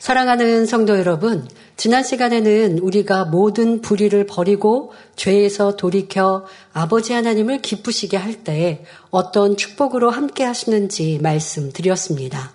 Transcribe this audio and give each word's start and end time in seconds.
사랑하는 0.00 0.64
성도 0.64 0.98
여러분, 0.98 1.46
지난 1.76 2.02
시간에는 2.02 2.78
우리가 2.78 3.26
모든 3.26 3.82
불의를 3.82 4.24
버리고 4.24 4.92
죄에서 5.14 5.76
돌이켜 5.76 6.46
아버지 6.72 7.12
하나님을 7.12 7.60
기쁘시게 7.60 8.16
할 8.16 8.42
때 8.42 8.82
어떤 9.10 9.58
축복으로 9.58 10.08
함께 10.08 10.42
하시는지 10.42 11.18
말씀드렸습니다. 11.20 12.54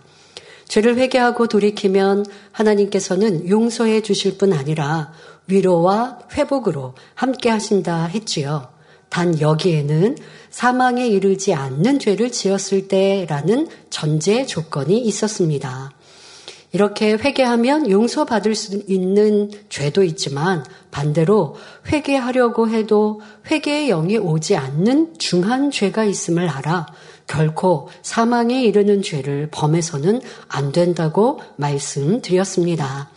죄를 0.67 0.97
회개하고 0.97 1.45
돌이키면 1.47 2.25
하나님께서는 2.51 3.47
용서해 3.47 4.01
주실 4.01 4.39
뿐 4.39 4.51
아니라 4.51 5.13
위로와 5.45 6.21
회복으로 6.33 6.95
함께 7.13 7.51
하신다 7.51 8.05
했지요. 8.05 8.69
단 9.09 9.39
여기에는 9.39 10.17
사망에 10.49 11.05
이르지 11.05 11.53
않는 11.53 11.99
죄를 11.99 12.31
지었을 12.31 12.87
때라는 12.87 13.67
전제 13.91 14.47
조건이 14.47 14.97
있었습니다. 14.97 15.91
이렇게 16.75 17.13
회개하면 17.13 17.89
용서받을 17.89 18.53
수 18.53 18.83
있는 18.89 19.49
죄도 19.69 20.03
있지만 20.03 20.65
반대로 20.91 21.55
회개하려고 21.87 22.67
해도 22.67 23.21
회개의 23.49 23.87
영이 23.87 24.17
오지 24.17 24.57
않는 24.57 25.17
중한 25.17 25.71
죄가 25.71 26.03
있음을 26.03 26.49
알아 26.49 26.87
결코 27.27 27.87
사망에 28.01 28.61
이르는 28.61 29.03
죄를 29.03 29.47
범해서는 29.51 30.19
안 30.49 30.73
된다고 30.73 31.39
말씀드렸습니다. 31.55 33.09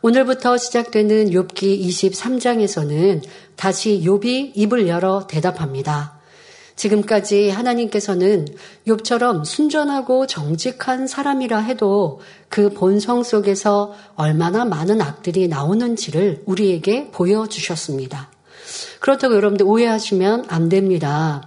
오늘부터 0.00 0.56
시작되는 0.56 1.28
욥기 1.28 1.86
23장에서는 1.86 3.22
다시 3.56 4.00
욥이 4.02 4.52
입을 4.54 4.88
열어 4.88 5.26
대답합니다. 5.26 6.17
지금까지 6.78 7.50
하나님께서는 7.50 8.46
욥처럼 8.86 9.44
순전하고 9.44 10.28
정직한 10.28 11.08
사람이라 11.08 11.58
해도 11.58 12.20
그 12.48 12.70
본성 12.70 13.24
속에서 13.24 13.94
얼마나 14.14 14.64
많은 14.64 15.00
악들이 15.00 15.48
나오는지를 15.48 16.42
우리에게 16.46 17.10
보여주셨습니다. 17.10 18.30
그렇다고 19.00 19.34
여러분들 19.34 19.66
오해하시면 19.66 20.44
안 20.48 20.68
됩니다. 20.68 21.42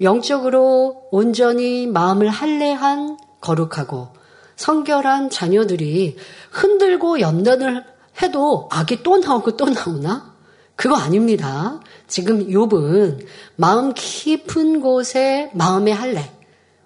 영적으로 0.00 1.04
온전히 1.10 1.86
마음을 1.86 2.30
할례한 2.30 3.18
거룩하고 3.42 4.08
성결한 4.56 5.28
자녀들이 5.28 6.16
흔들고 6.50 7.20
연단을 7.20 7.84
해도 8.22 8.68
악이 8.72 9.02
또 9.02 9.18
나오고 9.18 9.58
또 9.58 9.66
나오나? 9.66 10.32
그거 10.76 10.96
아닙니다. 10.96 11.80
지금 12.12 12.46
욥은 12.46 13.24
마음 13.56 13.94
깊은 13.94 14.82
곳에 14.82 15.50
마음의 15.54 15.94
할례, 15.94 16.30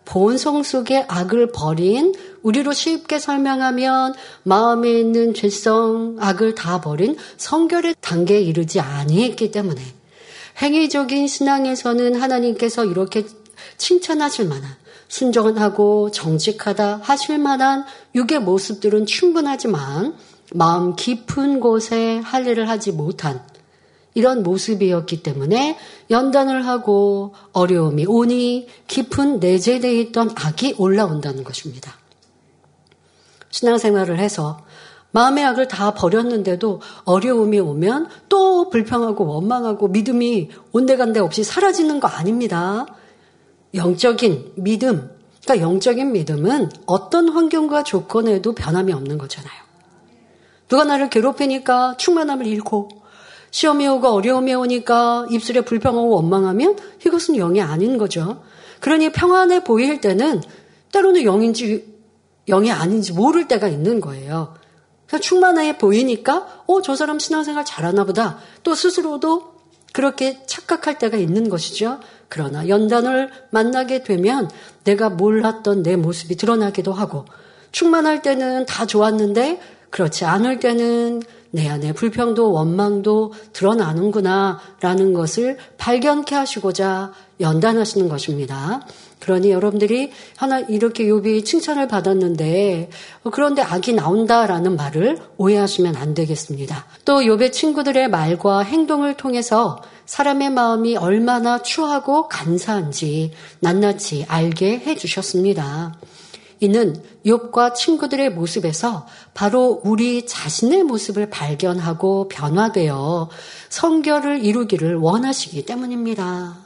본성 0.05 0.62
속의 0.62 1.06
악을 1.08 1.50
버린 1.50 2.14
우리로 2.44 2.72
쉽게 2.72 3.19
설명하면 3.19 4.14
마음에 4.44 4.88
있는 4.88 5.34
죄성, 5.34 6.14
악을 6.20 6.54
다 6.54 6.80
버린 6.80 7.16
성결의 7.38 7.97
단계에 8.00 8.41
이르지 8.41 8.78
아니했기 8.78 9.50
때문에 9.50 9.82
행위적인 10.62 11.27
신앙에서는 11.27 12.14
하나님께서 12.14 12.84
이렇게 12.84 13.27
칭찬하실 13.78 14.47
만한 14.47 14.70
순정하고 15.08 16.12
정직하다 16.12 17.00
하실 17.02 17.38
만한 17.38 17.84
육의 18.14 18.42
모습들은 18.42 19.06
충분하지만 19.06 20.14
마음 20.54 20.94
깊은 20.94 21.58
곳에 21.58 22.19
할례를 22.19 22.69
하지 22.69 22.92
못한 22.92 23.44
이런 24.17 24.42
모습이었기 24.42 25.22
때문에 25.22 25.77
연단을 26.11 26.67
하고 26.67 27.34
어려움이 27.53 28.06
오니 28.06 28.67
깊은 28.86 29.41
내재되어 29.41 29.92
있던 29.92 30.31
악이 30.34 30.77
올라온다는 30.78 31.45
것입니다. 31.45 31.92
신앙생활을 33.50 34.19
해서 34.19 34.64
마음의 35.11 35.44
악을 35.44 35.69
다 35.69 35.92
버렸는데도 35.92 36.81
어려움이 37.05 37.61
오면 37.61 38.09
또 38.31 38.70
불평하고 38.70 39.27
원망하고 39.27 39.89
믿음이 39.89 40.48
온데간데 40.72 41.21
없이 41.21 41.44
사라지는 41.44 42.00
거 42.00 42.09
아닙니다. 42.09 42.87
영적인 43.75 44.53
믿음, 44.56 45.10
그러니까 45.44 45.66
영적인 45.69 46.12
믿음은 46.12 46.71
어떤 46.87 47.28
환경과 47.28 47.83
조건에도 47.83 48.54
변함이 48.54 48.94
없는 48.94 49.19
거잖아요. 49.19 49.66
누가 50.69 50.84
나를 50.84 51.10
괴롭히니까 51.10 51.98
충만함을 51.98 52.47
잃고 52.47 52.88
시험이 53.56 53.89
오고 53.89 54.09
어려움이 54.09 54.53
오니까 54.53 55.27
입술에 55.31 55.62
불평하고 55.62 56.11
원망하면 56.11 56.77
이것은 57.06 57.37
영이 57.37 57.62
아닌 57.62 57.97
거죠. 57.97 58.43
그러니 58.81 59.12
평안해 59.12 59.65
보일 59.65 60.03
때는 60.03 60.43
때로는 60.93 61.25
영인지 61.25 61.87
영이 62.49 62.71
아닌지 62.71 63.15
모를 63.15 63.49
때가 63.49 63.69
있는 63.69 64.03
거예요. 64.03 64.53
그냥 65.09 65.22
충만해 65.22 65.78
보이니까 65.78 66.65
어, 66.66 66.83
저 66.83 66.95
사람 66.97 67.19
신앙생활 67.19 67.65
잘하나 67.65 68.05
보다. 68.05 68.37
또 68.62 68.75
스스로도 68.75 69.55
그렇게 69.95 70.45
착각할 70.45 70.99
때가 70.99 71.16
있는 71.16 71.49
것이죠. 71.49 72.00
그러나 72.28 72.69
연단을 72.69 73.31
만나게 73.49 74.03
되면 74.03 74.50
내가 74.84 75.09
몰랐던 75.09 75.83
내 75.83 75.97
모습이 75.97 76.37
드러나기도 76.37 76.93
하고 76.93 77.25
충만할 77.72 78.21
때는 78.21 78.66
다 78.66 78.84
좋았는데 78.84 79.61
그렇지 79.89 80.27
않을 80.27 80.61
때는 80.61 81.22
내 81.56 81.71
안에 81.71 81.94
불평도 81.94 82.53
원망도 82.53 83.33
드러나는구나 83.55 84.61
라는 84.81 85.15
것을 85.15 85.56
발견케 85.78 86.34
하시고자 86.34 87.12
연단하시는 87.41 88.11
것입니다. 88.11 88.87
그러니 89.21 89.50
여러분들이 89.50 90.12
하나 90.37 90.61
이렇게 90.61 91.05
욥이 91.05 91.47
칭찬을 91.47 91.89
받았는데 91.89 92.91
그런데 93.33 93.62
악이 93.62 93.95
나온다라는 93.95 94.77
말을 94.77 95.19
오해하시면 95.39 95.97
안 95.97 96.12
되겠습니다. 96.12 96.84
또 97.06 97.21
욥의 97.21 97.53
친구들의 97.53 98.11
말과 98.11 98.61
행동을 98.61 99.16
통해서 99.16 99.81
사람의 100.05 100.50
마음이 100.50 100.99
얼마나 100.99 101.62
추하고 101.62 102.28
간사한지 102.28 103.33
낱낱이 103.61 104.27
알게 104.28 104.81
해 104.81 104.95
주셨습니다. 104.95 105.95
이는 106.61 107.03
욥과 107.25 107.75
친구들의 107.75 108.31
모습에서 108.31 109.06
바로 109.34 109.81
우리 109.84 110.27
자신의 110.27 110.84
모습을 110.84 111.28
발견하고 111.28 112.28
변화되어 112.28 113.28
성결을 113.69 114.44
이루기를 114.44 114.97
원하시기 114.97 115.66
때문입니다. 115.66 116.59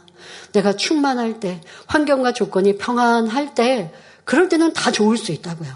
내가 0.53 0.75
충만할 0.75 1.41
때, 1.41 1.61
환경과 1.87 2.33
조건이 2.33 2.77
평안할 2.77 3.55
때, 3.55 3.93
그럴 4.25 4.49
때는 4.49 4.73
다 4.73 4.93
좋을 4.93 5.17
수 5.17 5.33
있다고요. 5.33 5.73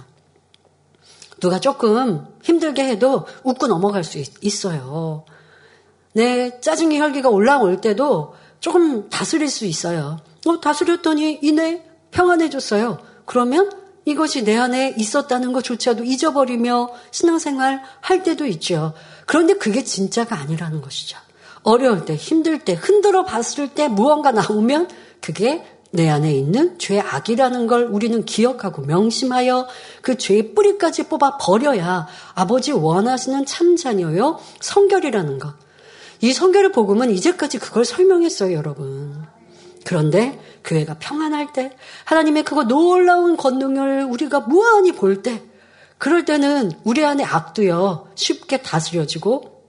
누가 1.41 1.59
조금 1.59 2.27
힘들게 2.43 2.85
해도 2.85 3.27
웃고 3.43 3.67
넘어갈 3.67 4.05
수 4.05 4.19
있, 4.19 4.65
어요 4.67 5.25
내 6.13 6.61
짜증이 6.61 6.99
혈기가 7.01 7.29
올라올 7.29 7.81
때도 7.81 8.35
조금 8.61 9.11
다스릴 9.11 9.49
수 9.49 9.67
있어요. 9.67 10.19
어, 10.47 10.61
다스렸더니 10.61 11.41
이내 11.43 11.85
평안해졌어요. 12.13 12.99
그러면 13.27 13.84
이것이 14.05 14.45
내 14.45 14.57
안에 14.57 14.95
있었다는 14.99 15.53
것조차도 15.53 16.05
잊어버리며 16.05 16.91
신앙생활 17.11 17.83
할 18.01 18.23
때도 18.23 18.47
있죠. 18.47 18.93
그런데 19.27 19.55
그게 19.55 19.83
진짜가 19.83 20.39
아니라는 20.39 20.83
것이죠. 20.83 21.19
어려울 21.63 22.05
때, 22.05 22.15
힘들 22.15 22.59
때, 22.59 22.75
흔들어 22.75 23.25
봤을 23.25 23.69
때 23.69 23.89
무언가 23.89 24.31
나오면 24.31 24.89
그게 25.21 25.65
내 25.91 26.11
안에 26.11 26.35
있는 26.35 26.79
죄 26.79 26.99
악이라는 26.99 27.67
걸 27.69 27.85
우리는 27.85 28.25
기억하고 28.25 28.83
명심하여 28.83 29.69
그 30.03 30.19
죄의 30.19 30.53
뿌리까지 30.55 31.05
뽑아 31.05 31.39
버려야 31.39 32.09
아버지 32.35 32.73
원하시는 32.73 33.47
참 33.47 33.77
자녀요 33.77 34.41
성결이라는 34.61 35.39
것. 35.39 35.55
이 36.21 36.33
성결의 36.33 36.73
복음은 36.73 37.11
이제까지 37.11 37.59
그걸 37.59 37.85
설명했어요, 37.85 38.55
여러분. 38.55 39.25
그런데 39.85 40.41
교회가 40.65 40.97
평안할 40.99 41.53
때, 41.53 41.77
하나님의 42.05 42.45
그거 42.45 42.65
놀라운 42.65 43.37
권능을 43.37 44.05
우리가 44.05 44.41
무한히 44.41 44.93
볼 44.93 45.23
때, 45.23 45.43
그럴 45.99 46.25
때는 46.25 46.73
우리 46.85 47.05
안에 47.05 47.25
악도요, 47.25 48.09
쉽게 48.15 48.63
다스려지고, 48.63 49.63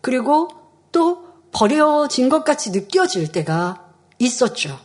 그리고 0.00 0.48
또 0.92 1.24
버려진 1.52 2.28
것 2.28 2.44
같이 2.44 2.70
느껴질 2.70 3.32
때가 3.32 3.88
있었죠. 4.18 4.78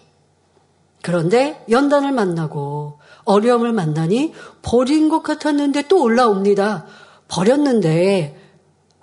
그런데 1.01 1.63
연단을 1.69 2.11
만나고 2.11 2.99
어려움을 3.25 3.73
만나니 3.73 4.33
버린 4.61 5.09
것 5.09 5.21
같았는데 5.21 5.87
또 5.87 6.01
올라옵니다. 6.01 6.85
버렸는데 7.27 8.42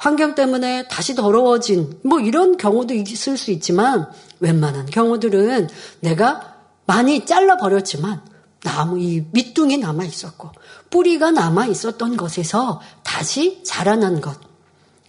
환경 0.01 0.35
때문에 0.35 0.89
다시 0.89 1.15
더러워진 1.15 2.01
뭐 2.03 2.21
이런 2.21 2.57
경우도 2.57 2.95
있을 2.95 3.37
수 3.37 3.51
있지만 3.51 4.11
웬만한 4.41 4.87
경우들은 4.87 5.69
내가 6.01 6.55
많이 6.87 7.27
잘라 7.27 7.59
버렸지만 7.59 8.23
나무 8.63 8.99
이 8.99 9.27
밑둥이 9.31 9.77
남아 9.77 10.05
있었고 10.05 10.53
뿌리가 10.89 11.33
남아 11.33 11.67
있었던 11.67 12.17
것에서 12.17 12.81
다시 13.05 13.63
자라난 13.63 14.23
것. 14.23 14.41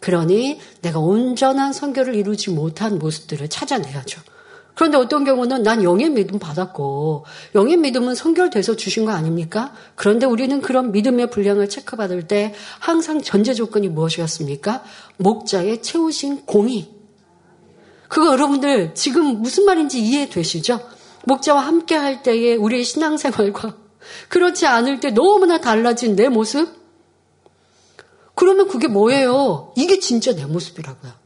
그러니 0.02 0.60
내가 0.82 1.00
온전한 1.00 1.72
성결을 1.72 2.14
이루지 2.16 2.50
못한 2.50 3.00
모습들을 3.00 3.48
찾아내야죠. 3.48 4.20
그런데 4.76 4.98
어떤 4.98 5.24
경우는 5.24 5.64
난 5.64 5.84
영의 5.84 6.10
믿음 6.10 6.40
받았고 6.40 7.26
영의 7.56 7.78
믿음은 7.78 8.16
성결돼서 8.16 8.76
주신 8.76 9.06
거 9.06 9.12
아닙니까? 9.12 9.74
그런데 9.96 10.26
우리는 10.26 10.62
그런 10.62 10.92
믿음의 10.92 11.30
분량을 11.30 11.70
체크받을 11.70 12.28
때 12.28 12.54
항상 12.80 13.22
전제 13.22 13.54
조건이 13.54 13.90
무엇이었습니까? 13.90 14.84
목자의 15.18 15.82
채우신 15.82 16.46
공의. 16.46 16.90
그거 18.08 18.32
여러분들 18.32 18.94
지금 18.94 19.42
무슨 19.42 19.66
말인지 19.66 20.02
이해되시죠? 20.02 20.80
목자와 21.26 21.62
함께 21.62 21.96
할 21.96 22.24
때의 22.24 22.58
우리의 22.58 22.84
신앙생활과 22.84 23.78
그렇지 24.30 24.66
않을 24.66 25.00
때 25.00 25.12
너무나 25.12 25.60
달라진 25.62 26.16
내 26.16 26.28
모습? 26.28 26.68
그러면 28.36 28.68
그게 28.68 28.88
뭐예요? 28.88 29.72
이게 29.76 30.00
진짜 30.00 30.34
내 30.34 30.46
모습이라고요. 30.46 31.21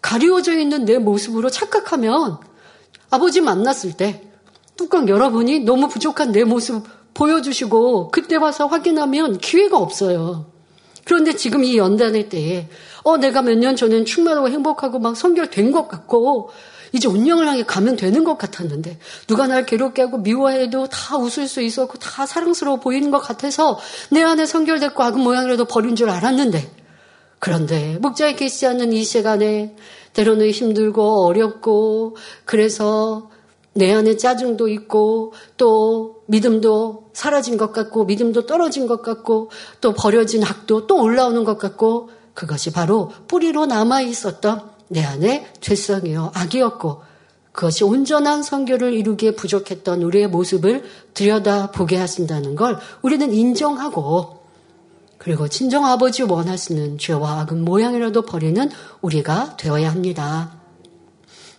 가리워져 0.00 0.56
있는 0.58 0.84
내 0.84 0.98
모습으로 0.98 1.50
착각하면 1.50 2.38
아버지 3.10 3.40
만났을 3.40 3.92
때 3.94 4.22
뚜껑 4.76 5.08
열어보니 5.08 5.60
너무 5.60 5.88
부족한 5.88 6.32
내 6.32 6.44
모습 6.44 6.84
보여주시고 7.14 8.10
그때 8.10 8.36
와서 8.36 8.66
확인하면 8.66 9.38
기회가 9.38 9.76
없어요. 9.78 10.46
그런데 11.04 11.34
지금 11.34 11.64
이 11.64 11.76
연단의 11.76 12.28
때에 12.28 12.68
어 13.02 13.16
내가 13.16 13.42
몇 13.42 13.56
년 13.58 13.74
전엔 13.76 14.04
충만하고 14.04 14.48
행복하고 14.50 14.98
막 14.98 15.16
성결된 15.16 15.72
것 15.72 15.88
같고 15.88 16.50
이제 16.92 17.08
운명을 17.08 17.46
향해 17.48 17.64
가면 17.64 17.96
되는 17.96 18.24
것 18.24 18.38
같았는데 18.38 18.98
누가 19.26 19.46
날 19.46 19.66
괴롭게 19.66 20.02
하고 20.02 20.18
미워해도 20.18 20.88
다 20.88 21.16
웃을 21.16 21.48
수 21.48 21.60
있었고 21.60 21.98
다 21.98 22.24
사랑스러워 22.24 22.76
보이는 22.78 23.10
것 23.10 23.18
같아서 23.18 23.78
내 24.10 24.22
안에 24.22 24.46
성결됐고 24.46 25.02
악은 25.02 25.20
모양이라도 25.20 25.64
버린 25.64 25.96
줄 25.96 26.08
알았는데 26.10 26.70
그런데 27.38 27.98
목자에 28.00 28.34
계시지 28.34 28.66
않는 28.66 28.92
이 28.92 29.04
시간에 29.04 29.76
때로는 30.12 30.50
힘들고 30.50 31.26
어렵고 31.26 32.16
그래서 32.44 33.30
내 33.74 33.92
안에 33.92 34.16
짜증도 34.16 34.68
있고 34.68 35.32
또 35.56 36.22
믿음도 36.26 37.10
사라진 37.12 37.56
것 37.56 37.72
같고 37.72 38.06
믿음도 38.06 38.46
떨어진 38.46 38.86
것 38.88 39.02
같고 39.02 39.50
또 39.80 39.92
버려진 39.92 40.42
학도 40.42 40.86
또 40.88 41.00
올라오는 41.00 41.44
것 41.44 41.58
같고 41.58 42.10
그것이 42.34 42.72
바로 42.72 43.12
뿌리로 43.28 43.66
남아 43.66 44.02
있었던 44.02 44.62
내 44.88 45.04
안에 45.04 45.46
죄성이요 45.60 46.32
악이었고 46.34 47.02
그것이 47.52 47.84
온전한 47.84 48.42
성교를 48.42 48.92
이루기에 48.94 49.32
부족했던 49.32 50.02
우리의 50.02 50.28
모습을 50.28 50.84
들여다 51.14 51.70
보게 51.70 51.96
하신다는 51.96 52.54
걸 52.56 52.78
우리는 53.02 53.32
인정하고 53.32 54.37
그리고 55.18 55.48
친정 55.48 55.84
아버지 55.84 56.22
원하시는 56.22 56.98
죄와 56.98 57.40
악은 57.40 57.64
모양이라도 57.64 58.22
버리는 58.22 58.70
우리가 59.02 59.56
되어야 59.56 59.90
합니다. 59.90 60.52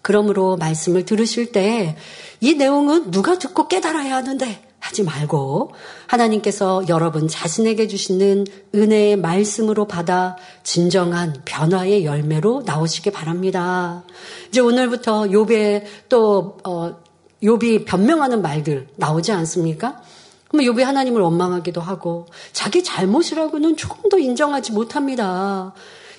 그러므로 0.02 0.58
말씀을 0.58 1.06
들으실 1.06 1.52
때 1.52 1.96
이 2.42 2.56
내용은 2.56 3.12
누가 3.12 3.38
듣고 3.38 3.68
깨달아야 3.68 4.16
하는데 4.16 4.66
하지 4.80 5.04
말고 5.04 5.74
하나님께서 6.08 6.86
여러분 6.88 7.28
자신에게 7.28 7.88
주시는 7.88 8.46
은혜의 8.74 9.18
말씀으로 9.18 9.88
받아 9.88 10.38
진정한 10.64 11.42
변화의 11.44 12.06
열매로 12.06 12.64
나오시기 12.66 13.12
바랍니다. 13.12 14.04
이제 14.48 14.62
오늘부터 14.62 15.24
욥의 15.24 15.84
또 16.08 16.58
어, 16.64 16.96
욥이 17.44 17.86
변명하는 17.86 18.42
말들 18.42 18.88
나오지 18.96 19.34
않습니까? 19.34 20.02
그러면 20.50 20.74
욥이 20.74 20.84
하나님을 20.84 21.22
원망하기도 21.22 21.80
하고 21.80 22.26
자기 22.52 22.84
잘못이라고는 22.84 23.78
조금 23.78 24.10
더 24.10 24.18
인정하지 24.18 24.74
못합니다. 24.74 25.74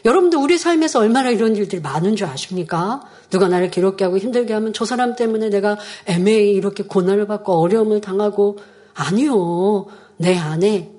여러분도 0.05 0.41
우리 0.41 0.57
삶에서 0.57 1.01
얼마나 1.01 1.31
이런 1.31 1.57
일들이 1.57 1.83
많은 1.83 2.17
줄 2.17 2.27
아십니까? 2.27 3.03
누가 3.29 3.49
나를 3.49 3.71
괴롭게 3.71 4.05
하고 4.05 4.19
힘들게 4.19 4.55
하면 4.55 4.73
저 4.73 4.85
사람 4.85 5.15
때문에 5.15 5.51
내가 5.51 5.77
애매히 6.07 6.53
이렇게 6.53 6.85
고난을 6.85 7.27
받고 7.27 7.53
어려움을 7.61 8.01
당하고 8.01 8.57
아니요. 8.95 9.87
내 10.17 10.37
안에 10.39 10.91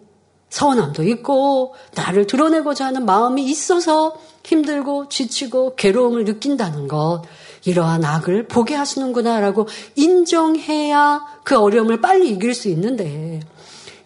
서운함도 0.50 1.04
있고 1.04 1.74
나를 1.96 2.28
드러내고자 2.28 2.88
하는 2.88 3.06
마음이 3.06 3.44
있어서 3.46 4.16
힘들고 4.44 5.08
지치고 5.10 5.76
괴로움을 5.76 6.26
느낀다는 6.26 6.88
것. 6.88 7.24
이러한 7.66 8.04
악을 8.04 8.48
보게 8.48 8.76
하시는구나라고 8.76 9.68
인정해야 9.96 11.22
그 11.44 11.58
어려움을 11.58 12.02
빨리 12.02 12.30
이길 12.30 12.54
수 12.54 12.70
있는데 12.70 13.40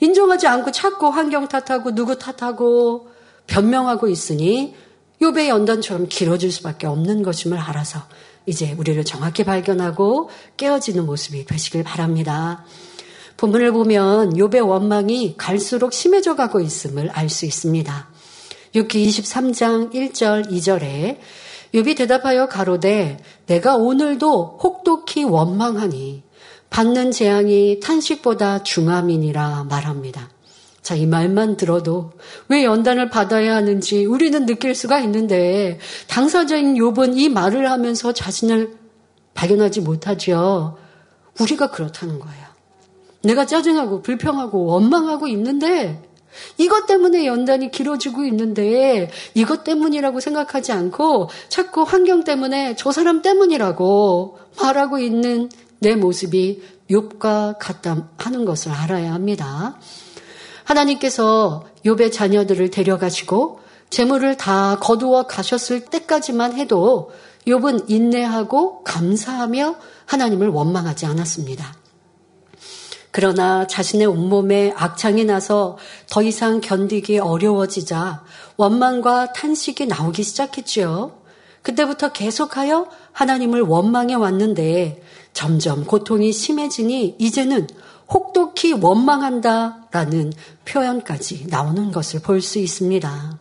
인정하지 0.02 0.48
않고 0.48 0.72
자꾸 0.72 1.08
환경 1.08 1.48
탓하고 1.48 1.96
누구 1.96 2.18
탓하고 2.18 3.10
변명하고 3.48 4.08
있으니 4.08 4.76
요배 5.22 5.48
연단처럼 5.50 6.08
길어질 6.10 6.52
수밖에 6.52 6.88
없는 6.88 7.24
것임을 7.24 7.58
알아서 7.58 8.02
이제 8.46 8.76
우리를 8.78 9.04
정확히 9.06 9.44
발견하고 9.44 10.30
깨어지는 10.58 11.06
모습이 11.06 11.46
되시길 11.46 11.84
바랍니다. 11.84 12.66
본문을 13.38 13.72
보면 13.72 14.38
요배 14.38 14.60
원망이 14.60 15.36
갈수록 15.38 15.94
심해져 15.94 16.36
가고 16.36 16.60
있음을 16.60 17.10
알 17.10 17.30
수 17.30 17.46
있습니다. 17.46 18.08
6기 18.76 19.08
23장 19.08 19.94
1절 19.94 20.52
2절에 20.52 21.18
욥이 21.76 21.98
대답하여 21.98 22.48
가로되 22.48 23.18
내가 23.48 23.76
오늘도 23.76 24.60
혹독히 24.64 25.26
원망하니 25.26 26.24
받는 26.70 27.12
재앙이 27.12 27.82
탄식보다 27.82 28.64
중함이니라 28.64 29.66
말합니다. 29.66 30.30
자, 30.82 30.96
이 30.96 31.06
말만 31.06 31.58
들어도 31.58 32.12
왜 32.48 32.64
연단을 32.64 33.10
받아야 33.10 33.56
하는지 33.56 34.06
우리는 34.06 34.46
느낄 34.46 34.74
수가 34.74 35.00
있는데 35.02 35.80
당사자인 36.08 36.76
욥은 36.76 37.18
이 37.18 37.28
말을 37.28 37.70
하면서 37.70 38.14
자신을 38.14 38.78
발견하지 39.34 39.82
못하지요. 39.82 40.78
우리가 41.42 41.72
그렇다는 41.72 42.20
거예요. 42.20 42.46
내가 43.22 43.46
짜증하고 43.46 44.02
불평하고 44.02 44.64
원망하고 44.66 45.28
있는데 45.28 46.05
이것 46.58 46.86
때문에 46.86 47.26
연단이 47.26 47.72
길어지고 47.72 48.26
있는데 48.26 49.10
이것 49.34 49.64
때문이라고 49.64 50.20
생각하지 50.20 50.72
않고 50.72 51.30
자꾸 51.50 51.84
환경 51.84 52.24
때문에 52.24 52.76
저 52.76 52.92
사람 52.92 53.22
때문이라고 53.22 54.38
말하고 54.62 55.00
있는 55.00 55.50
내 55.80 55.96
모습이 55.96 56.62
욥과 56.90 57.58
같다 57.60 58.10
하는 58.18 58.46
것을 58.46 58.72
알아야 58.72 59.14
합니다. 59.14 59.78
하나님께서 60.64 61.66
욥의 61.86 62.12
자녀들을 62.12 62.72
데려가시고 62.72 63.60
재물을 63.90 64.36
다 64.36 64.78
거두어 64.80 65.24
가셨을 65.24 65.86
때까지만 65.86 66.54
해도 66.54 67.12
욥은 67.48 67.86
인내하고 67.90 68.84
감사하며 68.84 69.76
하나님을 70.06 70.50
원망하지 70.50 71.06
않았습니다. 71.06 71.85
그러나 73.16 73.66
자신의 73.66 74.08
온몸에 74.08 74.74
악창이 74.76 75.24
나서 75.24 75.78
더 76.10 76.22
이상 76.22 76.60
견디기 76.60 77.20
어려워지자 77.20 78.26
원망과 78.58 79.32
탄식이 79.32 79.86
나오기 79.86 80.22
시작했지요. 80.22 81.14
그때부터 81.62 82.12
계속하여 82.12 82.90
하나님을 83.14 83.62
원망해 83.62 84.16
왔는데 84.16 85.02
점점 85.32 85.86
고통이 85.86 86.34
심해지니 86.34 87.16
이제는 87.18 87.70
혹독히 88.10 88.74
원망한다 88.74 89.88
라는 89.92 90.34
표현까지 90.66 91.46
나오는 91.48 91.94
것을 91.94 92.20
볼 92.20 92.42
수 92.42 92.60
있습니다. 92.60 93.40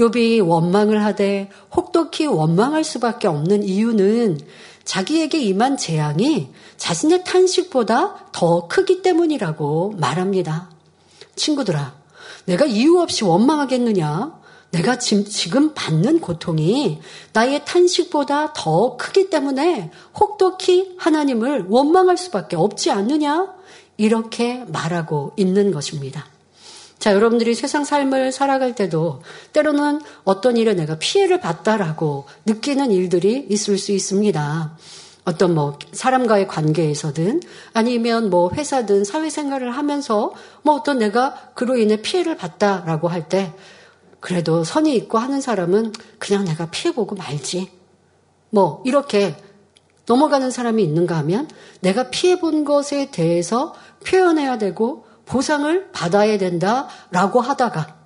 욥이 0.00 0.46
원망을 0.46 1.02
하되 1.02 1.48
혹독히 1.74 2.26
원망할 2.26 2.84
수밖에 2.84 3.26
없는 3.26 3.62
이유는 3.62 4.38
자기에게 4.84 5.40
임한 5.40 5.76
재앙이 5.78 6.50
자신의 6.82 7.22
탄식보다 7.22 8.26
더 8.32 8.66
크기 8.66 9.02
때문이라고 9.02 9.94
말합니다. 9.98 10.68
친구들아, 11.36 11.94
내가 12.46 12.66
이유 12.66 12.98
없이 12.98 13.22
원망하겠느냐? 13.22 14.40
내가 14.72 14.98
지금 14.98 15.74
받는 15.74 16.18
고통이 16.18 17.00
나의 17.34 17.64
탄식보다 17.64 18.52
더 18.52 18.96
크기 18.96 19.30
때문에 19.30 19.92
혹독히 20.18 20.96
하나님을 20.98 21.66
원망할 21.68 22.16
수밖에 22.16 22.56
없지 22.56 22.90
않느냐? 22.90 23.54
이렇게 23.96 24.64
말하고 24.66 25.34
있는 25.36 25.70
것입니다. 25.70 26.26
자, 26.98 27.12
여러분들이 27.12 27.54
세상 27.54 27.84
삶을 27.84 28.32
살아갈 28.32 28.74
때도 28.74 29.22
때로는 29.52 30.00
어떤 30.24 30.56
일에 30.56 30.74
내가 30.74 30.98
피해를 30.98 31.38
봤다라고 31.38 32.24
느끼는 32.44 32.90
일들이 32.90 33.46
있을 33.48 33.78
수 33.78 33.92
있습니다. 33.92 34.76
어떤 35.24 35.54
뭐 35.54 35.78
사람과의 35.92 36.48
관계에서든 36.48 37.40
아니면 37.72 38.30
뭐 38.30 38.50
회사든 38.52 39.04
사회생활을 39.04 39.70
하면서 39.70 40.32
뭐 40.62 40.74
어떤 40.74 40.98
내가 40.98 41.34
그로 41.54 41.76
인해 41.76 42.02
피해를 42.02 42.36
봤다라고 42.36 43.08
할 43.08 43.28
때 43.28 43.52
그래도 44.22 44.62
선이 44.62 44.94
있고 44.94 45.18
하는 45.18 45.40
사람은 45.40 45.92
그냥 46.20 46.44
내가 46.44 46.70
피해보고 46.70 47.16
말지. 47.16 47.72
뭐 48.50 48.80
이렇게 48.86 49.34
넘어가는 50.06 50.48
사람이 50.50 50.80
있는가 50.82 51.16
하면 51.18 51.48
내가 51.80 52.08
피해본 52.10 52.64
것에 52.64 53.10
대해서 53.10 53.74
표현해야 54.06 54.58
되고 54.58 55.06
보상을 55.26 55.90
받아야 55.90 56.38
된다라고 56.38 57.40
하다가 57.40 57.96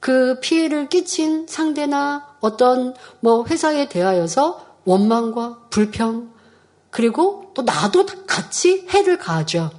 그 0.00 0.40
피해를 0.40 0.88
끼친 0.88 1.46
상대나 1.46 2.36
어떤 2.40 2.94
뭐 3.20 3.44
회사에 3.44 3.88
대하여서 3.88 4.69
원망과 4.84 5.66
불평, 5.70 6.32
그리고 6.90 7.50
또 7.54 7.62
나도 7.62 8.06
같이 8.26 8.86
해를 8.90 9.18
가하죠. 9.18 9.70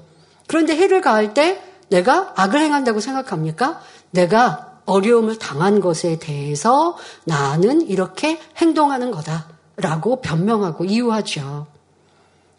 그런데 0.47 0.75
해를 0.75 1.01
가할 1.01 1.33
때 1.33 1.61
내가 1.89 2.33
악을 2.35 2.59
행한다고 2.59 2.99
생각합니까? 2.99 3.81
내가 4.11 4.79
어려움을 4.85 5.37
당한 5.37 5.79
것에 5.79 6.19
대해서 6.19 6.97
나는 7.25 7.81
이렇게 7.87 8.39
행동하는 8.57 9.11
거다라고 9.11 10.21
변명하고 10.21 10.85
이유하죠. 10.85 11.67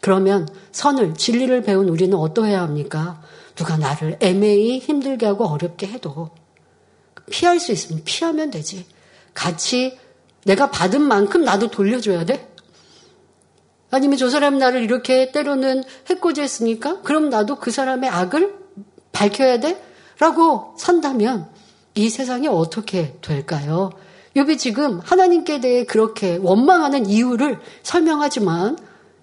그러면 0.01 0.47
선을, 0.71 1.15
진리를 1.15 1.63
배운 1.63 1.89
우리는 1.89 2.17
어떠해야 2.17 2.61
합니까? 2.61 3.21
누가 3.55 3.77
나를 3.77 4.17
애매히 4.19 4.79
힘들게 4.79 5.25
하고 5.25 5.45
어렵게 5.45 5.87
해도 5.87 6.31
피할 7.29 7.59
수 7.59 7.71
있으면 7.71 8.01
피하면 8.03 8.51
되지. 8.51 8.85
같이 9.33 9.97
내가 10.45 10.69
받은 10.69 11.01
만큼 11.01 11.43
나도 11.43 11.69
돌려줘야 11.69 12.25
돼? 12.25 12.49
아니면 13.91 14.17
저 14.17 14.29
사람 14.29 14.57
나를 14.57 14.81
이렇게 14.81 15.31
때로는 15.31 15.83
해코지 16.09 16.41
했으니까 16.41 17.01
그럼 17.01 17.29
나도 17.29 17.57
그 17.57 17.69
사람의 17.69 18.09
악을 18.09 18.55
밝혀야 19.11 19.59
돼? 19.59 19.81
라고 20.19 20.73
산다면 20.77 21.47
이 21.95 22.09
세상이 22.09 22.47
어떻게 22.47 23.15
될까요? 23.21 23.91
욥이 24.35 24.57
지금 24.57 24.99
하나님께 24.99 25.61
대해 25.61 25.85
그렇게 25.85 26.37
원망하는 26.37 27.05
이유를 27.05 27.59
설명하지만 27.83 28.77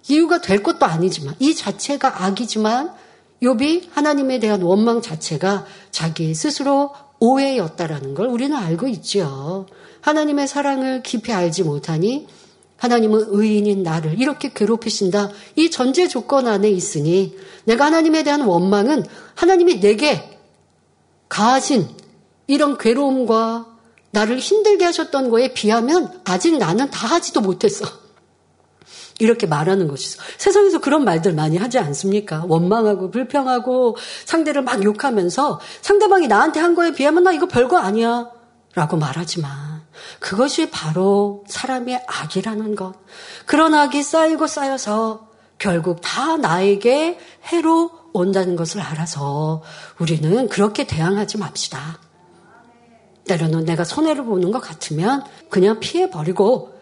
이유가 0.08 0.40
될 0.40 0.62
것도 0.62 0.86
아니지만 0.86 1.34
이 1.40 1.54
자체가 1.54 2.24
악이지만 2.24 2.94
욥이 3.42 3.88
하나님에 3.90 4.38
대한 4.38 4.62
원망 4.62 5.02
자체가 5.02 5.66
자기 5.90 6.34
스스로 6.34 6.94
오해였다라는 7.18 8.14
걸 8.14 8.28
우리는 8.28 8.56
알고 8.56 8.86
있죠. 8.88 9.66
하나님의 10.00 10.48
사랑을 10.48 11.02
깊이 11.02 11.32
알지 11.32 11.62
못하니 11.64 12.26
하나님은 12.76 13.26
의인인 13.28 13.82
나를 13.82 14.18
이렇게 14.18 14.52
괴롭히신다. 14.54 15.30
이 15.56 15.70
전제 15.70 16.08
조건 16.08 16.48
안에 16.48 16.70
있으니 16.70 17.36
내가 17.64 17.86
하나님에 17.86 18.22
대한 18.22 18.40
원망은 18.40 19.04
하나님이 19.34 19.80
내게 19.80 20.38
가하신 21.28 21.88
이런 22.46 22.78
괴로움과 22.78 23.66
나를 24.12 24.38
힘들게 24.38 24.84
하셨던 24.86 25.30
거에 25.30 25.52
비하면 25.52 26.20
아직 26.24 26.56
나는 26.56 26.90
다 26.90 27.06
하지도 27.06 27.40
못했어. 27.40 27.86
이렇게 29.20 29.46
말하는 29.46 29.86
것이죠. 29.86 30.20
세상에서 30.38 30.80
그런 30.80 31.04
말들 31.04 31.34
많이 31.34 31.58
하지 31.58 31.78
않습니까? 31.78 32.44
원망하고 32.48 33.10
불평하고 33.10 33.96
상대를 34.24 34.62
막 34.62 34.82
욕하면서 34.82 35.60
상대방이 35.82 36.26
나한테 36.26 36.58
한 36.58 36.74
거에 36.74 36.92
비하면 36.92 37.24
나 37.24 37.32
이거 37.32 37.46
별거 37.46 37.76
아니야. 37.76 38.30
라고 38.74 38.96
말하지만 38.96 39.69
그것이 40.18 40.70
바로 40.70 41.44
사람의 41.48 42.04
악이라는 42.06 42.74
것. 42.74 42.94
그런 43.46 43.74
악이 43.74 44.02
쌓이고 44.02 44.46
쌓여서 44.46 45.28
결국 45.58 46.00
다 46.00 46.36
나에게 46.36 47.18
해로 47.52 47.90
온다는 48.12 48.56
것을 48.56 48.80
알아서 48.80 49.62
우리는 49.98 50.48
그렇게 50.48 50.86
대항하지 50.86 51.38
맙시다. 51.38 52.00
때로는 53.26 53.64
내가 53.64 53.84
손해를 53.84 54.24
보는 54.24 54.50
것 54.50 54.60
같으면 54.60 55.24
그냥 55.48 55.78
피해버리고 55.78 56.74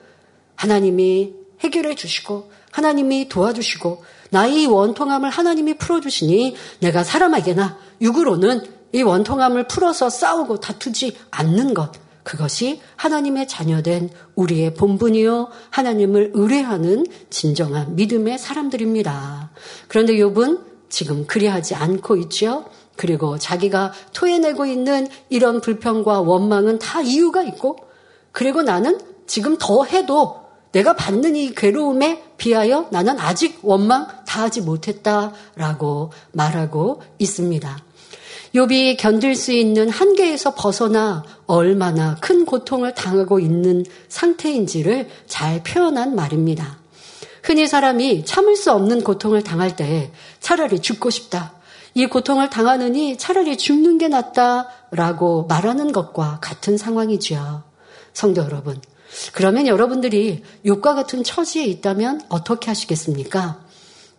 하나님이 0.55 1.35
해결해 1.61 1.95
주시고 1.95 2.51
하나님이 2.71 3.29
도와주시고 3.29 4.05
나의 4.31 4.67
원통함을 4.67 5.31
하나님이 5.31 5.75
풀어주시니 5.79 6.57
내가 6.81 7.05
사람에게나 7.05 7.79
육으로는 8.01 8.79
이 8.93 9.03
원통함을 9.03 9.69
풀어서 9.69 10.09
싸우고 10.09 10.61
다투지 10.61 11.17
않는 11.31 11.75
것 11.75 11.93
그것이 12.29 12.83
하나님의 12.97 13.49
자녀된 13.49 14.11
우리의 14.35 14.75
본분이요 14.75 15.49
하나님을 15.71 16.33
의뢰하는 16.35 17.07
진정한 17.31 17.97
믿음의 17.97 18.39
사람들입니다. 18.39 19.51
그런데 19.89 20.13
욥은 20.13 20.61
지금 20.91 21.27
그리하지 21.27 21.75
않고 21.75 22.17
있죠. 22.17 22.67
그리고 22.97 23.39
자기가 23.39 23.95
토해내고 24.13 24.67
있는 24.67 25.09
이런 25.31 25.63
불평과 25.63 26.21
원망은 26.21 26.81
다 26.81 27.01
이유가 27.01 27.43
있고 27.45 27.79
그리고 28.31 28.61
나는 28.61 29.01
지금 29.27 29.57
더 29.59 29.85
해도 29.85 30.43
내가 30.73 30.97
받는 30.97 31.35
이 31.35 31.55
괴로움에 31.55 32.25
비하여 32.37 32.89
나는 32.91 33.19
아직 33.19 33.59
원망 33.63 34.07
다 34.27 34.43
하지 34.43 34.61
못했다라고 34.61 36.13
말하고 36.33 37.01
있습니다. 37.19 37.88
욥이 38.55 38.97
견딜 38.99 39.35
수 39.35 39.53
있는 39.53 39.91
한계에서 39.91 40.55
벗어나 40.55 41.25
얼마나 41.47 42.17
큰 42.21 42.45
고통을 42.47 42.95
당하고 42.95 43.41
있는 43.41 43.85
상태인지를 44.09 45.09
잘 45.27 45.63
표현한 45.63 46.15
말입니다. 46.15 46.79
흔히 47.43 47.67
사람이 47.67 48.25
참을 48.25 48.57
수 48.57 48.73
없는 48.73 49.03
고통을 49.05 49.43
당할 49.43 49.77
때 49.77 50.11
차라리 50.41 50.81
죽고 50.81 51.11
싶다. 51.11 51.55
이 51.95 52.07
고통을 52.07 52.51
당하느니 52.51 53.19
차라리 53.19 53.57
죽는 53.57 53.99
게 53.99 54.09
낫다라고 54.09 55.45
말하는 55.45 55.93
것과 55.93 56.39
같은 56.41 56.79
상황이지요. 56.79 57.65
성도 58.13 58.43
여러분, 58.43 58.81
그러면 59.33 59.67
여러분들이 59.67 60.43
욕과 60.67 60.95
같은 60.95 61.25
처지에 61.25 61.65
있다면 61.65 62.23
어떻게 62.29 62.67
하시겠습니까? 62.69 63.61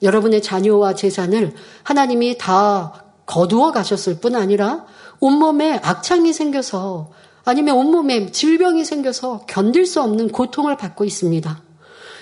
여러분의 0.02 0.42
자녀와 0.42 0.96
재산을 0.96 1.54
하나님이 1.84 2.38
다 2.38 3.09
거두어 3.30 3.72
가셨을 3.72 4.20
뿐 4.20 4.36
아니라 4.36 4.86
온몸에 5.20 5.80
악창이 5.84 6.34
생겨서 6.34 7.12
아니면 7.46 7.78
온몸에 7.78 8.32
질병이 8.32 8.84
생겨서 8.84 9.42
견딜 9.48 9.86
수 9.86 10.02
없는 10.02 10.30
고통을 10.30 10.78
받고 10.78 11.06
있습니다. 11.06 11.62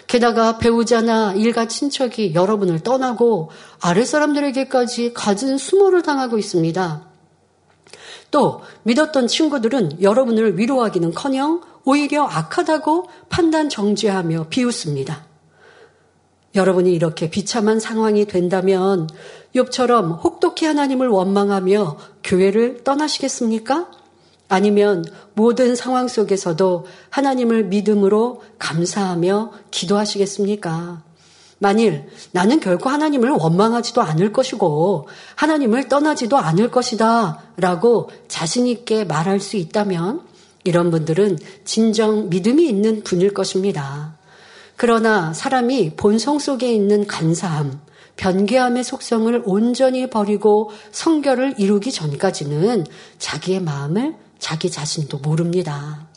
게다가 0.07 0.57
배우자나 0.57 1.33
일가 1.33 1.67
친척이 1.69 2.33
여러분을 2.33 2.81
떠나고 2.81 3.51
아랫사람들에게까지 3.81 5.13
갖은 5.13 5.57
수모를 5.57 6.01
당하고 6.01 6.37
있습니다. 6.37 7.07
또 8.31 8.61
믿었던 8.83 9.27
친구들은 9.27 10.01
여러분을 10.01 10.59
위로하기는 10.59 11.13
커녕 11.13 11.61
오히려 11.85 12.23
악하다고 12.23 13.07
판단 13.29 13.69
정죄하며 13.69 14.47
비웃습니다. 14.49 15.26
여러분이 16.57 16.91
이렇게 16.93 17.29
비참한 17.29 17.79
상황이 17.79 18.25
된다면 18.25 19.07
욥처럼 19.55 20.23
혹독히 20.23 20.65
하나님을 20.65 21.07
원망하며 21.07 21.97
교회를 22.23 22.83
떠나시겠습니까? 22.83 23.87
아니면 24.49 25.05
모든 25.33 25.75
상황 25.75 26.07
속에서도 26.07 26.85
하나님을 27.09 27.65
믿음으로 27.65 28.41
감사하며 28.59 29.51
기도하시겠습니까? 29.71 31.03
만일 31.59 32.07
나는 32.31 32.59
결코 32.59 32.89
하나님을 32.89 33.31
원망하지도 33.31 34.01
않을 34.01 34.31
것이고 34.31 35.07
하나님을 35.35 35.89
떠나지도 35.89 36.37
않을 36.37 36.69
것이다 36.69 37.41
라고 37.57 38.09
자신있게 38.27 39.05
말할 39.05 39.39
수 39.39 39.57
있다면 39.57 40.21
이런 40.63 40.91
분들은 40.91 41.39
진정 41.65 42.29
믿음이 42.29 42.67
있는 42.67 43.03
분일 43.03 43.33
것입니다. 43.33 44.17
그러나 44.77 45.33
사람이 45.33 45.95
본성 45.95 46.37
속에 46.37 46.71
있는 46.71 47.07
간사함, 47.07 47.81
변개함의 48.15 48.83
속성을 48.83 49.43
온전히 49.45 50.07
버리고 50.07 50.69
성결을 50.91 51.55
이루기 51.57 51.91
전까지는 51.91 52.85
자기의 53.17 53.61
마음을 53.61 54.15
자기 54.37 54.69
자신도 54.69 55.17
모릅니다. 55.17 56.07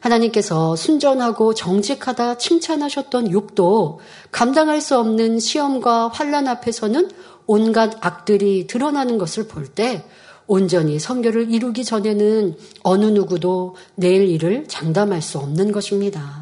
하나님께서 0.00 0.76
순전하고 0.76 1.52
정직하다 1.52 2.38
칭찬하셨던 2.38 3.32
욕도 3.32 4.00
감당할 4.32 4.80
수 4.80 4.98
없는 4.98 5.38
시험과 5.38 6.08
환란 6.08 6.48
앞에서는 6.48 7.10
온갖 7.46 7.98
악들이 8.00 8.66
드러나는 8.66 9.18
것을 9.18 9.46
볼 9.46 9.74
때 9.74 10.02
온전히 10.46 10.98
성결을 10.98 11.52
이루기 11.52 11.84
전에는 11.84 12.56
어느 12.82 13.04
누구도 13.04 13.76
내일 13.94 14.28
일을 14.28 14.66
장담할 14.66 15.22
수 15.22 15.38
없는 15.38 15.70
것입니다. 15.70 16.39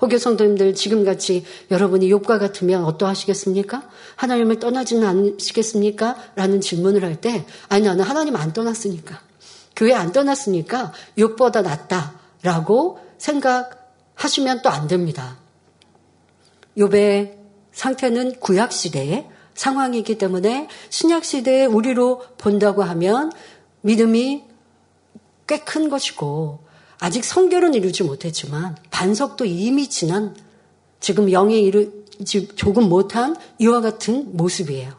호교 0.00 0.18
성도님들 0.18 0.74
지금같이 0.74 1.44
여러분이 1.70 2.10
욕과 2.10 2.38
같으면 2.38 2.84
어떠하시겠습니까? 2.84 3.88
하나님을 4.16 4.58
떠나지는 4.58 5.06
않으시겠습니까? 5.06 6.16
라는 6.34 6.60
질문을 6.60 7.02
할 7.04 7.16
때 7.20 7.46
아니 7.68 7.84
나는 7.86 8.04
하나님 8.04 8.36
안 8.36 8.52
떠났으니까 8.52 9.20
교회 9.74 9.94
안 9.94 10.12
떠났으니까 10.12 10.92
욕보다 11.18 11.62
낫다라고 11.62 13.00
생각하시면 13.18 14.62
또 14.62 14.68
안 14.68 14.86
됩니다. 14.86 15.38
욕의 16.76 17.38
상태는 17.72 18.38
구약 18.40 18.72
시대의 18.72 19.28
상황이기 19.54 20.18
때문에 20.18 20.68
신약 20.90 21.24
시대에 21.24 21.64
우리로 21.64 22.22
본다고 22.36 22.82
하면 22.82 23.32
믿음이 23.80 24.44
꽤 25.46 25.58
큰 25.58 25.88
것이고 25.88 26.65
아직 26.98 27.24
성결은 27.24 27.74
이루지 27.74 28.04
못했지만 28.04 28.76
반석도 28.90 29.44
이미 29.44 29.88
지난 29.88 30.34
지금 31.00 31.30
영에 31.30 31.58
이르지 31.58 32.48
조금 32.54 32.88
못한 32.88 33.36
이와 33.58 33.80
같은 33.80 34.36
모습이에요. 34.36 34.92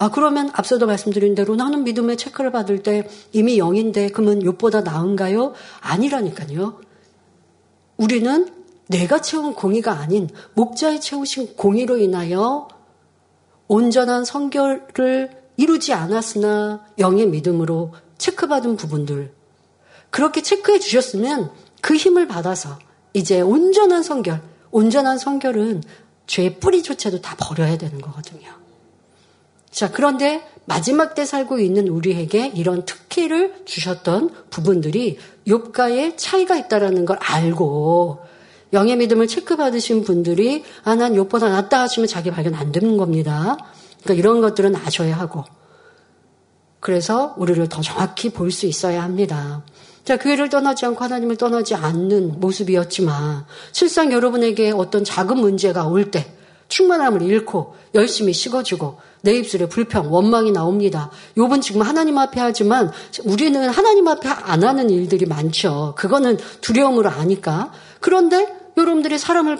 아, 0.00 0.10
그러면 0.10 0.50
앞서도 0.52 0.86
말씀드린 0.86 1.34
대로 1.34 1.56
나는 1.56 1.82
믿음의 1.82 2.16
체크를 2.16 2.52
받을 2.52 2.84
때 2.84 3.08
이미 3.32 3.58
영인데 3.58 4.10
그러면 4.10 4.44
욕보다 4.44 4.80
나은가요? 4.82 5.54
아니라니까요. 5.80 6.80
우리는 7.96 8.48
내가 8.86 9.20
채운 9.20 9.54
공의가 9.54 9.92
아닌 9.92 10.28
목자에 10.54 11.00
채우신 11.00 11.56
공의로 11.56 11.98
인하여 11.98 12.68
온전한 13.66 14.24
성결을 14.24 15.30
이루지 15.56 15.92
않았으나 15.92 16.86
영의 16.98 17.26
믿음으로 17.26 17.92
체크받은 18.18 18.76
부분들 18.76 19.32
그렇게 20.10 20.42
체크해 20.42 20.78
주셨으면 20.78 21.50
그 21.80 21.96
힘을 21.96 22.26
받아서 22.26 22.78
이제 23.12 23.40
온전한 23.40 24.02
성결, 24.02 24.42
온전한 24.70 25.18
성결은 25.18 25.82
죄의 26.26 26.60
뿌리조차도 26.60 27.20
다 27.20 27.36
버려야 27.38 27.78
되는 27.78 28.00
거거든요. 28.00 28.48
자, 29.70 29.90
그런데 29.90 30.42
마지막 30.64 31.14
때 31.14 31.24
살고 31.24 31.58
있는 31.60 31.88
우리에게 31.88 32.48
이런 32.54 32.84
특혜를 32.84 33.62
주셨던 33.64 34.30
부분들이 34.50 35.18
욥가에 35.46 36.14
차이가 36.16 36.56
있다라는 36.56 37.06
걸 37.06 37.18
알고 37.20 38.20
영의 38.74 38.96
믿음을 38.96 39.26
체크받으신 39.26 40.04
분들이 40.04 40.64
아, 40.84 40.94
난 40.94 41.14
욥보다 41.14 41.48
낫다 41.48 41.80
하시면 41.80 42.06
자기 42.06 42.30
발견 42.30 42.54
안 42.54 42.70
되는 42.70 42.98
겁니다. 42.98 43.56
그러니까 44.02 44.14
이런 44.14 44.40
것들은 44.40 44.76
아셔야 44.76 45.16
하고 45.18 45.44
그래서 46.80 47.34
우리를 47.38 47.68
더 47.68 47.80
정확히 47.80 48.30
볼 48.30 48.50
수 48.50 48.66
있어야 48.66 49.02
합니다. 49.02 49.62
자, 50.08 50.16
교회를 50.16 50.48
떠나지 50.48 50.86
않고 50.86 51.04
하나님을 51.04 51.36
떠나지 51.36 51.74
않는 51.74 52.40
모습이었지만 52.40 53.44
실상 53.72 54.10
여러분에게 54.10 54.70
어떤 54.70 55.04
작은 55.04 55.36
문제가 55.36 55.86
올 55.86 56.10
때 56.10 56.32
충만함을 56.68 57.20
잃고 57.20 57.74
열심히 57.94 58.32
식어지고 58.32 58.98
내 59.20 59.34
입술에 59.34 59.68
불평, 59.68 60.10
원망이 60.10 60.50
나옵니다. 60.50 61.10
요번 61.36 61.60
지금 61.60 61.82
하나님 61.82 62.16
앞에 62.16 62.40
하지만 62.40 62.90
우리는 63.26 63.68
하나님 63.68 64.08
앞에 64.08 64.30
안 64.30 64.64
하는 64.64 64.88
일들이 64.88 65.26
많죠. 65.26 65.92
그거는 65.98 66.38
두려움으로 66.62 67.10
아니까. 67.10 67.70
그런데 68.00 68.48
여러분들이 68.78 69.18
사람을 69.18 69.58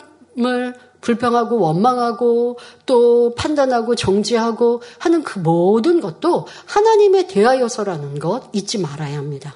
불평하고 1.02 1.58
원망하고 1.58 2.58
또 2.86 3.34
판단하고 3.34 3.96
정지하고 3.96 4.80
하는 4.98 5.22
그 5.24 5.40
모든 5.40 6.00
것도 6.00 6.46
하나님에 6.64 7.26
대하여서라는 7.26 8.18
것 8.18 8.48
잊지 8.54 8.78
말아야 8.78 9.18
합니다. 9.18 9.54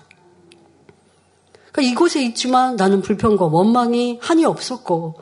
그러니까 1.72 1.90
이곳에 1.90 2.22
있지만 2.22 2.76
나는 2.76 3.00
불평과 3.00 3.46
원망이 3.46 4.18
한이 4.22 4.44
없었고 4.44 5.16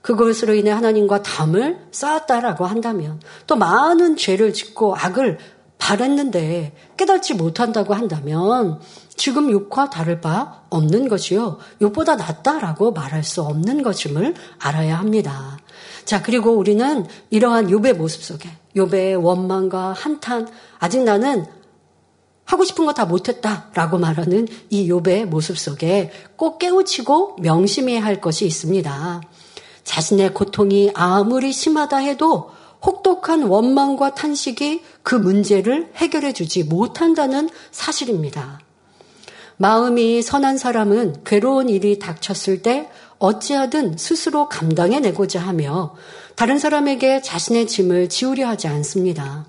그것으로 0.00 0.54
인해 0.54 0.70
하나님과 0.70 1.22
담을 1.22 1.78
쌓았다라고 1.90 2.64
한다면 2.64 3.20
또 3.46 3.56
많은 3.56 4.16
죄를 4.16 4.52
짓고 4.52 4.96
악을 4.96 5.38
바랬는데 5.78 6.74
깨닫지 6.96 7.34
못한다고 7.34 7.94
한다면 7.94 8.80
지금 9.16 9.50
욕과 9.50 9.90
다를 9.90 10.20
바 10.20 10.62
없는 10.70 11.08
것이요. 11.08 11.58
욕보다 11.82 12.16
낫다라고 12.16 12.92
말할 12.92 13.24
수 13.24 13.42
없는 13.42 13.82
것임을 13.82 14.34
알아야 14.58 14.98
합니다. 14.98 15.58
자, 16.04 16.22
그리고 16.22 16.52
우리는 16.52 17.06
이러한 17.30 17.70
욕의 17.70 17.94
모습 17.94 18.22
속에 18.22 18.48
욕의 18.76 19.16
원망과 19.16 19.92
한탄 19.92 20.48
아직 20.78 21.02
나는 21.02 21.44
하고 22.48 22.64
싶은 22.64 22.86
거 22.86 22.92
다 22.94 23.04
못했다라고 23.04 23.98
말하는 23.98 24.48
이 24.70 24.88
욥의 24.88 25.26
모습 25.26 25.58
속에 25.58 26.10
꼭 26.36 26.58
깨우치고 26.58 27.36
명심해야 27.40 28.02
할 28.02 28.20
것이 28.22 28.46
있습니다. 28.46 29.20
자신의 29.84 30.32
고통이 30.32 30.90
아무리 30.94 31.52
심하다 31.52 31.98
해도 31.98 32.50
혹독한 32.84 33.42
원망과 33.42 34.14
탄식이 34.14 34.82
그 35.02 35.14
문제를 35.14 35.90
해결해 35.96 36.32
주지 36.32 36.64
못한다는 36.64 37.50
사실입니다. 37.70 38.60
마음이 39.58 40.22
선한 40.22 40.56
사람은 40.56 41.24
괴로운 41.24 41.68
일이 41.68 41.98
닥쳤을 41.98 42.62
때 42.62 42.88
어찌하든 43.18 43.98
스스로 43.98 44.48
감당해내고자 44.48 45.40
하며 45.40 45.94
다른 46.34 46.58
사람에게 46.58 47.20
자신의 47.20 47.66
짐을 47.66 48.08
지우려 48.08 48.48
하지 48.48 48.68
않습니다. 48.68 49.46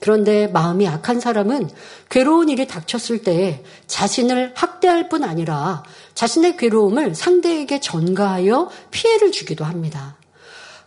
그런데 0.00 0.46
마음이 0.46 0.88
악한 0.88 1.20
사람은 1.20 1.68
괴로운 2.08 2.48
일이 2.48 2.66
닥쳤을 2.66 3.22
때 3.22 3.62
자신을 3.86 4.52
학대할 4.54 5.08
뿐 5.08 5.24
아니라 5.24 5.82
자신의 6.14 6.56
괴로움을 6.56 7.14
상대에게 7.14 7.80
전가하여 7.80 8.70
피해를 8.90 9.30
주기도 9.30 9.64
합니다. 9.64 10.16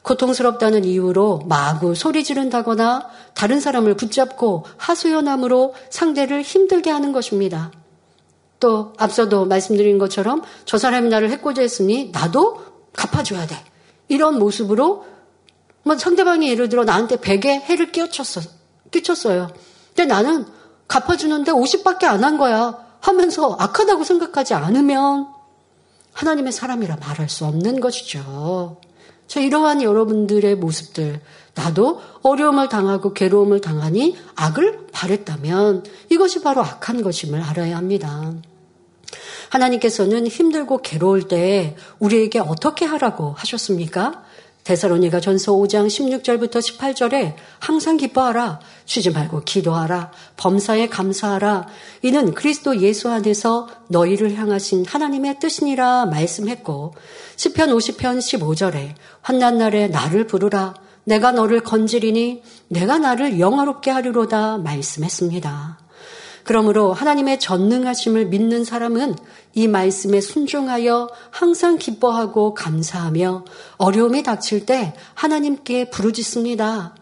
고통스럽다는 0.02 0.84
이유로 0.84 1.43
마구 1.47 1.95
소리 1.95 2.23
지른다거나 2.23 3.08
다른 3.34 3.60
사람을 3.60 3.95
붙잡고 3.95 4.65
하소연함으로 4.78 5.76
상대를 5.89 6.41
힘들게 6.41 6.89
하는 6.89 7.13
것입니다. 7.13 7.71
또 8.60 8.93
앞서도 8.97 9.45
말씀드린 9.45 9.97
것처럼 9.97 10.41
저 10.65 10.78
사람이 10.78 11.10
나를 11.10 11.30
해코지 11.30 11.62
했으니 11.62 12.12
나도 12.12 12.63
갚아줘야 12.93 13.47
돼. 13.47 13.56
이런 14.08 14.39
모습으로 14.39 15.06
뭐 15.84 15.97
상대방이 15.97 16.49
예를 16.49 16.69
들어 16.69 16.84
나한테 16.84 17.19
베개 17.19 17.49
해를 17.49 17.91
끼쳤어. 17.91 18.41
끼쳤어요. 18.93 19.49
근데 19.88 20.06
나는 20.06 20.45
갚아주는데 20.88 21.51
50밖에 21.51 22.06
안 22.06 22.23
한 22.23 22.38
거야 22.38 22.77
하면서 23.01 23.58
악하다고 23.60 24.06
생각하지 24.06 24.53
않으면 24.53 25.27
하나님의 26.13 26.53
사람이라 26.53 26.95
말할 26.97 27.27
수 27.27 27.43
없는 27.45 27.82
것이죠. 27.82 28.77
자, 29.27 29.39
이러한 29.39 29.82
여러분들의 29.82 30.56
모습들, 30.56 31.19
나도 31.56 32.01
어려움을 32.21 32.69
당하고 32.69 33.13
괴로움을 33.13 33.62
당하니 33.62 34.15
악을 34.36 34.88
바랬다면 34.91 35.84
이것이 36.10 36.41
바로 36.41 36.62
악한 36.62 37.01
것임을 37.01 37.41
알아야 37.41 37.75
합니다. 37.77 38.34
하나님께서는 39.49 40.27
힘들고 40.27 40.82
괴로울 40.82 41.27
때 41.27 41.75
우리에게 41.99 42.39
어떻게 42.39 42.86
하라고 42.86 43.34
하셨습니까? 43.38 44.23
데살로니가 44.63 45.19
전서 45.19 45.52
5장 45.54 45.88
16절부터 45.88 46.60
18절에 46.60 47.36
항상 47.60 47.97
기뻐하라. 47.97 48.60
쉬지 48.86 49.10
말고 49.12 49.41
기도하라. 49.41 50.12
범사에 50.38 50.88
감사하라. 50.88 51.67
이는 52.02 52.34
그리스도 52.34 52.80
예수 52.82 53.10
안에서 53.10 53.67
너희를 53.89 54.36
향하신 54.36 54.86
하나님의 54.86 55.39
뜻이니라 55.39 56.06
말씀했고 56.06 56.93
10편 57.36 57.76
50편 57.76 58.19
15절에 58.19 58.93
환난 59.21 59.58
날에 59.58 59.88
나를 59.88 60.28
부르라. 60.28 60.76
내가 61.06 61.34
너를 61.34 61.60
건지리니 61.62 62.43
내가 62.69 62.97
나를 62.97 63.39
영화롭게 63.39 63.91
하리로다 63.91 64.60
말씀했습니다. 64.60 65.83
그러므로 66.43 66.93
하나님의 66.93 67.39
전능하심을 67.39 68.25
믿는 68.25 68.65
사람은 68.65 69.15
이 69.53 69.67
말씀에 69.67 70.19
순종하여 70.19 71.10
항상 71.32 71.77
기뻐하고 71.77 72.53
감사하며 72.53 73.45
어려움이 73.77 74.23
닥칠 74.23 74.65
때 74.65 74.93
하나님께 75.13 75.89
부르짖습니다. 75.89 76.95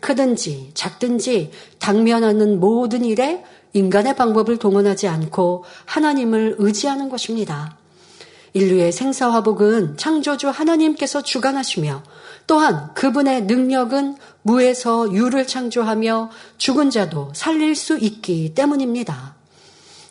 크든지 0.00 0.70
작든지 0.74 1.50
당면하는 1.78 2.60
모든 2.60 3.04
일에 3.04 3.44
인간의 3.72 4.16
방법을 4.16 4.56
동원하지 4.56 5.08
않고 5.08 5.64
하나님을 5.84 6.56
의지하는 6.58 7.08
것입니다. 7.08 7.76
인류의 8.54 8.92
생사화복은 8.92 9.96
창조주 9.98 10.48
하나님께서 10.48 11.22
주관하시며 11.22 12.02
또한 12.46 12.94
그분의 12.94 13.42
능력은 13.42 14.16
무에서 14.42 15.12
유를 15.12 15.46
창조하며 15.46 16.30
죽은 16.56 16.90
자도 16.90 17.30
살릴 17.34 17.74
수 17.74 17.98
있기 17.98 18.54
때문입니다. 18.54 19.36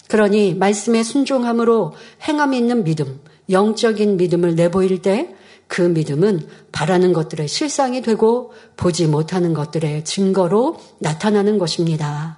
그러니 0.07 0.53
말씀에 0.55 1.03
순종함으로 1.03 1.93
행함 2.27 2.53
있는 2.53 2.83
믿음, 2.83 3.19
영적인 3.49 4.17
믿음을 4.17 4.55
내보일 4.55 5.01
때 5.01 5.37
그 5.67 5.81
믿음은 5.81 6.47
바라는 6.71 7.13
것들의 7.13 7.47
실상이 7.47 8.01
되고 8.01 8.53
보지 8.75 9.07
못하는 9.07 9.53
것들의 9.53 10.05
증거로 10.05 10.77
나타나는 10.99 11.57
것입니다. 11.57 12.37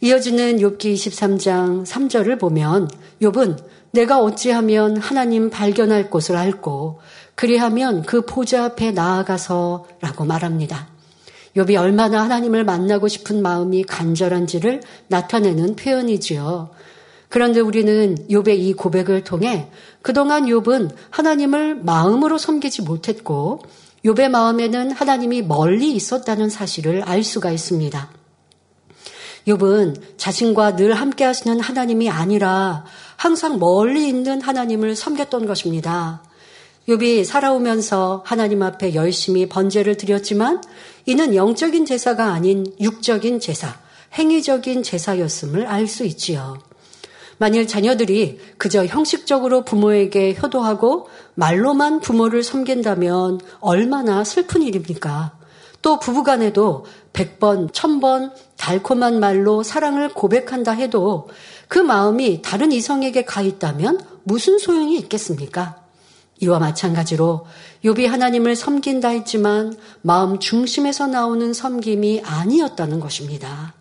이어지는 0.00 0.58
욥기 0.58 0.94
23장 0.94 1.84
3절을 1.84 2.38
보면 2.38 2.88
욥은 3.22 3.58
내가 3.90 4.20
어찌하면 4.20 4.96
하나님 4.96 5.50
발견할 5.50 6.10
곳을 6.10 6.36
알고 6.36 7.00
그리하면 7.34 8.02
그 8.02 8.24
보좌 8.24 8.64
앞에 8.64 8.92
나아가서라고 8.92 10.24
말합니다. 10.24 10.93
욥이 11.56 11.78
얼마나 11.78 12.22
하나님을 12.22 12.64
만나고 12.64 13.08
싶은 13.08 13.42
마음이 13.42 13.84
간절한지를 13.84 14.82
나타내는 15.08 15.76
표현이지요. 15.76 16.70
그런데 17.28 17.60
우리는 17.60 18.16
욥의 18.28 18.58
이 18.58 18.74
고백을 18.74 19.24
통해 19.24 19.68
그동안 20.02 20.46
욥은 20.46 20.90
하나님을 21.10 21.76
마음으로 21.76 22.38
섬기지 22.38 22.82
못했고 22.82 23.60
욥의 24.04 24.28
마음에는 24.28 24.90
하나님이 24.90 25.42
멀리 25.42 25.92
있었다는 25.92 26.50
사실을 26.50 27.02
알 27.02 27.22
수가 27.22 27.50
있습니다. 27.50 28.10
욥은 29.46 30.16
자신과 30.16 30.76
늘 30.76 30.94
함께 30.94 31.24
하시는 31.24 31.60
하나님이 31.60 32.10
아니라 32.10 32.84
항상 33.16 33.58
멀리 33.58 34.08
있는 34.08 34.40
하나님을 34.40 34.96
섬겼던 34.96 35.46
것입니다. 35.46 36.22
욥이 36.88 37.24
살아오면서 37.24 38.22
하나님 38.26 38.62
앞에 38.62 38.94
열심히 38.94 39.48
번제를 39.48 39.96
드렸지만 39.96 40.62
이는 41.06 41.34
영적인 41.34 41.86
제사가 41.86 42.26
아닌 42.26 42.66
육적인 42.78 43.40
제사, 43.40 43.74
행위적인 44.12 44.82
제사였음을 44.82 45.66
알 45.66 45.86
수 45.86 46.04
있지요. 46.04 46.58
만일 47.38 47.66
자녀들이 47.66 48.38
그저 48.58 48.84
형식적으로 48.84 49.64
부모에게 49.64 50.36
효도하고 50.40 51.08
말로만 51.34 52.00
부모를 52.00 52.42
섬긴다면 52.42 53.40
얼마나 53.60 54.22
슬픈 54.22 54.62
일입니까? 54.62 55.32
또 55.82 55.98
부부간에도 55.98 56.86
100번, 57.12 57.72
1000번 57.72 58.32
달콤한 58.56 59.20
말로 59.20 59.62
사랑을 59.62 60.10
고백한다 60.10 60.72
해도 60.72 61.28
그 61.68 61.78
마음이 61.78 62.42
다른 62.42 62.72
이성에게 62.72 63.24
가 63.24 63.42
있다면 63.42 64.00
무슨 64.22 64.58
소용이 64.58 64.96
있겠습니까? 64.98 65.83
이와 66.40 66.58
마찬가지로 66.58 67.46
욥이 67.84 68.06
하나님을 68.06 68.56
섬긴다 68.56 69.08
했지만 69.08 69.76
마음 70.02 70.38
중심에서 70.38 71.06
나오는 71.06 71.52
섬김이 71.52 72.22
아니었다는 72.24 73.00
것입니다. 73.00 73.74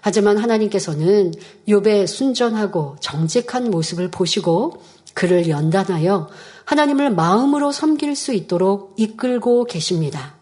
하지만 0.00 0.36
하나님께서는 0.36 1.32
욥의 1.68 2.06
순전하고 2.06 2.96
정직한 3.00 3.70
모습을 3.70 4.10
보시고 4.10 4.82
그를 5.14 5.48
연단하여 5.48 6.28
하나님을 6.64 7.10
마음으로 7.10 7.70
섬길 7.70 8.16
수 8.16 8.32
있도록 8.32 8.94
이끌고 8.96 9.64
계십니다. 9.64 10.34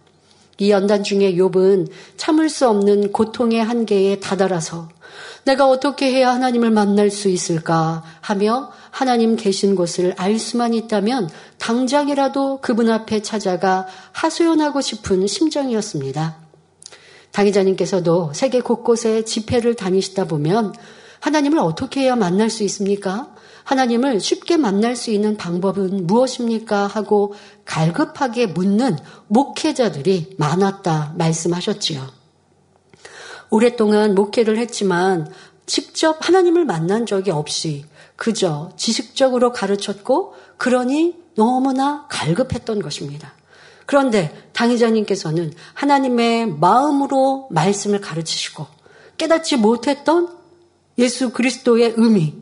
이 0.59 0.71
연단 0.71 1.03
중에 1.03 1.35
욥은 1.35 1.89
참을 2.17 2.49
수 2.49 2.69
없는 2.69 3.13
고통의 3.13 3.65
한계에 3.65 4.21
다다라서 4.21 4.89
내가 5.44 5.68
어떻게 5.68 6.12
해야 6.12 6.33
하나님을 6.33 6.70
만날 6.70 7.11
수 7.11 7.29
있을까 7.29 8.03
하며 8.20 8.70
하나님 8.90 9.37
계신 9.37 9.74
곳을 9.74 10.14
알 10.16 10.38
수만 10.38 10.74
있다면 10.74 11.31
당장이라도 11.59 12.61
그분 12.61 12.90
앞에 12.90 13.22
찾아가 13.22 13.87
하소연하고 14.12 14.81
싶은 14.81 15.26
심정이었습니다. 15.26 16.37
당의자님께서도 17.33 18.33
세계 18.35 18.61
곳곳에 18.61 19.24
집회를 19.24 19.74
다니시다 19.74 20.26
보면 20.26 20.74
하나님을 21.20 21.59
어떻게 21.59 22.03
해야 22.03 22.16
만날 22.16 22.50
수 22.50 22.64
있습니까? 22.64 23.35
하나님을 23.64 24.20
쉽게 24.20 24.57
만날 24.57 24.96
수 24.96 25.11
있는 25.11 25.37
방법은 25.37 26.07
무엇입니까? 26.07 26.87
하고 26.87 27.35
갈급하게 27.64 28.46
묻는 28.46 28.96
목회자들이 29.29 30.35
많았다 30.38 31.14
말씀하셨지요. 31.16 32.19
오랫동안 33.51 34.15
목회를 34.15 34.59
했지만 34.59 35.31
직접 35.67 36.17
하나님을 36.27 36.65
만난 36.65 37.07
적이 37.07 37.33
없이 37.33 37.85
그저 38.17 38.73
지식적으로 38.77 39.53
가르쳤고 39.53 40.35
그러니 40.57 41.17
너무나 41.37 42.07
갈급했던 42.09 42.81
것입니다. 42.81 43.35
그런데 43.87 44.33
당의자님께서는 44.53 45.53
하나님의 45.75 46.47
마음으로 46.47 47.49
말씀을 47.51 48.01
가르치시고 48.01 48.67
깨닫지 49.17 49.57
못했던 49.57 50.29
예수 50.99 51.31
그리스도의 51.31 51.95
의미, 51.97 52.35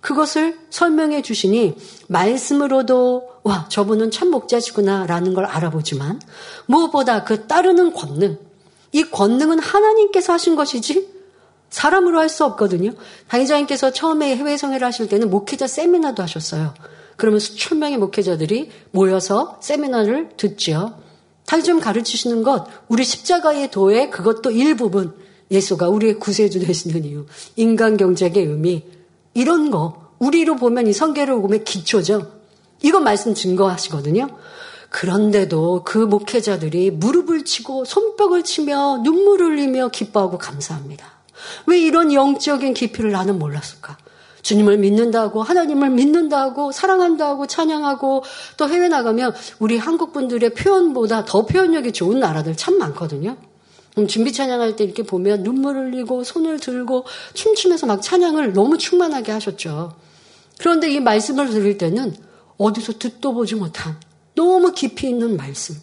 그것을 0.00 0.58
설명해 0.70 1.22
주시니 1.22 1.76
말씀으로도 2.08 3.28
와, 3.42 3.66
저분은 3.68 4.10
참 4.10 4.30
목자시구나 4.30 5.06
라는 5.06 5.34
걸 5.34 5.44
알아보지만 5.44 6.20
무엇보다 6.66 7.24
그 7.24 7.46
따르는 7.46 7.92
권능, 7.94 8.38
이 8.92 9.04
권능은 9.04 9.58
하나님께서 9.58 10.32
하신 10.32 10.56
것이지 10.56 11.08
사람으로 11.70 12.18
할 12.18 12.28
수 12.28 12.44
없거든요. 12.44 12.92
당의자님께서 13.28 13.92
처음에 13.92 14.36
해외 14.36 14.56
성회를 14.56 14.86
하실 14.86 15.08
때는 15.08 15.30
목회자 15.30 15.66
세미나도 15.66 16.22
하셨어요. 16.22 16.74
그러면 17.16 17.38
수천 17.38 17.78
명의 17.78 17.98
목회자들이 17.98 18.70
모여서 18.90 19.58
세미나를 19.60 20.30
듣지요. 20.36 21.00
다시 21.46 21.72
가르치시는 21.72 22.42
것, 22.42 22.66
우리 22.88 23.04
십자가의 23.04 23.70
도에 23.70 24.08
그것도 24.08 24.52
일부분 24.52 25.14
예수가 25.50 25.88
우리의 25.88 26.18
구세주 26.20 26.60
되시는 26.60 27.04
이유, 27.04 27.26
인간 27.56 27.96
경제의 27.96 28.32
의미, 28.36 28.84
이런 29.34 29.70
거, 29.70 30.10
우리로 30.20 30.56
보면 30.56 30.86
이 30.86 30.92
성계를 30.92 31.34
보면 31.34 31.64
기초죠. 31.64 32.30
이거 32.82 33.00
말씀 33.00 33.34
증거하시거든요. 33.34 34.28
그런데도 34.90 35.82
그 35.84 35.98
목회자들이 35.98 36.90
무릎을 36.90 37.44
치고 37.44 37.84
손뼉을 37.84 38.42
치며 38.42 38.98
눈물을 39.02 39.52
흘리며 39.52 39.88
기뻐하고 39.88 40.36
감사합니다. 40.36 41.06
왜 41.66 41.78
이런 41.78 42.12
영적인 42.12 42.74
깊이를 42.74 43.12
나는 43.12 43.38
몰랐을까? 43.38 43.96
주님을 44.42 44.78
믿는다고 44.78 45.42
하나님을 45.42 45.90
믿는다고 45.90 46.72
사랑한다고 46.72 47.46
찬양하고 47.46 48.24
또 48.56 48.68
해외 48.68 48.88
나가면 48.88 49.34
우리 49.58 49.78
한국 49.78 50.12
분들의 50.12 50.54
표현보다 50.54 51.24
더 51.24 51.46
표현력이 51.46 51.92
좋은 51.92 52.18
나라들 52.20 52.56
참 52.56 52.78
많거든요. 52.78 53.36
준비 54.08 54.32
찬양할 54.32 54.76
때 54.76 54.84
이렇게 54.84 55.02
보면 55.02 55.42
눈물 55.42 55.76
흘리고 55.76 56.24
손을 56.24 56.58
들고 56.58 57.04
춤추면서 57.34 57.86
막 57.86 58.02
찬양을 58.02 58.54
너무 58.54 58.78
충만하게 58.78 59.32
하셨죠. 59.32 59.94
그런데 60.58 60.90
이 60.90 61.00
말씀을 61.00 61.50
들을 61.50 61.78
때는 61.78 62.14
어디서 62.56 62.94
듣도 62.98 63.34
보지 63.34 63.54
못한 63.54 63.96
너무 64.40 64.72
깊이 64.72 65.06
있는 65.06 65.36
말씀. 65.36 65.76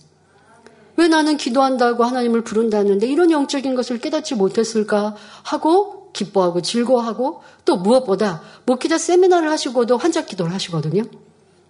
왜 0.95 1.07
나는 1.07 1.37
기도한다고 1.37 2.03
하나님을 2.03 2.43
부른다는데 2.43 3.05
이런 3.05 3.29
영적인 3.29 3.75
것을 3.75 3.99
깨닫지 3.99 4.33
못했을까 4.33 5.15
하고 5.43 6.11
기뻐하고 6.11 6.63
즐거워하고 6.63 7.43
또 7.65 7.77
무엇보다 7.77 8.41
목회자 8.65 8.97
세미나를 8.97 9.51
하시고도 9.51 9.97
환자 9.97 10.25
기도를 10.25 10.55
하시거든요. 10.55 11.03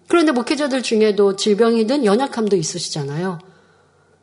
그런데 0.08 0.32
목회자들 0.32 0.82
중에도 0.82 1.36
질병이든 1.36 2.06
연약함도 2.06 2.56
있으시잖아요. 2.56 3.40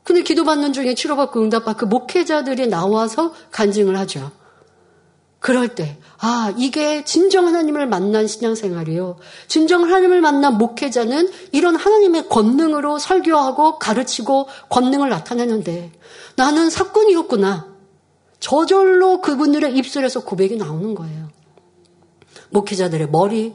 근데 0.03 0.23
기도받는 0.23 0.73
중에 0.73 0.95
치료받고 0.95 1.43
응답받고 1.43 1.79
그 1.81 1.85
목회자들이 1.85 2.69
나와서 2.69 3.35
간증을 3.51 3.99
하죠. 3.99 4.31
그럴 5.45 5.69
때, 5.69 5.99
아, 6.21 6.55
이게 6.57 7.05
진정 7.05 7.47
하나님을 7.47 7.87
만난 7.87 8.27
신앙생활이요. 8.27 9.19
진정 9.47 9.85
하나님을 9.85 10.23
만난 10.23 10.57
목회자는 10.57 11.31
이런 11.53 11.77
하나님의 11.77 12.31
권능으로 12.31 12.99
설교하고 12.99 13.79
가르치고 13.79 14.49
권능을 14.71 15.11
나타내는데 15.11 15.93
나는 16.37 16.71
사건이었구나. 16.71 17.69
저절로 18.41 19.21
그분들의 19.21 19.77
입술에서 19.77 20.25
고백이 20.25 20.57
나오는 20.57 20.95
거예요. 20.95 21.29
목회자들의 22.49 23.11
머리, 23.11 23.55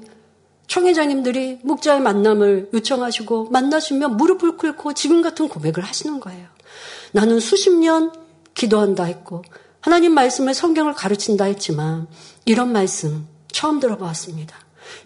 총회장님들이 0.67 1.61
목자의 1.63 2.01
만남을 2.01 2.69
요청하시고 2.71 3.45
만나시면 3.49 4.15
무릎을 4.15 4.57
꿇고 4.57 4.93
지금 4.93 5.23
같은 5.23 5.49
고백을 5.49 5.83
하시는 5.83 6.19
거예요. 6.19 6.45
나는 7.13 7.39
수십 7.39 7.71
년 7.71 8.11
기도한다 8.53 9.05
했고 9.05 9.41
하나님 9.89 10.13
말씀을 10.13 10.53
성경을 10.53 10.93
가르친다 10.93 11.45
했지만 11.45 12.05
이런 12.45 12.71
말씀 12.71 13.27
처음 13.51 13.79
들어봤습니다. 13.79 14.55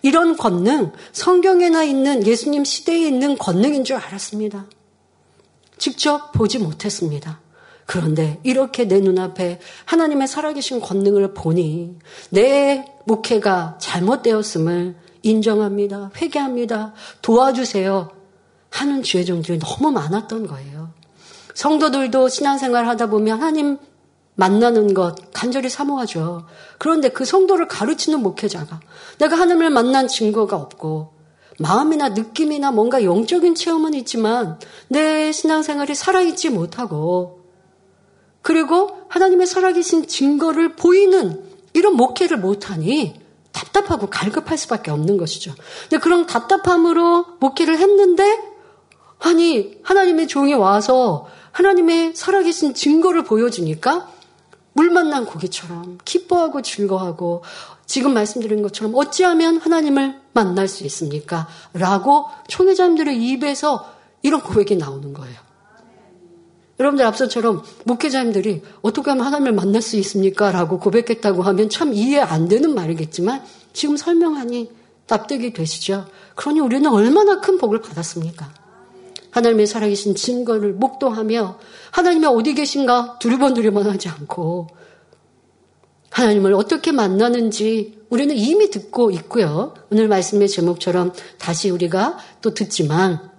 이런 0.02 0.36
권능 0.36 0.91
성경에나 1.13 1.86
있는 1.86 2.28
예수님 2.28 2.65
시대에 2.65 3.08
있는 3.08 3.38
권능인 3.38 3.86
줄 3.86 3.96
알았습니다. 3.96 4.65
직접 5.78 6.34
보지 6.34 6.60
못했습니다. 6.60 7.39
그런데 7.86 8.41
이렇게 8.43 8.86
내 8.86 9.00
눈앞에 9.00 9.62
하나님의 9.86 10.28
살아계신 10.28 10.82
권능을 10.82 11.34
보니 11.34 11.98
내 12.32 12.86
목회가 13.06 13.78
잘못되었음을 13.80 14.98
인정합니다. 15.22 16.12
회개합니다. 16.17 16.93
도와주세요. 17.22 18.12
하는 18.69 19.02
주의 19.02 19.24
종들이 19.24 19.60
너무 19.60 19.93
많았던 19.93 20.46
거예요. 20.46 20.91
성도들도 21.54 22.28
신앙생활 22.28 22.86
하다 22.86 23.08
보면 23.08 23.39
하나님 23.39 23.78
만나는 24.36 24.93
것 24.93 25.15
간절히 25.34 25.69
사모하죠. 25.69 26.46
그런데 26.80 27.10
그 27.10 27.26
성도를 27.26 27.67
가르치는 27.67 28.22
목회자가 28.22 28.80
내가 29.19 29.36
하나님을 29.36 29.69
만난 29.69 30.08
증거가 30.08 30.58
없고 30.58 31.13
마음이나 31.60 32.10
느낌이나 32.10 32.72
뭔가 32.72 33.04
영적인 33.04 33.56
체험은 33.56 33.93
있지만 33.93 34.60
내 34.88 35.32
신앙생활이 35.32 35.93
살아있지 35.93 36.50
못하고 36.50 37.41
그리고 38.41 38.98
하나님의 39.08 39.48
살아계신 39.48 40.08
증거를 40.08 40.76
보이는 40.76 41.43
이런 41.74 41.96
목회를 41.96 42.38
못하니 42.38 43.22
답답하고 43.52 44.10
갈급할 44.10 44.58
수밖에 44.58 44.89
없는 44.91 45.17
것이죠. 45.17 45.54
근데 45.84 46.02
그런 46.02 46.26
답답함으로 46.26 47.26
목회를 47.39 47.78
했는데 47.78 48.24
아니 49.19 49.78
하나님의 49.84 50.28
종이 50.28 50.54
와서 50.54 51.28
하나님의 51.52 52.15
살아계신 52.15 52.74
증거를 52.74 53.24
보여주니까 53.24 54.10
물 54.73 54.89
만난 54.89 55.25
고기처럼 55.25 55.99
기뻐하고 56.03 56.62
즐거워하고 56.62 57.43
지금 57.86 58.13
말씀드린 58.13 58.62
것처럼 58.62 58.93
어찌하면 58.95 59.57
하나님을 59.57 60.19
만날 60.33 60.67
수 60.67 60.83
있습니까? 60.86 61.47
라고 61.73 62.25
총회장들의 62.47 63.23
입에서 63.23 63.93
이런 64.21 64.41
고백이 64.41 64.75
나오는 64.75 65.13
거예요. 65.13 65.36
여러분들 66.79 67.05
앞서처럼 67.05 67.62
목회자님들이 67.86 68.63
어떻게 68.81 69.12
하면 69.12 69.25
하나님을 69.25 69.51
만날 69.53 69.81
수 69.81 69.95
있습니까? 69.97 70.51
라고 70.51 70.79
고백했다고 70.79 71.43
하면 71.43 71.69
참 71.69 71.93
이해 71.93 72.19
안 72.19 72.47
되는 72.47 72.73
말이겠지만 72.73 73.43
지금 73.73 73.95
설명하니 73.95 74.71
납득이 75.07 75.53
되시죠? 75.53 76.07
그러니 76.36 76.62
우리는 76.62 76.89
얼마나 76.89 77.39
큰 77.39 77.57
복을 77.57 77.81
받았습니까? 77.81 78.62
하나님의 79.34 79.65
살아계신 79.65 80.15
증거를 80.15 80.74
목도하며 80.74 81.60
하나님이 81.91 82.26
어디 82.28 82.54
계신가 82.54 83.17
두리번 83.19 83.56
두리번 83.56 83.89
하지 83.89 84.08
않고 84.10 84.67
하나님을 86.12 86.54
어떻게 86.54 86.91
만나는지 86.91 88.00
우리는 88.10 88.36
이미 88.36 88.69
듣고 88.69 89.10
있고요. 89.10 89.74
오늘 89.91 90.08
말씀의 90.08 90.48
제목처럼 90.48 91.13
다시 91.39 91.72
우리가 91.72 92.19
또 92.41 92.54
듣지만 92.54 93.32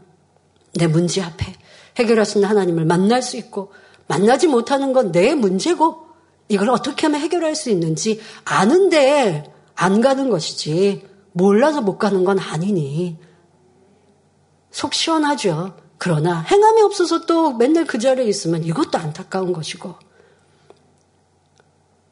내 0.74 0.88
문제 0.88 1.22
앞에 1.22 1.54
해결하시는 1.96 2.46
하나님을 2.46 2.84
만날 2.84 3.22
수 3.22 3.36
있고 3.36 3.72
만나지 4.08 4.48
못하는 4.48 4.92
건 4.92 5.12
내 5.12 5.36
문제고 5.36 6.04
이걸 6.48 6.70
어떻게 6.70 7.06
하면 7.06 7.20
해결할 7.20 7.54
수 7.54 7.70
있는지 7.70 8.20
아는데 8.44 9.44
안 9.76 10.00
가는 10.00 10.28
것이지 10.28 11.06
몰라서 11.32 11.80
못 11.80 11.98
가는 11.98 12.24
건 12.24 12.40
아니니 12.40 13.16
속 14.72 14.92
시원하죠. 14.92 15.83
그러나 15.98 16.40
행함이 16.40 16.82
없어서 16.82 17.26
또 17.26 17.54
맨날 17.54 17.86
그 17.86 17.98
자리에 17.98 18.26
있으면 18.26 18.64
이것도 18.64 18.98
안타까운 18.98 19.52
것이고 19.52 19.94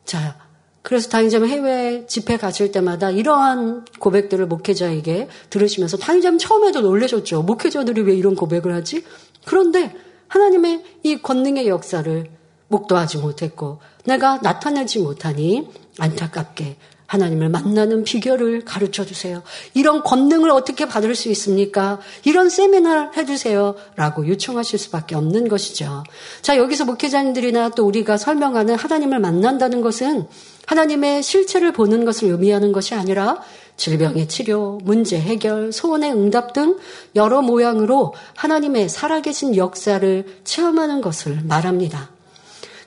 자 0.05 0.37
그래서 0.83 1.09
당의자매 1.09 1.49
해외 1.49 2.07
집회 2.07 2.37
가실 2.37 2.73
때마다 2.73 3.11
이러한 3.11 3.85
고백들을 3.99 4.47
목회자에게 4.47 5.29
들으시면서 5.49 5.97
당의자매 5.97 6.39
처음에도 6.39 6.81
놀라셨죠. 6.81 7.43
목회자들이 7.43 8.03
왜 8.03 8.15
이런 8.15 8.35
고백을 8.35 8.75
하지? 8.75 9.05
그런데 9.45 9.95
하나님의 10.29 10.85
이 11.05 11.23
권능의 11.23 11.69
역사를 11.69 12.27
목도하지 12.69 13.19
못했고 13.19 13.81
내가 14.05 14.39
나타내지 14.43 14.99
못하니 14.99 15.69
안타깝게 15.99 16.77
하나님을 17.13 17.51
만나는 17.51 18.05
비결을 18.05 18.65
가르쳐 18.65 19.05
주세요. 19.05 19.43
이런 19.75 20.03
권능을 20.03 20.49
어떻게 20.51 20.87
받을 20.87 21.15
수 21.15 21.29
있습니까? 21.29 22.01
이런 22.25 22.49
세미나를 22.49 23.15
해주세요. 23.15 23.75
라고 23.97 24.27
요청하실 24.27 24.79
수밖에 24.79 25.15
없는 25.15 25.49
것이죠. 25.49 26.05
자, 26.41 26.57
여기서 26.57 26.87
목회자님들이나 26.87 27.71
또 27.71 27.85
우리가 27.85 28.17
설명하는 28.17 28.77
하나님을 28.77 29.19
만난다는 29.19 29.83
것은 29.83 30.27
하나님의 30.65 31.23
실체를 31.23 31.73
보는 31.73 32.07
것을 32.07 32.31
의미하는 32.31 32.73
것이 32.73 32.95
아니라 32.95 33.43
질병의 33.77 34.29
치료, 34.29 34.79
문제 34.83 35.21
해결, 35.21 35.71
소원의 35.71 36.13
응답 36.13 36.55
등 36.55 36.79
여러 37.15 37.43
모양으로 37.43 38.15
하나님의 38.37 38.89
살아계신 38.89 39.57
역사를 39.57 40.25
체험하는 40.45 41.03
것을 41.03 41.41
말합니다. 41.45 42.11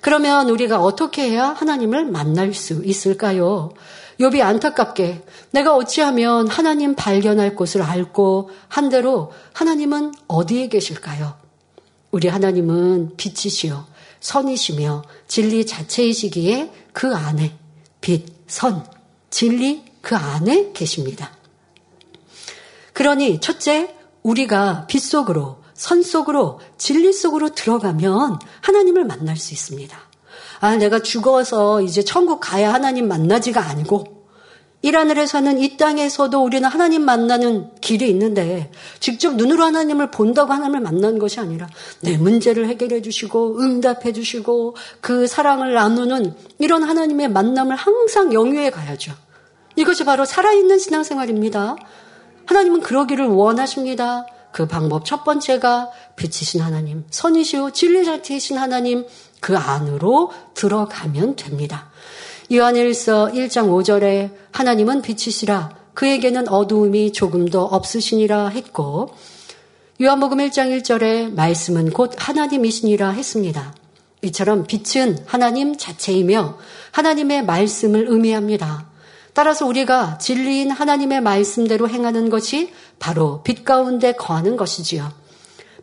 그러면 0.01 0.49
우리가 0.49 0.81
어떻게 0.81 1.29
해야 1.29 1.49
하나님을 1.49 2.05
만날 2.05 2.53
수 2.53 2.83
있을까요? 2.85 3.71
욥이 4.19 4.41
안타깝게 4.41 5.23
내가 5.51 5.75
어찌하면 5.75 6.47
하나님 6.47 6.95
발견할 6.95 7.55
곳을 7.55 7.81
알고 7.81 8.49
한 8.67 8.89
대로 8.89 9.33
하나님은 9.53 10.13
어디에 10.27 10.69
계실까요? 10.69 11.35
우리 12.11 12.27
하나님은 12.27 13.17
빛이시여 13.17 13.87
선이시며 14.21 15.03
진리 15.27 15.65
자체이시기에 15.65 16.71
그 16.93 17.13
안에 17.13 17.57
빛, 17.99 18.25
선, 18.47 18.85
진리 19.29 19.83
그 20.01 20.15
안에 20.15 20.71
계십니다. 20.73 21.31
그러니 22.93 23.41
첫째 23.41 23.95
우리가 24.23 24.87
빛 24.87 24.99
속으로 24.99 25.57
선 25.73 26.01
속으로 26.01 26.61
진리 26.77 27.11
속으로 27.11 27.53
들어가면 27.53 28.39
하나님을 28.61 29.03
만날 29.03 29.35
수 29.35 29.53
있습니다. 29.53 30.04
아, 30.65 30.77
내가 30.77 30.97
죽어서 30.97 31.81
이제 31.81 32.01
천국 32.01 32.39
가야 32.39 32.73
하나님 32.73 33.07
만나지가 33.07 33.61
아니고, 33.69 34.03
이 34.81 34.89
하늘에서는 34.89 35.59
이 35.59 35.77
땅에서도 35.77 36.43
우리는 36.43 36.67
하나님 36.67 37.05
만나는 37.05 37.69
길이 37.81 38.09
있는데 38.09 38.71
직접 38.99 39.35
눈으로 39.35 39.63
하나님을 39.63 40.09
본다고 40.09 40.53
하나님을 40.53 40.79
만나는 40.79 41.19
것이 41.19 41.39
아니라 41.39 41.67
내 42.01 42.17
문제를 42.17 42.67
해결해 42.67 43.03
주시고 43.03 43.59
응답해 43.59 44.13
주시고 44.13 44.75
그 45.01 45.27
사랑을 45.27 45.73
나누는 45.73 46.35
이런 46.57 46.83
하나님의 46.83 47.29
만남을 47.29 47.75
항상 47.75 48.33
영유해 48.33 48.71
가야죠. 48.71 49.13
이것이 49.75 50.03
바로 50.03 50.25
살아있는 50.25 50.79
신앙생활입니다. 50.79 51.75
하나님은 52.47 52.81
그러기를 52.81 53.27
원하십니다. 53.27 54.25
그 54.51 54.67
방법 54.67 55.03
첫 55.03 55.25
번째가 55.25 55.91
빛이신 56.15 56.61
하나님, 56.61 57.03
선이시오 57.09 57.71
진리 57.71 58.05
자체이신 58.05 58.57
하나님, 58.57 59.05
그 59.45 59.55
안으로 59.55 60.31
들어가면 60.55 61.35
됩니다. 61.35 61.91
요한일서 62.51 63.27
1장 63.27 63.69
5절에 63.69 64.31
하나님은 64.51 65.03
빛이시라 65.03 65.69
그에게는 65.93 66.49
어두움이 66.49 67.13
조금도 67.13 67.61
없으시니라 67.61 68.47
했고 68.47 69.13
요한복음 70.01 70.39
1장 70.39 70.75
1절에 70.75 71.35
말씀은 71.35 71.91
곧 71.91 72.13
하나님이시니라 72.17 73.11
했습니다. 73.11 73.75
이처럼 74.23 74.65
빛은 74.65 75.19
하나님 75.27 75.77
자체이며 75.77 76.57
하나님의 76.89 77.45
말씀을 77.45 78.07
의미합니다. 78.09 78.87
따라서 79.35 79.67
우리가 79.67 80.17
진리인 80.17 80.71
하나님의 80.71 81.21
말씀대로 81.21 81.87
행하는 81.87 82.31
것이 82.31 82.73
바로 82.97 83.43
빛 83.43 83.63
가운데 83.63 84.13
거하는 84.13 84.57
것이지요. 84.57 85.13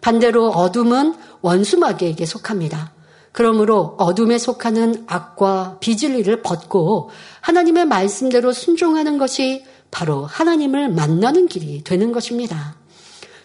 반대로 0.01 0.51
어둠은 0.51 1.15
원수마귀에게 1.43 2.27
속합니다. 2.27 3.02
그러므로 3.33 3.95
어둠에 3.99 4.39
속하는 4.39 5.05
악과 5.07 5.79
비질리를 5.81 6.43
벗고 6.43 7.11
하나님의 7.41 7.87
말씀대로 7.87 8.53
순종하는 8.53 9.19
것이 9.19 9.65
바로 9.91 10.25
하나님을 10.27 10.91
만나는 10.91 11.49
길이 11.49 11.83
되는 11.83 12.13
것입니다. 12.13 12.77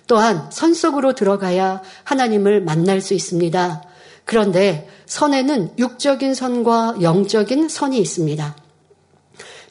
또한 0.07 0.49
선 0.51 0.73
속으로 0.73 1.13
들어가야 1.13 1.81
하나님을 2.03 2.61
만날 2.61 3.01
수 3.01 3.13
있습니다. 3.13 3.83
그런데 4.25 4.87
선에는 5.05 5.73
육적인 5.77 6.33
선과 6.33 6.97
영적인 7.01 7.69
선이 7.69 7.97
있습니다. 7.97 8.55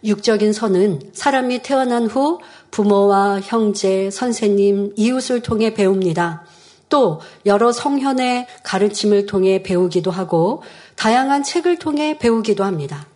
육적인 0.05 0.53
선은 0.53 1.11
사람이 1.13 1.63
태어난 1.63 2.07
후 2.07 2.41
부모와 2.71 3.41
형제, 3.43 4.11
선생님, 4.11 4.95
이웃을 4.97 5.41
통해 5.41 5.75
배웁니다. 5.75 6.45
또 6.89 7.21
여러 7.45 7.73
성현의 7.73 8.47
가르침을 8.63 9.27
통해 9.27 9.63
배우기도 9.63 10.11
하고 10.11 10.63
다양한 10.97 11.43
책을 11.43 11.79
통해 11.79 12.19
배우기도 12.19 12.65
합니다. 12.65 13.07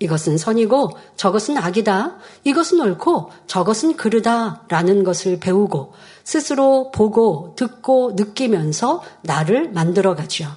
이것은 0.00 0.38
선이고 0.38 0.92
저것은 1.16 1.56
악이다. 1.56 2.18
이것은 2.44 2.80
옳고 2.80 3.30
저것은 3.46 3.96
그르다. 3.96 4.62
라는 4.68 5.02
것을 5.02 5.40
배우고 5.40 5.92
스스로 6.22 6.90
보고 6.92 7.54
듣고 7.56 8.12
느끼면서 8.14 9.02
나를 9.22 9.70
만들어 9.70 10.14
가지요. 10.14 10.48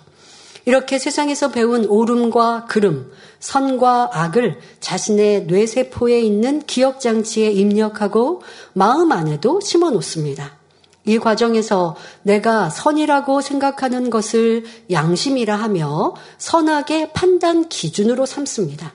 이렇게 0.65 0.99
세상에서 0.99 1.49
배운 1.49 1.86
옳음과 1.86 2.65
그름, 2.65 3.12
선과 3.39 4.12
악을 4.13 4.60
자신의 4.79 5.45
뇌세포에 5.45 6.21
있는 6.21 6.62
기억장치에 6.62 7.51
입력하고 7.51 8.43
마음 8.73 9.12
안에도 9.12 9.60
심어 9.60 9.89
놓습니다. 9.89 10.61
이 11.06 11.18
과정에서 11.18 11.96
내가 12.22 12.70
선이라고 12.70 13.42
생각하는 13.42 14.10
것을 14.10 14.66
양심이라 14.92 15.56
하며 15.56 16.14
선하게 16.38 17.12
판단 17.12 17.70
기준으로 17.70 18.26
삼습니다. 18.26 18.94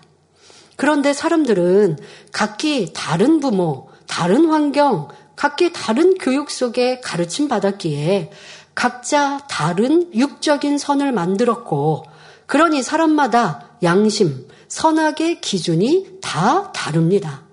그런데 0.77 1.13
사람들은 1.13 1.99
각기 2.33 2.93
다른 2.93 3.41
부모, 3.41 3.89
다른 4.07 4.49
환경, 4.51 5.09
각기 5.35 5.73
다른 5.73 6.17
교육 6.19 6.51
속에 6.51 7.01
가르침 7.01 7.49
받았기에 7.49 8.31
각자 8.75 9.39
다른 9.49 10.13
육적인 10.15 10.79
선을 10.79 11.13
만들었고, 11.13 12.05
그러니 12.47 12.83
사람마다 12.83 13.71
양심, 13.83 14.47
선악의 14.69 15.41
기준이 15.41 16.19
다 16.21 16.73
다릅니다. 16.73 17.46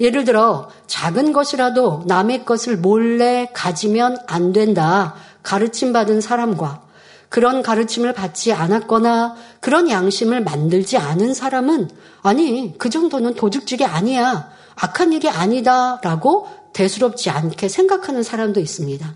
예를 0.00 0.24
들어 0.24 0.68
작은 0.86 1.32
것이라도 1.32 2.04
남의 2.06 2.44
것을 2.44 2.76
몰래 2.76 3.48
가지면 3.52 4.18
안 4.26 4.52
된다. 4.52 5.14
가르침 5.42 5.92
받은 5.92 6.20
사람과 6.20 6.82
그런 7.28 7.62
가르침을 7.62 8.14
받지 8.14 8.52
않았거나 8.52 9.36
그런 9.60 9.90
양심을 9.90 10.42
만들지 10.42 10.96
않은 10.96 11.34
사람은 11.34 11.90
아니, 12.22 12.74
그 12.78 12.90
정도는 12.90 13.34
도둑질이 13.34 13.84
아니야. 13.84 14.50
악한 14.76 15.12
일이 15.12 15.28
아니다. 15.28 16.00
라고 16.02 16.48
대수롭지 16.72 17.30
않게 17.30 17.68
생각하는 17.68 18.22
사람도 18.22 18.60
있습니다. 18.60 19.14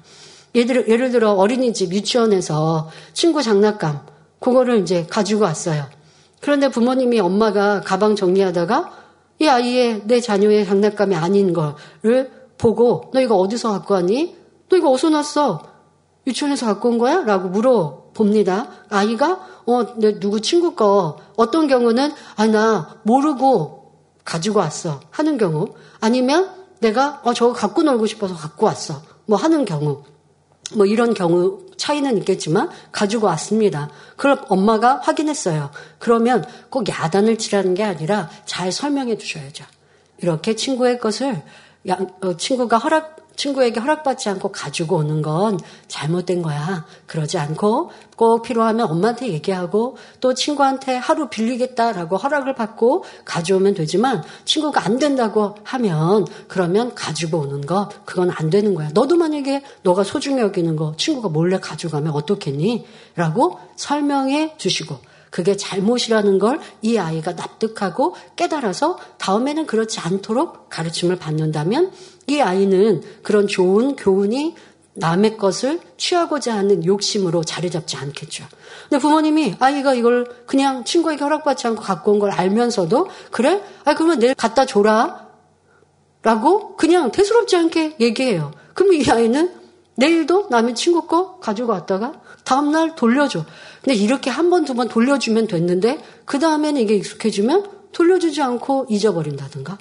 예를, 0.54 0.88
예를 0.88 1.10
들어 1.10 1.32
어린이집 1.32 1.92
유치원에서 1.92 2.90
친구 3.12 3.42
장난감, 3.42 4.00
그거를 4.40 4.80
이제 4.80 5.06
가지고 5.08 5.44
왔어요. 5.44 5.86
그런데 6.40 6.68
부모님이 6.68 7.20
엄마가 7.20 7.80
가방 7.80 8.16
정리하다가 8.16 9.01
이 9.38 9.46
아이의 9.48 10.02
내 10.06 10.20
자녀의 10.20 10.66
장난감이 10.66 11.14
아닌 11.16 11.52
거를 11.52 12.30
보고 12.58 13.10
너 13.12 13.20
이거 13.20 13.36
어디서 13.36 13.70
갖고 13.70 13.94
왔니? 13.94 14.36
너 14.68 14.76
이거 14.76 14.90
어디서 14.90 15.10
났어? 15.10 15.62
유치원에서 16.26 16.66
갖고 16.66 16.88
온 16.88 16.98
거야? 16.98 17.22
라고 17.24 17.48
물어봅니다. 17.48 18.68
아이가 18.88 19.40
어, 19.66 19.96
내 19.96 20.18
누구 20.20 20.40
친구 20.40 20.74
거 20.74 21.16
어떤 21.36 21.66
경우는 21.66 22.12
아 22.36 22.46
나 22.46 22.96
모르고 23.02 23.82
가지고 24.24 24.60
왔어 24.60 25.00
하는 25.10 25.36
경우 25.38 25.66
아니면 26.00 26.50
내가 26.80 27.20
어 27.24 27.34
저거 27.34 27.52
갖고 27.52 27.82
놀고 27.82 28.06
싶어서 28.06 28.34
갖고 28.36 28.66
왔어 28.66 29.02
뭐 29.26 29.36
하는 29.38 29.64
경우 29.64 30.02
뭐 30.74 30.87
이런 30.87 31.14
경우 31.14 31.61
차이는 31.76 32.18
있겠지만 32.18 32.70
가지고 32.92 33.26
왔습니다. 33.28 33.90
그럼 34.16 34.38
엄마가 34.48 35.00
확인했어요. 35.02 35.70
그러면 35.98 36.44
꼭 36.70 36.88
야단을 36.88 37.38
치라는 37.38 37.74
게 37.74 37.82
아니라 37.82 38.30
잘 38.44 38.70
설명해 38.70 39.18
주셔야죠. 39.18 39.64
이렇게 40.18 40.54
친구의 40.54 40.98
것을 40.98 41.42
어, 42.20 42.37
친구가 42.37 42.78
허락 42.78 43.21
친구에게 43.36 43.80
허락받지 43.80 44.28
않고 44.28 44.50
가지고 44.52 44.96
오는 44.96 45.22
건 45.22 45.58
잘못된 45.88 46.42
거야. 46.42 46.86
그러지 47.06 47.38
않고 47.38 47.90
꼭 48.16 48.42
필요하면 48.42 48.90
엄마한테 48.90 49.28
얘기하고 49.28 49.96
또 50.20 50.34
친구한테 50.34 50.96
하루 50.96 51.28
빌리겠다라고 51.28 52.16
허락을 52.16 52.54
받고 52.54 53.04
가져오면 53.24 53.74
되지만 53.74 54.22
친구가 54.44 54.84
안 54.84 54.98
된다고 54.98 55.56
하면 55.64 56.26
그러면 56.48 56.94
가지고 56.94 57.40
오는 57.40 57.60
거 57.62 57.88
그건 58.04 58.30
안 58.30 58.50
되는 58.50 58.74
거야. 58.74 58.90
너도 58.92 59.16
만약에 59.16 59.62
너가 59.82 60.04
소중히 60.04 60.40
여기는 60.40 60.76
거 60.76 60.94
친구가 60.96 61.28
몰래 61.28 61.58
가져가면 61.58 62.12
어떻겠니? 62.12 62.86
라고 63.16 63.58
설명해 63.76 64.54
주시고 64.58 65.12
그게 65.32 65.56
잘못이라는 65.56 66.38
걸 66.38 66.60
이 66.82 66.98
아이가 66.98 67.32
납득하고 67.32 68.14
깨달아서 68.36 68.98
다음에는 69.18 69.66
그렇지 69.66 69.98
않도록 70.00 70.68
가르침을 70.68 71.16
받는다면 71.16 71.90
이 72.26 72.40
아이는 72.40 73.02
그런 73.22 73.46
좋은 73.48 73.96
교훈이 73.96 74.54
남의 74.94 75.38
것을 75.38 75.80
취하고자 75.96 76.54
하는 76.54 76.84
욕심으로 76.84 77.44
자리 77.44 77.70
잡지 77.70 77.96
않겠죠. 77.96 78.44
근데 78.90 79.00
부모님이 79.00 79.54
아이가 79.58 79.94
이걸 79.94 80.26
그냥 80.46 80.84
친구에게 80.84 81.24
허락받지 81.24 81.66
않고 81.68 81.80
갖고 81.82 82.12
온 82.12 82.18
걸 82.18 82.30
알면서도 82.30 83.08
그래? 83.30 83.62
아 83.84 83.94
그러면 83.94 84.18
내일 84.18 84.34
갖다 84.34 84.66
줘라. 84.66 85.28
라고 86.22 86.76
그냥 86.76 87.10
대수롭지 87.10 87.56
않게 87.56 87.96
얘기해요. 88.00 88.52
그럼 88.74 88.92
이 88.92 89.04
아이는 89.10 89.52
내일도 89.96 90.46
남의 90.50 90.74
친구 90.74 91.06
거 91.06 91.38
가지고 91.40 91.72
왔다가 91.72 92.12
다음날 92.44 92.94
돌려줘. 92.96 93.44
근데 93.82 93.94
이렇게 93.94 94.30
한 94.30 94.50
번, 94.50 94.64
두 94.64 94.74
번 94.74 94.88
돌려주면 94.88 95.46
됐는데, 95.48 95.98
그 96.24 96.38
다음에는 96.38 96.80
이게 96.80 96.94
익숙해지면 96.94 97.66
돌려주지 97.92 98.40
않고 98.42 98.86
잊어버린다든가. 98.88 99.78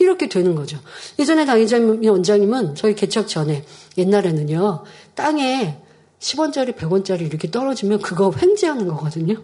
이렇게 0.00 0.28
되는 0.28 0.54
거죠. 0.54 0.78
예전에 1.18 1.44
당의장 1.44 2.00
원장님은 2.04 2.76
저희 2.76 2.94
개척 2.94 3.26
전에 3.28 3.64
옛날에는요, 3.96 4.84
땅에 5.14 5.78
10원짜리, 6.20 6.74
100원짜리 6.74 7.22
이렇게 7.22 7.50
떨어지면 7.50 8.00
그거 8.00 8.32
횡재하는 8.40 8.86
거거든요. 8.88 9.42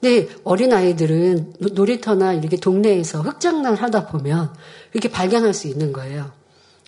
근데 0.00 0.28
어린아이들은 0.44 1.54
놀이터나 1.72 2.34
이렇게 2.34 2.56
동네에서 2.56 3.22
흙장난 3.22 3.74
하다 3.74 4.06
보면 4.08 4.52
이렇게 4.92 5.08
발견할 5.10 5.54
수 5.54 5.66
있는 5.66 5.92
거예요. 5.92 6.30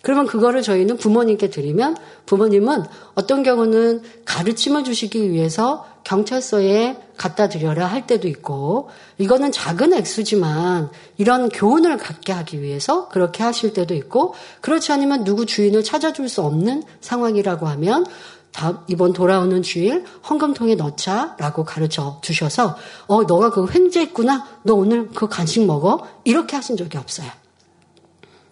그러면 0.07 0.25
그거를 0.25 0.61
저희는 0.61 0.95
부모님께 0.95 1.49
드리면 1.49 1.97
부모님은 2.27 2.85
어떤 3.15 3.43
경우는 3.43 4.03
가르침을 4.23 4.85
주시기 4.85 5.31
위해서 5.31 5.85
경찰서에 6.05 6.97
갖다 7.17 7.49
드려라 7.49 7.87
할 7.87 8.07
때도 8.07 8.29
있고 8.29 8.87
이거는 9.17 9.51
작은 9.51 9.93
액수지만 9.93 10.91
이런 11.17 11.49
교훈을 11.49 11.97
갖게 11.97 12.31
하기 12.31 12.61
위해서 12.61 13.09
그렇게 13.09 13.43
하실 13.43 13.73
때도 13.73 13.95
있고 13.95 14.33
그렇지 14.61 14.93
않으면 14.93 15.25
누구 15.25 15.45
주인을 15.45 15.83
찾아줄 15.83 16.29
수 16.29 16.41
없는 16.41 16.83
상황이라고 17.01 17.67
하면 17.67 18.05
다 18.53 18.85
이번 18.87 19.11
돌아오는 19.11 19.61
주일 19.61 20.05
헌금통에 20.29 20.75
넣자라고 20.75 21.65
가르쳐 21.65 22.21
주셔서 22.21 22.77
어 23.07 23.23
너가 23.23 23.49
그거 23.49 23.67
횡재했구나 23.69 24.61
너 24.63 24.73
오늘 24.73 25.09
그 25.09 25.27
간식 25.27 25.65
먹어 25.65 26.07
이렇게 26.23 26.55
하신 26.55 26.77
적이 26.77 26.97
없어요. 26.97 27.27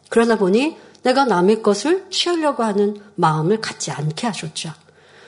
그러다 0.10 0.38
보니 0.38 0.84
내가 1.06 1.24
남의 1.26 1.62
것을 1.62 2.08
취하려고 2.10 2.64
하는 2.64 2.98
마음을 3.14 3.62
갖지 3.62 3.92
않게 3.92 4.26
하셨죠. 4.26 4.72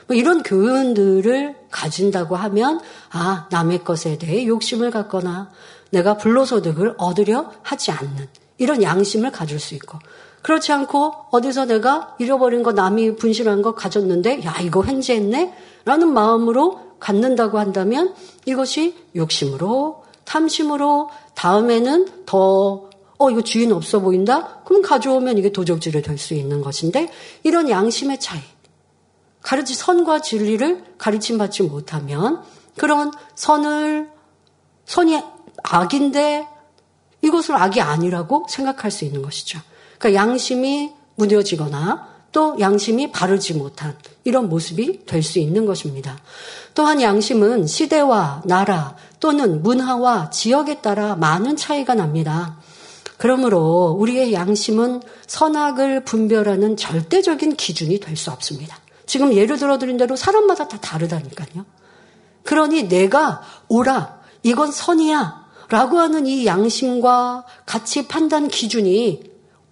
뭐 0.08 0.18
이런 0.18 0.42
교훈들을 0.42 1.56
가진다고 1.70 2.36
하면 2.36 2.82
아 3.12 3.48
남의 3.52 3.84
것에 3.84 4.18
대해 4.18 4.48
욕심을 4.48 4.90
갖거나 4.90 5.52
내가 5.92 6.18
불로소득을 6.18 6.96
얻으려 6.98 7.52
하지 7.62 7.92
않는 7.92 8.28
이런 8.58 8.82
양심을 8.82 9.32
가질 9.32 9.60
수 9.60 9.76
있고 9.76 10.00
그렇지 10.42 10.72
않고 10.72 11.13
어디서 11.30 11.66
내가 11.66 12.16
잃어버린 12.18 12.63
거 12.63 12.72
남이 12.72 13.18
분실한 13.18 13.62
거 13.62 13.76
가졌는데 13.76 14.46
야 14.46 14.56
이거 14.62 14.84
횡재했네 14.84 15.54
라는 15.86 16.12
마음으로 16.12 16.96
갖는다고 17.00 17.60
한다면 17.60 18.16
이것이 18.46 18.96
욕심으로 19.16 20.04
탐심으로 20.26 21.10
다음에는 21.36 22.26
더 22.26 22.87
어, 23.18 23.32
이거 23.32 23.42
주인 23.42 23.72
없어 23.72 24.00
보인다? 24.00 24.62
그럼 24.66 24.82
가져오면 24.82 25.38
이게 25.38 25.52
도적질이 25.52 26.02
될 26.02 26.18
수 26.18 26.34
있는 26.34 26.62
것인데, 26.62 27.12
이런 27.44 27.70
양심의 27.70 28.20
차이. 28.20 28.40
가르치 29.42 29.74
선과 29.74 30.22
진리를 30.22 30.84
가르침 30.98 31.38
받지 31.38 31.64
못하면, 31.64 32.44
그런 32.78 33.12
선을, 33.36 34.10
선이 34.86 35.20
악인데, 35.64 36.48
이것을 37.24 37.56
악이 37.56 37.82
아니라고 37.82 38.46
생각할 38.50 38.92
수 38.92 39.04
있는 39.06 39.22
것이죠. 39.22 39.60
그러니까 39.98 40.22
양심이 40.22 40.92
무뎌지거나, 41.16 42.18
또 42.32 42.56
양심이 42.60 43.12
바르지 43.12 43.56
못한 43.56 43.98
이런 44.24 44.50
모습이 44.50 45.06
될 45.06 45.24
수 45.24 45.40
있는 45.40 45.66
것입니다. 45.66 46.20
또한 46.76 47.02
양심은 47.02 47.66
시대와 47.66 48.44
나라 48.46 48.96
또는 49.20 49.64
문화와 49.64 50.30
지역에 50.30 50.82
따라 50.82 51.16
많은 51.16 51.56
차이가 51.56 51.96
납니다. 51.96 52.60
그러므로 53.18 53.96
우리의 54.00 54.34
양심은 54.34 55.02
선악을 55.26 56.04
분별하는 56.04 56.78
절대적인 56.78 57.56
기준이 57.56 58.00
될 58.00 58.16
수 58.16 58.32
없습니다. 58.32 58.78
지금 59.06 59.34
예를 59.34 59.58
들어 59.58 59.78
드린 59.78 59.98
대로 59.98 60.16
사람마다 60.16 60.68
다 60.68 60.78
다르다니까요. 60.80 61.66
그러니 62.44 62.88
내가 62.88 63.42
오라, 63.70 64.22
이건 64.44 64.72
선이야, 64.72 65.46
라고 65.70 66.00
하는 66.00 66.26
이 66.28 66.46
양심과 66.46 67.46
가치 67.66 68.08
판단 68.08 68.48
기준이 68.48 69.22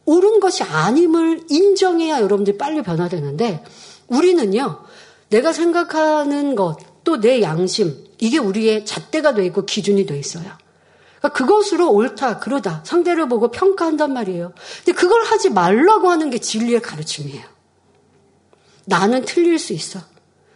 옳은 0.06 0.40
것이 0.40 0.64
아님을 0.64 1.46
인정해야 1.50 2.22
여러분들이 2.22 2.58
빨리 2.58 2.82
변화되는데 2.82 3.64
우리는요, 4.08 4.80
내가 5.30 5.54
생각하는 5.54 6.56
것, 6.56 6.78
또 7.04 7.18
내 7.20 7.42
양심, 7.42 7.96
이게 8.20 8.38
우리의 8.38 8.86
잣대가 8.86 9.34
돼 9.34 9.46
있고 9.46 9.66
기준이 9.66 10.06
돼 10.06 10.18
있어요. 10.18 10.46
그러니까 11.26 11.30
그것으로 11.30 11.92
옳다, 11.92 12.40
그러다 12.40 12.82
상대를 12.86 13.28
보고 13.28 13.50
평가한단 13.50 14.14
말이에요. 14.14 14.54
근데 14.84 14.92
그걸 14.92 15.24
하지 15.24 15.50
말라고 15.50 16.10
하는 16.10 16.30
게 16.30 16.38
진리의 16.38 16.82
가르침이에요. 16.82 17.44
나는 18.86 19.26
틀릴 19.26 19.58
수 19.58 19.74
있어. 19.74 20.00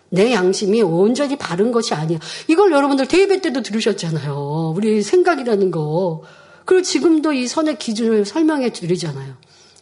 내 0.09 0.31
양심이 0.33 0.81
온전히 0.81 1.37
바른 1.37 1.71
것이 1.71 1.93
아니야. 1.93 2.19
이걸 2.47 2.71
여러분들 2.71 3.07
대입회 3.07 3.41
때도 3.41 3.61
들으셨잖아요. 3.61 4.73
우리 4.75 5.01
생각이라는 5.01 5.71
거. 5.71 6.23
그리고 6.65 6.83
지금도 6.83 7.33
이 7.33 7.47
선의 7.47 7.77
기준을 7.79 8.25
설명해 8.25 8.71
드리잖아요. 8.73 9.35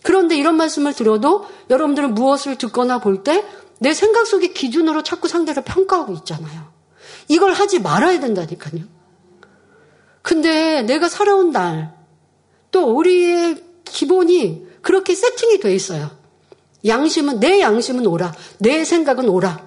그런데 0.04 0.38
이런 0.38 0.56
말씀을 0.56 0.94
들어도 0.94 1.46
여러분들은 1.70 2.14
무엇을 2.14 2.58
듣거나 2.58 3.00
볼 3.00 3.24
때 3.24 3.44
내 3.80 3.94
생각 3.94 4.26
속의 4.26 4.54
기준으로 4.54 5.04
자꾸 5.04 5.28
상대를 5.28 5.64
평가하고 5.64 6.14
있잖아요. 6.14 6.72
이걸 7.28 7.54
하지 7.54 7.80
말아야 7.80 8.20
된다니까요. 8.20 8.97
근데 10.28 10.82
내가 10.82 11.08
살아온 11.08 11.52
날, 11.52 11.96
또 12.70 12.94
우리의 12.98 13.64
기본이 13.86 14.68
그렇게 14.82 15.16
세팅이 15.16 15.62
돼 15.62 15.74
있어요. 15.74 16.12
양심은, 16.86 17.40
내 17.40 17.62
양심은 17.62 18.06
오라. 18.06 18.34
내 18.58 18.84
생각은 18.84 19.30
오라. 19.30 19.66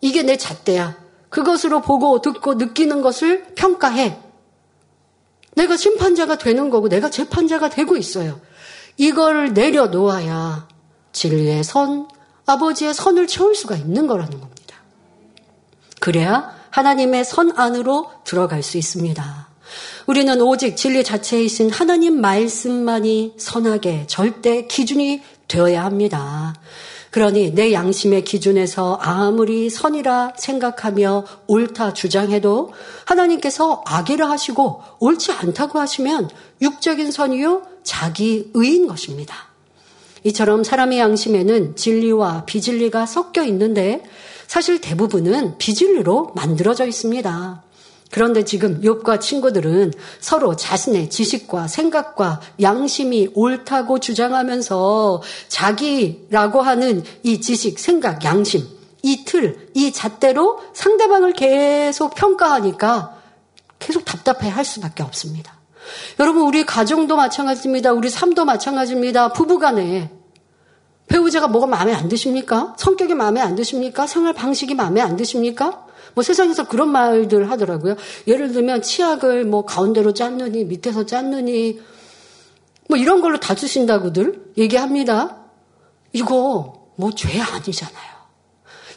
이게 0.00 0.22
내 0.22 0.38
잣대야. 0.38 0.96
그것으로 1.28 1.82
보고, 1.82 2.22
듣고, 2.22 2.54
느끼는 2.54 3.02
것을 3.02 3.52
평가해. 3.54 4.18
내가 5.56 5.76
심판자가 5.76 6.38
되는 6.38 6.70
거고, 6.70 6.88
내가 6.88 7.10
재판자가 7.10 7.68
되고 7.68 7.94
있어요. 7.94 8.40
이걸 8.96 9.52
내려놓아야 9.52 10.68
진리의 11.12 11.64
선, 11.64 12.08
아버지의 12.46 12.94
선을 12.94 13.26
채울 13.26 13.54
수가 13.54 13.76
있는 13.76 14.06
거라는 14.06 14.40
겁니다. 14.40 14.76
그래야 16.00 16.56
하나님의 16.70 17.26
선 17.26 17.52
안으로 17.54 18.10
들어갈 18.24 18.62
수 18.62 18.78
있습니다. 18.78 19.47
우리는 20.08 20.40
오직 20.40 20.74
진리 20.74 21.04
자체이신 21.04 21.68
하나님 21.68 22.22
말씀만이 22.22 23.34
선하게 23.36 24.06
절대 24.06 24.66
기준이 24.66 25.20
되어야 25.48 25.84
합니다. 25.84 26.54
그러니 27.10 27.52
내 27.54 27.74
양심의 27.74 28.24
기준에서 28.24 28.98
아무리 29.02 29.68
선이라 29.68 30.32
생각하며 30.38 31.26
옳다 31.46 31.92
주장해도 31.92 32.72
하나님께서 33.04 33.84
악이라 33.84 34.30
하시고 34.30 34.80
옳지 34.98 35.32
않다고 35.32 35.78
하시면 35.78 36.30
육적인 36.62 37.10
선이요 37.10 37.64
자기 37.82 38.50
의인 38.54 38.86
것입니다. 38.86 39.34
이처럼 40.24 40.64
사람의 40.64 41.00
양심에는 41.00 41.76
진리와 41.76 42.46
비진리가 42.46 43.04
섞여 43.04 43.44
있는데 43.44 44.02
사실 44.46 44.80
대부분은 44.80 45.58
비진리로 45.58 46.32
만들어져 46.34 46.86
있습니다. 46.86 47.67
그런데 48.10 48.44
지금 48.44 48.80
욥과 48.80 49.20
친구들은 49.20 49.92
서로 50.20 50.56
자신의 50.56 51.10
지식과 51.10 51.68
생각과 51.68 52.40
양심이 52.60 53.30
옳다고 53.34 53.98
주장하면서 53.98 55.22
자기라고 55.48 56.62
하는 56.62 57.02
이 57.22 57.40
지식, 57.40 57.78
생각, 57.78 58.24
양심 58.24 58.78
이 59.02 59.24
틀, 59.24 59.70
이 59.74 59.92
잣대로 59.92 60.60
상대방을 60.72 61.32
계속 61.32 62.14
평가하니까 62.14 63.16
계속 63.78 64.04
답답해 64.04 64.48
할 64.48 64.64
수밖에 64.64 65.02
없습니다. 65.02 65.54
여러분, 66.18 66.42
우리 66.42 66.66
가정도 66.66 67.16
마찬가지입니다. 67.16 67.92
우리 67.92 68.10
삶도 68.10 68.44
마찬가지입니다. 68.44 69.32
부부 69.32 69.58
간에. 69.58 70.10
배우자가 71.06 71.48
뭐가 71.48 71.66
마음에 71.66 71.94
안 71.94 72.08
드십니까? 72.08 72.74
성격이 72.76 73.14
마음에 73.14 73.40
안 73.40 73.54
드십니까? 73.54 74.06
생활 74.06 74.34
방식이 74.34 74.74
마음에 74.74 75.00
안 75.00 75.16
드십니까? 75.16 75.86
뭐 76.14 76.22
세상에서 76.24 76.66
그런 76.68 76.90
말들 76.90 77.50
하더라고요. 77.50 77.96
예를 78.26 78.52
들면 78.52 78.82
치약을 78.82 79.44
뭐 79.44 79.64
가운데로 79.64 80.12
짰느니 80.14 80.64
밑에서 80.64 81.06
짰느니 81.06 81.80
뭐 82.88 82.96
이런 82.98 83.20
걸로 83.20 83.38
다투신다고들 83.38 84.52
얘기합니다. 84.58 85.36
이거 86.12 86.88
뭐 86.96 87.10
죄 87.12 87.40
아니잖아요. 87.40 88.18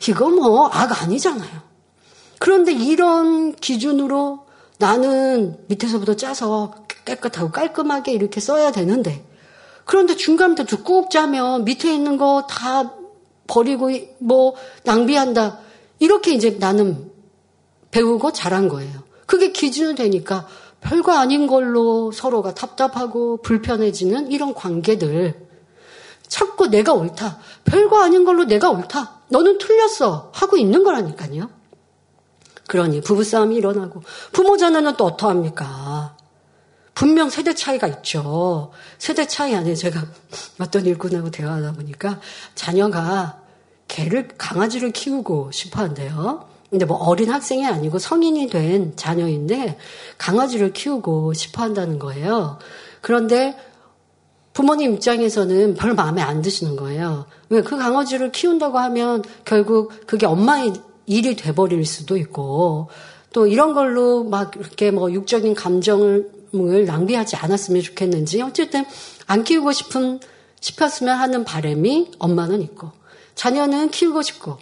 이거 0.10 0.30
뭐 0.30 0.70
악 0.72 1.04
아니잖아요. 1.04 1.72
그런데 2.40 2.72
이런 2.72 3.54
기준으로 3.56 4.46
나는 4.80 5.58
밑에서부터 5.68 6.16
짜서 6.16 6.74
깨끗하고 7.06 7.52
깔끔하게 7.52 8.14
이렇게 8.14 8.40
써야 8.40 8.72
되는데 8.72 9.24
그런데 9.86 10.16
중간부터 10.16 10.82
꾹 10.84 11.12
짜면 11.12 11.66
밑에 11.66 11.94
있는 11.94 12.18
거 12.18 12.48
다 12.50 12.94
버리고 13.48 13.92
뭐 14.20 14.56
낭비한다. 14.86 15.60
이렇게 16.02 16.34
이제 16.34 16.58
나는 16.60 17.12
배우고 17.92 18.34
자란 18.34 18.68
거예요. 18.68 19.04
그게 19.28 19.52
기준이 19.52 19.96
되니까 19.96 20.48
별거 20.82 21.14
아닌 21.14 21.46
걸로 21.46 22.12
서로가 22.12 22.56
답답하고 22.56 23.42
불편해지는 23.44 24.32
이런 24.32 24.56
관계들. 24.56 25.48
자꾸 26.28 26.68
내가 26.68 26.94
옳다. 26.94 27.38
별거 27.66 28.02
아닌 28.02 28.26
걸로 28.26 28.46
내가 28.46 28.72
옳다. 28.72 29.22
너는 29.30 29.60
틀렸어. 29.60 30.32
하고 30.34 30.58
있는 30.58 30.84
거라니까요. 30.84 31.52
그러니 32.68 33.02
부부싸움이 33.02 33.56
일어나고 33.56 34.02
부모 34.32 34.58
자녀는 34.58 34.98
또 34.98 35.06
어떠합니까? 35.06 36.18
분명 36.96 37.30
세대 37.30 37.54
차이가 37.54 37.88
있죠. 37.88 38.72
세대 38.98 39.28
차이 39.28 39.54
안에 39.54 39.76
제가 39.76 40.04
어떤 40.60 40.86
일꾼하고 40.88 41.30
대화하다 41.30 41.74
보니까 41.74 42.20
자녀가 42.56 43.41
개를 43.92 44.30
강아지를 44.38 44.92
키우고 44.92 45.52
싶어 45.52 45.82
한대요. 45.82 46.46
근데 46.70 46.86
뭐 46.86 46.96
어린 46.96 47.30
학생이 47.30 47.68
아니고 47.68 48.00
성인이 48.00 48.48
된 48.48 48.94
자녀인데 48.96 49.78
강아지를 50.18 50.72
키우고 50.72 51.34
싶어 51.34 51.64
한다는 51.64 52.00
거예요. 52.00 52.58
그런데 53.02 53.58
부모님 54.54 54.94
입장에서는 54.94 55.76
별 55.76 55.94
마음에 55.94 56.22
안 56.22 56.42
드시는 56.42 56.78
거예요. 56.78 57.26
왜 57.50 57.62
그 57.62 57.78
강아지를 57.78 58.32
키운다고 58.32 58.80
하면 58.80 59.24
결국 59.44 59.92
그게 60.08 60.26
엄마의 60.26 60.72
일이 61.06 61.36
돼버릴 61.36 61.86
수도 61.86 62.16
있고 62.16 62.88
또 63.34 63.46
이런 63.46 63.74
걸로 63.74 64.24
막 64.24 64.56
이렇게 64.56 64.92
뭐 64.92 65.12
육적인 65.12 65.54
감정을 65.54 66.32
낭비하지 66.86 67.36
않았으면 67.36 67.82
좋겠는지 67.82 68.42
어쨌든 68.42 68.86
안 69.28 69.44
키우고 69.44 69.74
싶은 69.74 70.22
싶었으면 70.62 71.18
하는 71.18 71.44
바람이 71.44 72.12
엄마는 72.20 72.62
있고 72.62 73.01
자녀는 73.36 73.90
키우고 73.92 74.22
싶고 74.22 74.58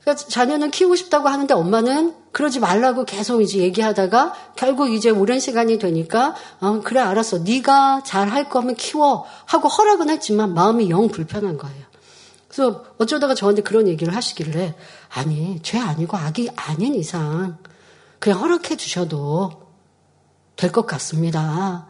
그러니까 0.00 0.26
자녀는 0.28 0.70
키우고 0.70 0.94
싶다고 0.96 1.28
하는데 1.28 1.52
엄마는 1.52 2.14
그러지 2.32 2.60
말라고 2.60 3.04
계속 3.04 3.42
이제 3.42 3.58
얘기하다가 3.58 4.34
결국 4.56 4.90
이제 4.90 5.10
오랜 5.10 5.40
시간이 5.40 5.78
되니까 5.78 6.34
어, 6.60 6.80
그래 6.84 7.00
알았어 7.00 7.38
네가 7.38 8.02
잘 8.04 8.28
할 8.30 8.48
거면 8.48 8.76
키워 8.76 9.24
하고 9.46 9.68
허락은 9.68 10.08
했지만 10.10 10.54
마음이 10.54 10.88
영 10.90 11.08
불편한 11.08 11.58
거예요. 11.58 11.84
그래서 12.48 12.84
어쩌다가 12.98 13.34
저한테 13.34 13.62
그런 13.62 13.88
얘기를 13.88 14.14
하시길래 14.14 14.74
아니 15.10 15.60
죄 15.62 15.78
아니고 15.78 16.16
악이 16.16 16.50
아닌 16.56 16.94
이상 16.94 17.58
그냥 18.18 18.40
허락해 18.40 18.76
주셔도 18.76 19.68
될 20.56 20.72
것 20.72 20.86
같습니다. 20.86 21.87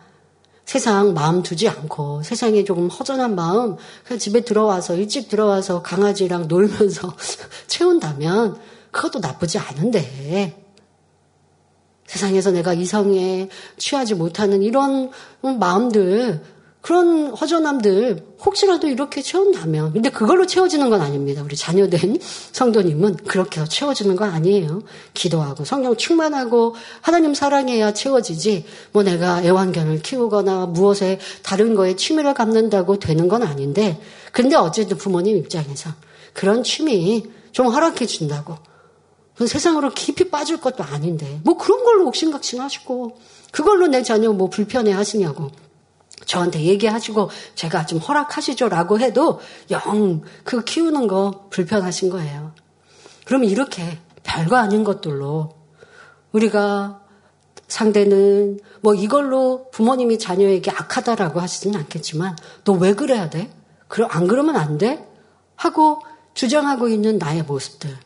세상 0.68 1.14
마음 1.14 1.42
두지 1.42 1.66
않고 1.66 2.22
세상에 2.22 2.62
조금 2.62 2.88
허전한 2.90 3.34
마음 3.34 3.76
그냥 4.04 4.18
집에 4.18 4.42
들어와서 4.42 4.96
일찍 4.96 5.30
들어와서 5.30 5.80
강아지랑 5.80 6.46
놀면서 6.48 7.16
채운다면 7.68 8.58
그것도 8.90 9.20
나쁘지 9.20 9.56
않은데. 9.56 10.62
세상에서 12.04 12.50
내가 12.50 12.74
이성에 12.74 13.48
취하지 13.78 14.14
못하는 14.14 14.62
이런 14.62 15.10
마음들 15.40 16.42
그런 16.80 17.30
허전함들 17.34 18.24
혹시라도 18.44 18.88
이렇게 18.88 19.20
채운다면 19.20 19.94
근데 19.94 20.10
그걸로 20.10 20.46
채워지는 20.46 20.90
건 20.90 21.00
아닙니다. 21.00 21.42
우리 21.44 21.56
자녀된 21.56 22.18
성도님은 22.52 23.16
그렇게 23.16 23.64
채워지는 23.64 24.14
건 24.14 24.30
아니에요. 24.30 24.82
기도하고 25.12 25.64
성령 25.64 25.96
충만하고 25.96 26.76
하나님 27.00 27.34
사랑해야 27.34 27.92
채워지지 27.92 28.64
뭐 28.92 29.02
내가 29.02 29.42
애완견을 29.42 30.02
키우거나 30.02 30.66
무엇에 30.66 31.18
다른 31.42 31.74
거에 31.74 31.96
취미를 31.96 32.32
갖는다고 32.32 32.98
되는 32.98 33.28
건 33.28 33.42
아닌데 33.42 34.00
근데 34.32 34.54
어쨌든 34.54 34.96
부모님 34.96 35.36
입장에서 35.36 35.90
그런 36.32 36.62
취미 36.62 37.26
좀 37.50 37.66
허락해 37.66 38.06
준다고 38.06 38.56
세상으로 39.44 39.90
깊이 39.90 40.30
빠질 40.30 40.60
것도 40.60 40.84
아닌데 40.84 41.40
뭐 41.44 41.56
그런 41.56 41.84
걸로 41.84 42.06
옥신각신 42.06 42.60
하시고 42.60 43.18
그걸로 43.50 43.88
내 43.88 44.02
자녀 44.02 44.32
뭐 44.32 44.48
불편해 44.48 44.92
하시냐고 44.92 45.50
저한테 46.24 46.62
얘기하시고 46.62 47.30
제가 47.54 47.86
좀 47.86 47.98
허락하시죠라고 47.98 49.00
해도 49.00 49.40
영 49.70 50.22
그 50.44 50.64
키우는 50.64 51.06
거 51.06 51.46
불편하신 51.50 52.10
거예요. 52.10 52.52
그러면 53.24 53.48
이렇게 53.50 53.98
별거 54.22 54.56
아닌 54.56 54.84
것들로 54.84 55.50
우리가 56.32 57.00
상대는 57.68 58.60
뭐 58.80 58.94
이걸로 58.94 59.70
부모님이 59.70 60.18
자녀에게 60.18 60.70
악하다라고 60.70 61.40
하시지는 61.40 61.78
않겠지만 61.80 62.36
너 62.64 62.72
왜 62.74 62.94
그래야 62.94 63.28
돼? 63.30 63.50
안 64.10 64.26
그러면 64.26 64.56
안 64.56 64.78
돼? 64.78 65.06
하고 65.56 66.00
주장하고 66.34 66.88
있는 66.88 67.18
나의 67.18 67.42
모습들. 67.42 67.96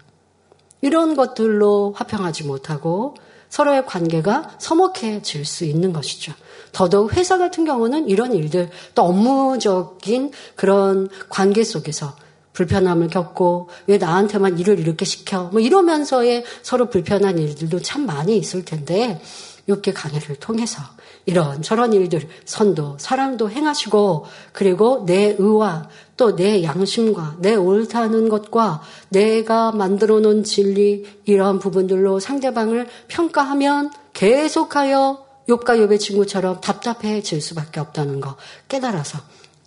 이런 0.80 1.14
것들로 1.14 1.92
화평하지 1.96 2.44
못하고 2.44 3.14
서로의 3.52 3.84
관계가 3.84 4.54
서먹해질 4.58 5.44
수 5.44 5.66
있는 5.66 5.92
것이죠. 5.92 6.32
더더욱 6.72 7.12
회사 7.12 7.36
같은 7.36 7.66
경우는 7.66 8.08
이런 8.08 8.32
일들 8.32 8.70
또 8.94 9.02
업무적인 9.02 10.32
그런 10.56 11.10
관계 11.28 11.62
속에서 11.62 12.16
불편함을 12.54 13.08
겪고 13.08 13.68
왜 13.88 13.98
나한테만 13.98 14.58
일을 14.58 14.78
이렇게 14.78 15.04
시켜 15.04 15.50
뭐 15.52 15.60
이러면서의 15.60 16.44
서로 16.62 16.88
불편한 16.88 17.38
일들도 17.38 17.82
참 17.82 18.06
많이 18.06 18.38
있을 18.38 18.64
텐데 18.64 19.20
이렇게 19.66 19.92
강의를 19.92 20.36
통해서 20.36 20.80
이런 21.24 21.62
저런 21.62 21.92
일들 21.92 22.28
선도 22.44 22.96
사랑도 22.98 23.48
행하시고 23.50 24.26
그리고 24.52 25.04
내 25.06 25.36
의와 25.38 25.88
또 26.16 26.36
내 26.36 26.62
양심과 26.62 27.36
내 27.38 27.54
옳다는 27.54 28.28
것과 28.28 28.82
내가 29.08 29.72
만들어 29.72 30.20
놓은 30.20 30.44
진리 30.44 31.04
이러한 31.24 31.58
부분들로 31.58 32.20
상대방을 32.20 32.86
평가하면 33.08 33.90
계속하여 34.12 35.26
욥과 35.48 35.66
욥의 35.66 35.98
친구처럼 35.98 36.60
답답해질 36.60 37.40
수밖에 37.40 37.80
없다는 37.80 38.20
거 38.20 38.36
깨달아서 38.68 39.18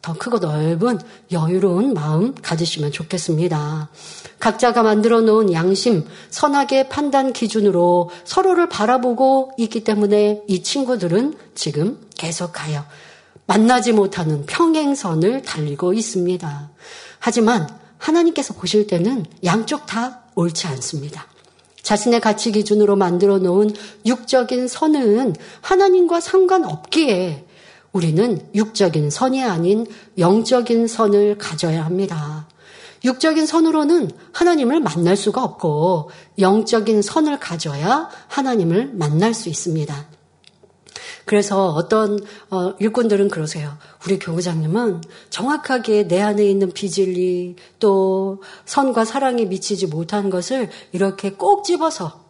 더 0.06 0.14
크고 0.14 0.38
넓은 0.38 1.00
여유로운 1.32 1.96
마음 1.96 2.36
가지시면 2.36 2.92
좋겠습니다. 2.92 3.90
각자가 4.40 4.84
만들어 4.84 5.22
놓은 5.22 5.52
양심, 5.52 6.06
선악의 6.30 6.90
판단 6.90 7.34
기준으로 7.34 8.12
서로를 8.24 8.70
바라보고 8.70 9.54
있기 9.58 9.84
때문에 9.84 10.44
이 10.48 10.62
친구들은 10.62 11.34
지금 11.56 12.00
계속하여 12.18 12.86
만나지 13.48 13.94
못하는 13.94 14.46
평행선을 14.46 15.42
달리고 15.42 15.94
있습니다. 15.94 16.70
하지만 17.18 17.68
하나님께서 17.98 18.54
보실 18.54 18.86
때는 18.86 19.26
양쪽 19.44 19.88
다 19.88 20.22
옳지 20.36 20.68
않습니다. 20.68 21.26
자신의 21.82 22.22
가치 22.22 22.52
기준으로 22.52 22.96
만들어 22.96 23.40
놓은 23.40 23.72
육적인 24.06 24.68
선은 24.68 25.36
하나님과 25.62 26.20
상관없기에 26.20 27.46
우리는 27.96 28.46
육적인 28.54 29.10
선이 29.10 29.42
아닌 29.42 29.88
영적인 30.18 30.86
선을 30.86 31.38
가져야 31.38 31.86
합니다. 31.86 32.46
육적인 33.06 33.46
선으로는 33.46 34.12
하나님을 34.34 34.82
만날 34.82 35.16
수가 35.16 35.42
없고 35.42 36.10
영적인 36.38 37.02
선을 37.02 37.40
가져야 37.40 38.10
하나님을 38.28 38.92
만날 38.96 39.34
수 39.34 39.48
있습니다. 39.48 40.08
그래서 41.24 41.70
어떤 41.70 42.20
어, 42.50 42.74
일꾼들은 42.80 43.30
그러세요. 43.30 43.78
우리 44.06 44.20
교구장님은 44.20 45.02
정확하게 45.30 46.10
내 46.10 46.22
안에 46.22 46.46
있는 46.46 46.74
비진리 46.74 47.56
또 47.80 48.44
선과 48.66 49.06
사랑에 49.06 49.46
미치지 49.46 49.88
못한 49.88 50.30
것을 50.30 50.70
이렇게 50.92 51.32
꼭 51.32 51.64
집어서 51.64 52.26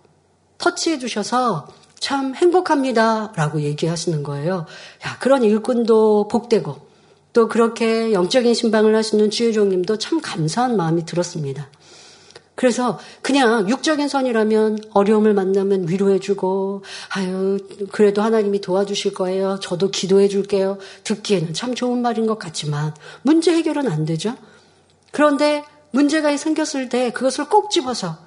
터치해 0.59 0.99
주셔서 0.99 1.67
참 2.05 2.35
행복합니다. 2.35 3.33
라고 3.35 3.61
얘기하시는 3.61 4.21
거예요. 4.21 4.67
야, 5.07 5.17
그런 5.19 5.41
일꾼도 5.41 6.27
복되고 6.27 6.75
또 7.33 7.47
그렇게 7.47 8.13
영적인 8.13 8.53
신방을 8.53 8.95
하시는 8.95 9.31
주의종님도 9.31 9.97
참 9.97 10.21
감사한 10.21 10.77
마음이 10.77 11.07
들었습니다. 11.07 11.67
그래서 12.53 12.99
그냥 13.23 13.67
육적인 13.67 14.07
선이라면 14.07 14.77
어려움을 14.91 15.33
만나면 15.33 15.89
위로해주고, 15.89 16.83
아유, 17.09 17.57
그래도 17.91 18.21
하나님이 18.21 18.61
도와주실 18.61 19.15
거예요. 19.15 19.59
저도 19.59 19.89
기도해 19.89 20.27
줄게요. 20.27 20.77
듣기에는 21.05 21.55
참 21.55 21.73
좋은 21.73 22.03
말인 22.03 22.27
것 22.27 22.37
같지만, 22.37 22.93
문제 23.23 23.51
해결은 23.51 23.87
안 23.87 24.05
되죠? 24.05 24.35
그런데 25.09 25.63
문제가 25.89 26.37
생겼을 26.37 26.89
때 26.89 27.09
그것을 27.09 27.49
꼭 27.49 27.71
집어서 27.71 28.19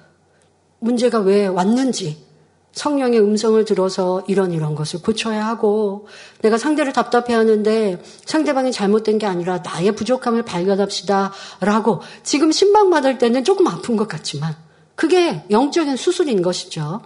문제가 0.79 1.19
왜 1.19 1.47
왔는지, 1.47 2.28
성령의 2.71 3.19
음성을 3.19 3.63
들어서 3.65 4.23
이런 4.27 4.51
이런 4.51 4.75
것을 4.75 5.01
고쳐야 5.01 5.47
하고 5.47 6.07
내가 6.41 6.57
상대를 6.57 6.93
답답해 6.93 7.33
하는데 7.33 8.01
상대방이 8.25 8.71
잘못된 8.71 9.17
게 9.17 9.25
아니라 9.25 9.59
나의 9.59 9.93
부족함을 9.93 10.43
발견합시다 10.43 11.33
라고 11.61 12.01
지금 12.23 12.51
신방 12.51 12.89
받을 12.89 13.17
때는 13.17 13.43
조금 13.43 13.67
아픈 13.67 13.97
것 13.97 14.07
같지만 14.07 14.55
그게 14.95 15.43
영적인 15.49 15.95
수술인 15.95 16.41
것이죠. 16.41 17.01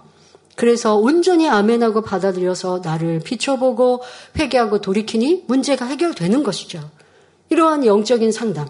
그래서 0.56 0.96
온전히 0.96 1.48
아멘하고 1.48 2.02
받아들여서 2.02 2.80
나를 2.84 3.20
비춰보고 3.20 4.02
회개하고 4.38 4.80
돌이키니 4.80 5.44
문제가 5.48 5.84
해결되는 5.86 6.42
것이죠. 6.42 6.90
이러한 7.50 7.84
영적인 7.84 8.30
상담, 8.32 8.68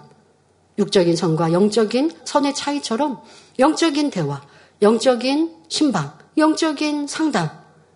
육적인 0.78 1.16
선과 1.16 1.53
영적인 1.53 2.12
선의 2.24 2.55
차이처럼 2.55 3.20
영적인 3.59 4.11
대화, 4.11 4.42
영적인 4.82 5.55
신방, 5.68 6.24
영적인 6.37 7.07
상담. 7.07 7.51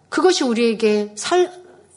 그것이 0.09 0.45
우리에게 0.45 1.13
살, 1.17 1.53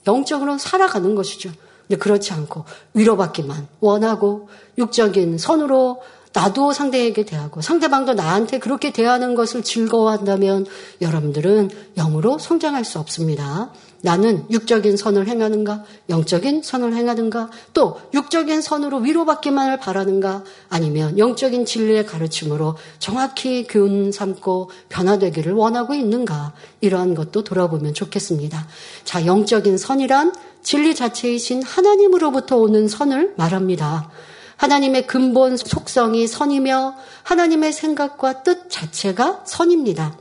영적으로 0.07 0.57
살아가는 0.57 1.15
것이죠. 1.15 1.51
근데 1.87 1.99
그렇지 1.99 2.33
않고 2.33 2.65
위로받기만 2.93 3.67
원하고 3.79 4.49
육적인 4.77 5.37
선으로 5.37 6.01
나도 6.33 6.71
상대에게 6.71 7.25
대하고 7.25 7.61
상대방도 7.61 8.13
나한테 8.13 8.59
그렇게 8.59 8.93
대하는 8.93 9.35
것을 9.35 9.63
즐거워한다면 9.63 10.65
여러분들은 11.01 11.69
영으로 11.97 12.37
성장할 12.37 12.85
수 12.85 12.99
없습니다. 12.99 13.71
나는 14.03 14.45
육적인 14.49 14.97
선을 14.97 15.27
행하는가, 15.27 15.83
영적인 16.09 16.63
선을 16.63 16.95
행하는가, 16.95 17.49
또 17.73 17.99
육적인 18.13 18.61
선으로 18.61 18.97
위로받기만을 18.97 19.77
바라는가, 19.77 20.43
아니면 20.69 21.17
영적인 21.17 21.65
진리의 21.65 22.05
가르침으로 22.05 22.75
정확히 22.99 23.67
교훈 23.67 24.11
삼고 24.11 24.71
변화되기를 24.89 25.53
원하고 25.53 25.93
있는가, 25.93 26.53
이러한 26.81 27.13
것도 27.13 27.43
돌아보면 27.43 27.93
좋겠습니다. 27.93 28.67
자, 29.03 29.25
영적인 29.25 29.77
선이란 29.77 30.33
진리 30.63 30.95
자체이신 30.95 31.63
하나님으로부터 31.63 32.57
오는 32.57 32.87
선을 32.87 33.33
말합니다. 33.37 34.09
하나님의 34.57 35.07
근본 35.07 35.57
속성이 35.57 36.27
선이며 36.27 36.95
하나님의 37.23 37.73
생각과 37.73 38.43
뜻 38.43 38.69
자체가 38.69 39.43
선입니다. 39.45 40.15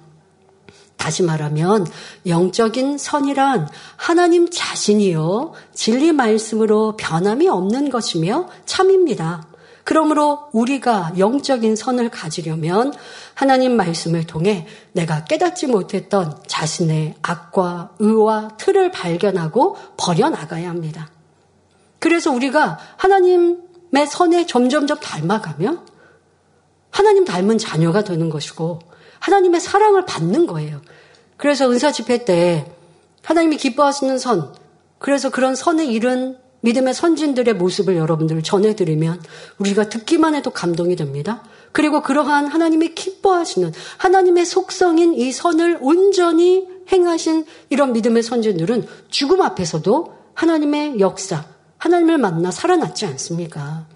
다시 1.00 1.22
말하면 1.22 1.86
영적인 2.26 2.98
선이란 2.98 3.68
하나님 3.96 4.50
자신이요 4.50 5.54
진리 5.72 6.12
말씀으로 6.12 6.94
변함이 6.98 7.48
없는 7.48 7.88
것이며 7.88 8.48
참입니다. 8.66 9.48
그러므로 9.82 10.50
우리가 10.52 11.14
영적인 11.16 11.74
선을 11.74 12.10
가지려면 12.10 12.92
하나님 13.32 13.76
말씀을 13.76 14.26
통해 14.26 14.66
내가 14.92 15.24
깨닫지 15.24 15.68
못했던 15.68 16.38
자신의 16.46 17.14
악과 17.22 17.92
의와 17.98 18.56
틀을 18.58 18.92
발견하고 18.92 19.78
버려나가야 19.96 20.68
합니다. 20.68 21.10
그래서 21.98 22.30
우리가 22.30 22.78
하나님의 22.98 24.06
선에 24.06 24.44
점점점 24.44 25.00
닮아가면 25.00 25.86
하나님 26.90 27.24
닮은 27.24 27.56
자녀가 27.56 28.04
되는 28.04 28.28
것이고 28.28 28.80
하나님의 29.20 29.60
사랑을 29.60 30.04
받는 30.04 30.46
거예요. 30.46 30.80
그래서 31.40 31.70
은사 31.70 31.90
집회 31.90 32.26
때 32.26 32.70
하나님이 33.22 33.56
기뻐하시는 33.56 34.18
선, 34.18 34.52
그래서 34.98 35.30
그런 35.30 35.54
선에 35.54 35.86
이른 35.86 36.36
믿음의 36.60 36.92
선진들의 36.92 37.54
모습을 37.54 37.96
여러분들 37.96 38.42
전해드리면 38.42 39.22
우리가 39.56 39.88
듣기만 39.88 40.34
해도 40.34 40.50
감동이 40.50 40.96
됩니다. 40.96 41.42
그리고 41.72 42.02
그러한 42.02 42.46
하나님이 42.46 42.94
기뻐하시는 42.94 43.72
하나님의 43.96 44.44
속성인 44.44 45.14
이 45.14 45.32
선을 45.32 45.78
온전히 45.80 46.68
행하신 46.92 47.46
이런 47.70 47.94
믿음의 47.94 48.22
선진들은 48.22 48.86
죽음 49.08 49.40
앞에서도 49.40 50.14
하나님의 50.34 51.00
역사, 51.00 51.46
하나님을 51.78 52.18
만나 52.18 52.50
살아났지 52.50 53.06
않습니까? 53.06 53.86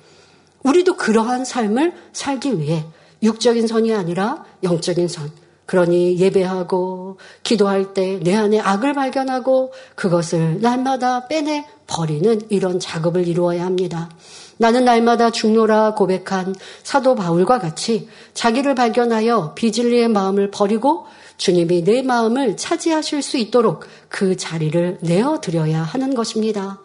우리도 0.62 0.96
그러한 0.96 1.44
삶을 1.44 1.92
살기 2.14 2.58
위해 2.58 2.86
육적인 3.22 3.66
선이 3.66 3.92
아니라 3.92 4.46
영적인 4.62 5.08
선. 5.08 5.43
그러니 5.66 6.18
예배하고 6.18 7.18
기도할 7.42 7.94
때 7.94 8.18
내 8.22 8.34
안에 8.34 8.60
악을 8.60 8.94
발견하고 8.94 9.72
그것을 9.94 10.60
날마다 10.60 11.26
빼내 11.28 11.66
버리는 11.86 12.40
이런 12.48 12.80
작업을 12.80 13.28
이루어야 13.28 13.64
합니다. 13.64 14.10
나는 14.56 14.84
날마다 14.84 15.30
중노라 15.30 15.94
고백한 15.94 16.54
사도 16.82 17.14
바울과 17.14 17.58
같이 17.58 18.08
자기를 18.34 18.74
발견하여 18.74 19.54
비진리의 19.54 20.08
마음을 20.08 20.50
버리고 20.50 21.06
주님이 21.36 21.82
내 21.82 22.02
마음을 22.02 22.56
차지하실 22.56 23.22
수 23.22 23.36
있도록 23.36 23.84
그 24.08 24.36
자리를 24.36 24.98
내어드려야 25.00 25.82
하는 25.82 26.14
것입니다. 26.14 26.80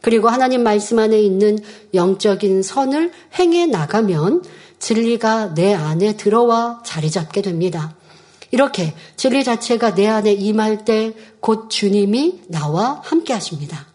그리고 0.00 0.28
하나님 0.28 0.62
말씀 0.62 1.00
안에 1.00 1.20
있는 1.20 1.58
영적인 1.92 2.62
선을 2.62 3.10
행해 3.38 3.66
나가면 3.66 4.44
진리가 4.78 5.54
내 5.54 5.74
안에 5.74 6.16
들어와 6.16 6.80
자리 6.84 7.10
잡게 7.10 7.42
됩니다. 7.42 7.96
이렇게 8.50 8.94
진리 9.16 9.44
자체가 9.44 9.94
내 9.94 10.06
안에 10.06 10.32
임할 10.32 10.84
때 10.84 11.12
곧 11.40 11.70
주님이 11.70 12.42
나와 12.48 13.00
함께 13.04 13.32
하십니다. 13.32 13.86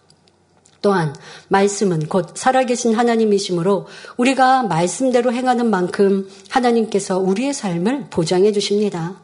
또한 0.81 1.15
말씀은 1.47 2.07
곧 2.07 2.31
살아계신 2.35 2.93
하나님이시므로 2.93 3.87
우리가 4.17 4.63
말씀대로 4.63 5.31
행하는 5.31 5.69
만큼 5.69 6.27
하나님께서 6.49 7.19
우리의 7.19 7.53
삶을 7.53 8.07
보장해 8.09 8.51
주십니다. 8.51 9.21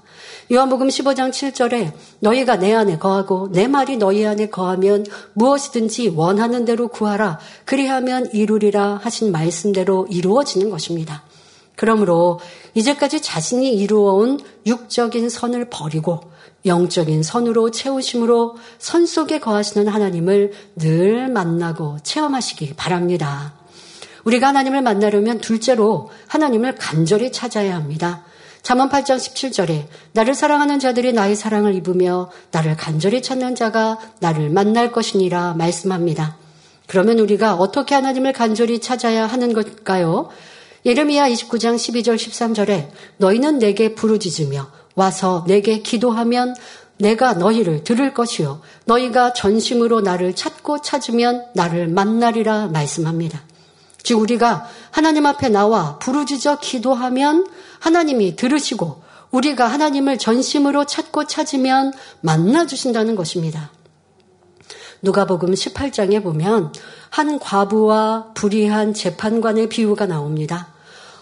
요한복음 0.52 0.88
15장 0.88 1.32
7절에 1.32 1.92
너희가 2.22 2.56
내 2.56 2.74
안에 2.74 2.98
거하고 2.98 3.50
내 3.52 3.68
말이 3.68 3.98
너희 3.98 4.26
안에 4.26 4.50
거하면 4.50 5.06
무엇이든지 5.34 6.14
원하는 6.16 6.66
대로 6.66 6.88
구하라 6.88 7.40
그리하면 7.66 8.30
이루리라 8.34 9.00
하신 9.04 9.32
말씀대로 9.32 10.08
이루어지는 10.10 10.70
것입니다. 10.70 11.24
그러므로 11.80 12.42
이제까지 12.74 13.22
자신이 13.22 13.74
이루어온 13.74 14.42
육적인 14.66 15.30
선을 15.30 15.70
버리고 15.70 16.20
영적인 16.66 17.24
선으로 17.24 17.72
채우심으로 17.72 18.58
선 18.80 19.06
속에 19.06 19.40
거하시는 19.40 19.88
하나님을 19.88 20.52
늘 20.76 21.30
만나고 21.30 22.00
체험하시기 22.04 22.74
바랍니다. 22.76 23.54
우리가 24.26 24.50
하나님을 24.50 24.82
만나려면 24.82 25.40
둘째로 25.40 26.10
하나님을 26.28 26.76
간절히 26.76 27.32
찾아야 27.32 27.76
합니다. 27.76 28.26
잠언 28.62 28.90
8장 28.90 29.16
17절에 29.16 29.86
나를 30.12 30.34
사랑하는 30.34 30.80
자들이 30.80 31.14
나의 31.14 31.38
사랑을 31.38 31.76
입으며 31.76 32.30
나를 32.52 32.76
간절히 32.76 33.22
찾는 33.22 33.56
자가 33.56 34.00
나를 34.20 34.50
만날 34.50 34.92
것이니라 34.92 35.54
말씀합니다. 35.54 36.36
그러면 36.88 37.20
우리가 37.20 37.54
어떻게 37.54 37.96
하나님을 37.96 38.34
간절히 38.34 38.82
찾아야 38.82 39.28
하는 39.28 39.54
걸까요? 39.54 40.30
예레미야 40.86 41.30
29장 41.30 41.76
12절 41.76 42.16
13절에 42.16 42.90
너희는 43.18 43.60
내게 43.60 43.96
부르짖으며 43.96 44.68
와서 44.96 45.44
내게 45.48 45.82
기도하면 45.82 46.56
내가 46.98 47.34
너희를 47.34 47.84
들을 47.84 48.14
것이요 48.14 48.62
너희가 48.86 49.34
전심으로 49.34 50.02
나를 50.02 50.36
찾고 50.36 50.82
찾으면 50.82 51.46
나를 51.54 51.88
만나리라 51.88 52.68
말씀합니다. 52.68 53.42
즉 54.04 54.20
우리가 54.20 54.68
하나님 54.92 55.26
앞에 55.26 55.50
나와 55.50 55.98
부르짖어 56.00 56.60
기도하면 56.60 57.48
하나님이 57.80 58.36
들으시고 58.36 59.02
우리가 59.32 59.68
하나님을 59.68 60.18
전심으로 60.18 60.86
찾고 60.86 61.26
찾으면 61.26 61.94
만나 62.22 62.66
주신다는 62.66 63.16
것입니다. 63.16 63.72
누가복음 65.02 65.54
18장에 65.54 66.22
보면 66.22 66.74
한 67.10 67.40
과부와 67.40 68.32
불의한 68.34 68.94
재판관의 68.94 69.70
비유가 69.70 70.06
나옵니다. 70.06 70.68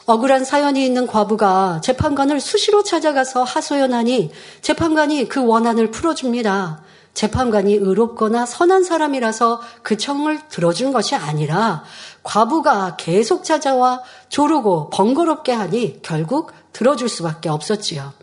억울한 0.06 0.46
사연이 0.46 0.86
있는 0.86 1.06
과부가 1.06 1.82
재판관을 1.82 2.40
수시로 2.40 2.82
찾아가서 2.84 3.44
하소연하니 3.44 4.32
재판관이 4.62 5.28
그 5.28 5.46
원한을 5.46 5.92
풀어줍니다. 5.92 6.82
재판관이 7.14 7.74
의롭거나 7.74 8.46
선한 8.46 8.84
사람이라서 8.84 9.60
그 9.82 9.98
청을 9.98 10.40
들어준 10.50 10.94
것이 10.94 11.16
아니라 11.16 11.84
과부가 12.24 12.96
계속 12.96 13.44
찾아와 13.44 14.02
조르고 14.30 14.92
번거롭게 14.92 15.52
하니 15.52 16.02
결국 16.04 16.52
들어줄 16.74 17.10
수밖에 17.10 17.50
없었지요. 17.50 18.14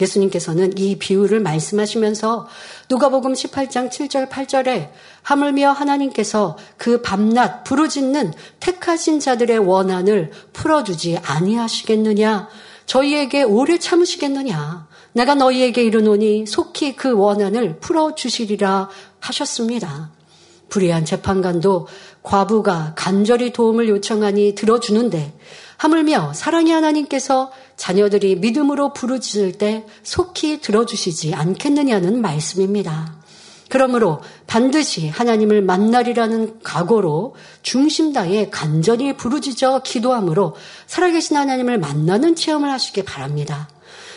예수님께서는 0.00 0.76
이 0.78 0.96
비유를 0.96 1.40
말씀하시면서 1.40 2.48
누가복음 2.88 3.32
18장 3.32 3.90
7절 3.90 4.28
8절에 4.28 4.90
하물며 5.22 5.70
하나님께서 5.70 6.56
그 6.76 7.02
밤낮 7.02 7.64
부르짖는 7.64 8.32
택하신 8.60 9.20
자들의 9.20 9.58
원한을 9.58 10.30
풀어주지 10.52 11.18
아니하시겠느냐 11.22 12.48
저희에게 12.90 13.44
오래 13.44 13.78
참으시겠느냐? 13.78 14.88
내가 15.12 15.36
너희에게 15.36 15.84
이르노니 15.84 16.46
속히 16.46 16.96
그 16.96 17.12
원한을 17.12 17.78
풀어주시리라 17.78 18.88
하셨습니다. 19.20 20.10
불의한 20.68 21.04
재판관도 21.04 21.86
과부가 22.24 22.94
간절히 22.96 23.52
도움을 23.52 23.88
요청하니 23.88 24.56
들어주는데 24.56 25.38
하물며 25.76 26.32
사랑의 26.34 26.72
하나님께서 26.72 27.52
자녀들이 27.80 28.36
믿음으로 28.36 28.92
부르짖을 28.92 29.52
때 29.52 29.86
속히 30.02 30.60
들어주시지 30.60 31.32
않겠느냐는 31.34 32.20
말씀입니다. 32.20 33.14
그러므로 33.70 34.20
반드시 34.46 35.08
하나님을 35.08 35.62
만나리라는 35.62 36.60
각오로 36.62 37.36
중심 37.62 38.12
다해 38.12 38.50
간절히 38.50 39.16
부르짖어 39.16 39.80
기도함으로 39.82 40.56
살아계신 40.88 41.38
하나님을 41.38 41.78
만나는 41.78 42.36
체험을 42.36 42.70
하시기 42.70 43.02
바랍니다. 43.04 43.70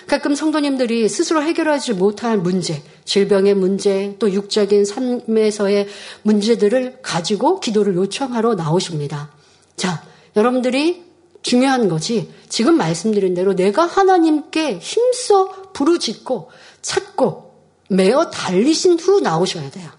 가끔 0.07 0.36
성도님들이 0.36 1.07
스스로 1.07 1.41
해결하지 1.41 1.93
못할 1.93 2.38
문제, 2.38 2.84
질병의 3.05 3.53
문제, 3.53 4.18
또 4.20 4.30
육적인 4.30 4.84
삶에서의 4.84 5.88
문제들을 6.24 6.97
가지고 7.01 7.61
기도를 7.61 7.95
요청하러 7.95 8.55
나오십니다. 8.55 9.32
자, 9.78 10.03
여러분들이 10.36 11.12
중요한 11.44 11.89
것이 11.89 12.32
지금 12.50 12.78
말씀드린 12.78 13.36
대로 13.36 13.54
내가 13.56 13.86
하나님께 13.86 14.80
힘써 14.80 15.72
부르짖고 15.74 16.50
찾고 16.82 17.54
매어 17.89 18.32
달리신 18.32 19.00
후 19.00 19.20
나오셔야 19.20 19.70
돼요. 19.70 19.89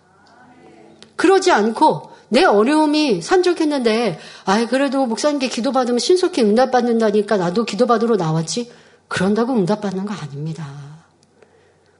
그러지 1.16 1.52
않고 1.52 2.10
내 2.30 2.42
어려움이 2.42 3.22
산적했는데, 3.22 4.18
아, 4.44 4.66
그래도 4.66 5.06
목사님께 5.06 5.48
기도받으면 5.48 6.00
신속히 6.00 6.42
응답받는다니까 6.42 7.36
나도 7.36 7.64
기도받으러 7.64 8.16
나왔지. 8.16 8.72
그런다고 9.06 9.52
응답받는 9.52 10.06
거 10.06 10.14
아닙니다. 10.14 10.66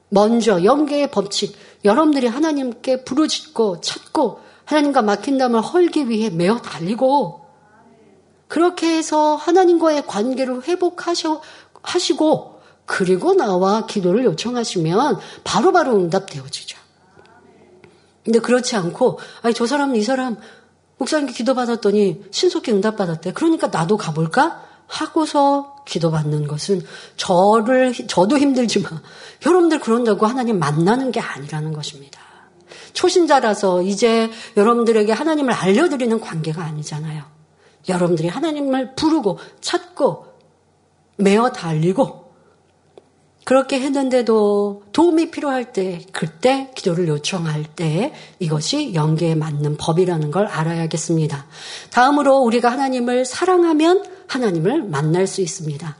먼저 0.09 0.63
영계의 0.63 1.11
법칙, 1.11 1.55
여러분들이 1.85 2.27
하나님께 2.27 3.03
부르짖고 3.05 3.79
찾고 3.81 4.39
하나님과 4.65 5.03
막힌 5.03 5.37
담을 5.37 5.61
헐기 5.61 6.09
위해 6.09 6.29
매어 6.29 6.57
달리고 6.57 7.44
그렇게 8.47 8.95
해서 8.95 9.35
하나님과의 9.35 10.05
관계를 10.07 10.63
회복하시고 10.63 12.55
그리고 12.85 13.33
나와 13.33 13.85
기도를 13.85 14.25
요청하시면 14.25 15.19
바로바로 15.43 15.91
바로 15.91 16.03
응답되어지죠. 16.03 16.77
근데 18.23 18.39
그렇지 18.39 18.75
않고 18.75 19.19
아니 19.41 19.53
저 19.53 19.65
사람 19.65 19.95
이 19.95 20.03
사람 20.03 20.37
목사님께 20.97 21.33
기도받았더니 21.33 22.23
신속히 22.31 22.71
응답받았대. 22.71 23.33
그러니까 23.33 23.67
나도 23.67 23.97
가볼까? 23.97 24.63
하고서 24.87 25.75
기도받는 25.85 26.47
것은 26.47 26.81
저를 27.17 27.93
저도 27.93 28.37
힘들지만 28.37 29.01
여러분들 29.45 29.79
그런다고 29.79 30.27
하나님 30.27 30.59
만나는 30.59 31.11
게 31.11 31.19
아니라는 31.19 31.73
것입니다. 31.73 32.21
초신자라서 32.93 33.81
이제 33.81 34.31
여러분들에게 34.55 35.11
하나님을 35.11 35.53
알려드리는 35.53 36.19
관계가 36.19 36.63
아니잖아요. 36.63 37.34
여러분들이 37.87 38.27
하나님을 38.27 38.95
부르고 38.95 39.39
찾고 39.61 40.25
매어 41.17 41.51
달리고 41.51 42.25
그렇게 43.45 43.79
했는데도 43.79 44.85
도움이 44.91 45.29
필요할 45.29 45.71
때, 45.71 46.01
그때 46.11 46.71
기도를 46.75 47.07
요청할 47.07 47.63
때 47.75 48.11
이것이 48.39 48.95
연계에 48.95 49.35
맞는 49.35 49.77
법이라는 49.77 50.31
걸 50.31 50.47
알아야겠습니다. 50.47 51.45
다음으로 51.91 52.39
우리가 52.39 52.71
하나님을 52.71 53.23
사랑하면 53.23 54.03
하나님을 54.27 54.83
만날 54.83 55.27
수 55.27 55.41
있습니다. 55.41 55.95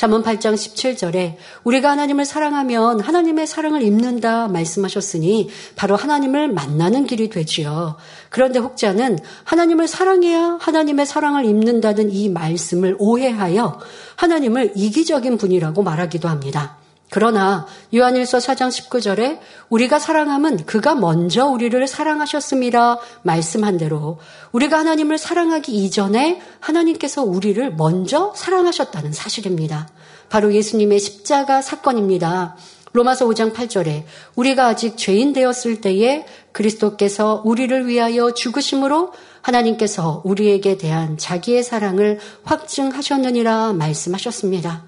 잠언 0.00 0.22
8장 0.22 0.54
17절에 0.54 1.36
우리가 1.62 1.90
하나님을 1.90 2.24
사랑하면 2.24 3.00
하나님의 3.00 3.46
사랑을 3.46 3.82
입는다 3.82 4.48
말씀하셨으니 4.48 5.50
바로 5.76 5.94
하나님을 5.94 6.48
만나는 6.48 7.04
길이 7.04 7.28
되지요. 7.28 7.96
그런데 8.30 8.58
혹자는 8.60 9.18
하나님을 9.44 9.88
사랑해야 9.88 10.56
하나님의 10.58 11.04
사랑을 11.04 11.44
입는다는 11.44 12.10
이 12.10 12.30
말씀을 12.30 12.96
오해하여 12.98 13.78
하나님을 14.16 14.72
이기적인 14.74 15.36
분이라고 15.36 15.82
말하기도 15.82 16.30
합니다. 16.30 16.79
그러나 17.10 17.66
요한일서 17.92 18.38
4장 18.38 18.68
19절에 18.68 19.40
우리가 19.68 19.98
사랑함은 19.98 20.64
그가 20.64 20.94
먼저 20.94 21.44
우리를 21.46 21.86
사랑하셨습니다. 21.86 23.00
말씀한 23.22 23.78
대로 23.78 24.18
우리가 24.52 24.78
하나님을 24.78 25.18
사랑하기 25.18 25.72
이전에 25.72 26.40
하나님께서 26.60 27.22
우리를 27.22 27.74
먼저 27.74 28.32
사랑하셨다는 28.36 29.12
사실입니다. 29.12 29.88
바로 30.28 30.54
예수님의 30.54 31.00
십자가 31.00 31.60
사건입니다. 31.60 32.56
로마서 32.92 33.26
5장 33.26 33.52
8절에 33.54 34.04
우리가 34.36 34.66
아직 34.66 34.96
죄인 34.96 35.32
되었을 35.32 35.80
때에 35.80 36.26
그리스도께서 36.52 37.42
우리를 37.44 37.86
위하여 37.86 38.34
죽으심으로 38.34 39.12
하나님께서 39.42 40.22
우리에게 40.24 40.76
대한 40.76 41.16
자기의 41.16 41.62
사랑을 41.62 42.18
확증하셨느니라 42.44 43.72
말씀하셨습니다. 43.72 44.84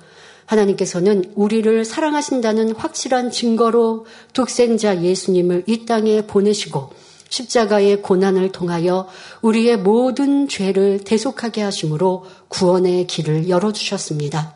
하나님께서는 0.53 1.33
우리를 1.35 1.85
사랑하신다는 1.85 2.75
확실한 2.77 3.31
증거로 3.31 4.07
독생자 4.33 5.03
예수님을 5.03 5.65
이 5.67 5.87
땅에 5.87 6.27
보내시고 6.27 6.91
십자가의 7.29 8.03
고난을 8.03 8.53
통하여 8.53 9.09
우리의 9.41 9.79
모든 9.79 10.49
죄를 10.49 11.01
대속하게 11.05 11.63
하심으로 11.63 12.27
구원의 12.49 13.07
길을 13.07 13.49
열어주셨습니다. 13.49 14.55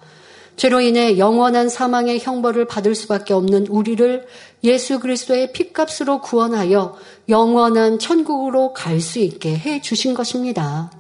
죄로 0.57 0.81
인해 0.81 1.19
영원한 1.19 1.69
사망의 1.69 2.21
형벌을 2.21 2.67
받을 2.67 2.95
수밖에 2.95 3.35
없는 3.35 3.67
우리를 3.67 4.27
예수 4.65 5.01
그리스도의 5.01 5.53
피값으로 5.53 6.21
구원하여 6.21 6.97
영원한 7.29 7.99
천국으로 7.99 8.73
갈 8.73 9.01
수 9.01 9.19
있게 9.19 9.57
해 9.57 9.81
주신 9.81 10.15
것입니다. 10.15 10.91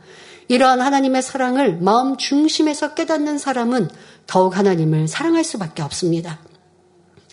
이러한 0.48 0.80
하나님의 0.80 1.22
사랑을 1.22 1.78
마음 1.78 2.16
중심에서 2.16 2.94
깨닫는 2.94 3.38
사람은 3.38 3.88
더욱 4.26 4.56
하나님을 4.56 5.08
사랑할 5.08 5.44
수밖에 5.44 5.82
없습니다. 5.82 6.38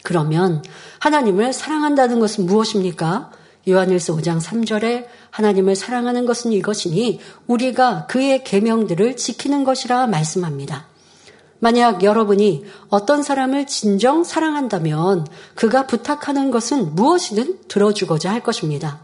그러면 0.04 0.64
하나님을 1.00 1.54
사랑한다는 1.54 2.20
것은 2.20 2.46
무엇입니까? 2.46 3.32
요한일서 3.68 4.16
5장 4.18 4.41
3절에 4.41 5.06
하나님을 5.30 5.76
사랑하는 5.76 6.26
것은 6.26 6.52
이것이니 6.52 7.20
우리가 7.48 8.08
그의 8.08 8.44
계명들을 8.44 9.16
지키는 9.16 9.64
것이라 9.64 10.08
말씀합니다. 10.08 10.88
만약 11.60 12.04
여러분이 12.04 12.66
어떤 12.89 13.24
사람을 13.24 13.68
진정 13.68 14.26
사랑한다면 14.26 15.26
그가 15.56 15.88
부탁하는 15.88 16.52
것은 16.52 16.94
무엇이든 16.94 17.60
들어주고자 17.70 18.32
할 18.32 18.44
것입니다. 18.44 19.00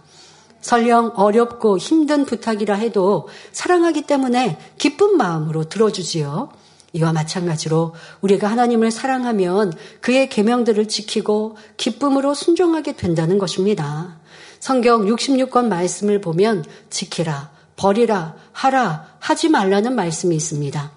설령 0.60 1.14
어렵고 1.16 1.78
힘든 1.78 2.26
부탁이라 2.26 2.76
해도 2.76 3.30
사랑하기 3.54 4.02
때문에 4.02 4.60
기쁜 4.78 5.16
마음으로 5.16 5.70
들어주지요. 5.70 6.50
이와 6.94 7.14
마찬가지로 7.14 7.94
우리가 8.22 8.48
하나님을 8.48 8.92
사랑하면 8.92 9.74
그의 10.02 10.30
계명들을 10.30 10.88
지키고 10.88 11.58
기쁨으로 11.78 12.34
순종하게 12.34 12.96
된다는 12.96 13.38
것입니다. 13.38 14.20
성경 14.60 15.06
66권 15.06 15.68
말씀을 15.68 16.20
보면 16.20 16.66
지키라, 16.90 17.52
버리라, 17.76 18.36
하라, 18.52 19.08
하지 19.20 19.50
말라는 19.50 19.96
말씀이 19.96 20.36
있습니다. 20.36 20.92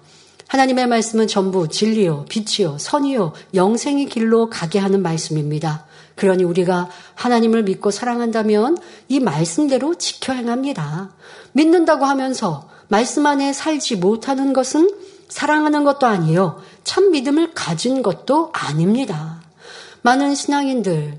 하나님의 0.47 0.87
말씀은 0.87 1.27
전부 1.27 1.67
진리요, 1.67 2.25
빛이요, 2.29 2.77
선이요, 2.77 3.33
영생의 3.55 4.05
길로 4.07 4.49
가게 4.49 4.79
하는 4.79 5.01
말씀입니다. 5.01 5.85
그러니 6.15 6.43
우리가 6.43 6.89
하나님을 7.15 7.63
믿고 7.63 7.89
사랑한다면 7.89 8.77
이 9.07 9.19
말씀대로 9.19 9.95
지켜 9.95 10.33
행합니다. 10.33 11.11
믿는다고 11.53 12.05
하면서 12.05 12.69
말씀 12.87 13.25
안에 13.25 13.53
살지 13.53 13.95
못하는 13.95 14.53
것은 14.53 14.91
사랑하는 15.33 15.83
것도 15.83 16.05
아니에요. 16.05 16.61
참 16.83 17.09
믿음을 17.09 17.55
가진 17.55 18.03
것도 18.03 18.51
아닙니다. 18.53 19.41
많은 20.03 20.35
신앙인들이 20.35 21.17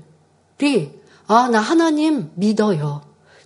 아, 1.27 1.49
나 1.49 1.59
하나님 1.59 2.31
믿어요. 2.35 3.01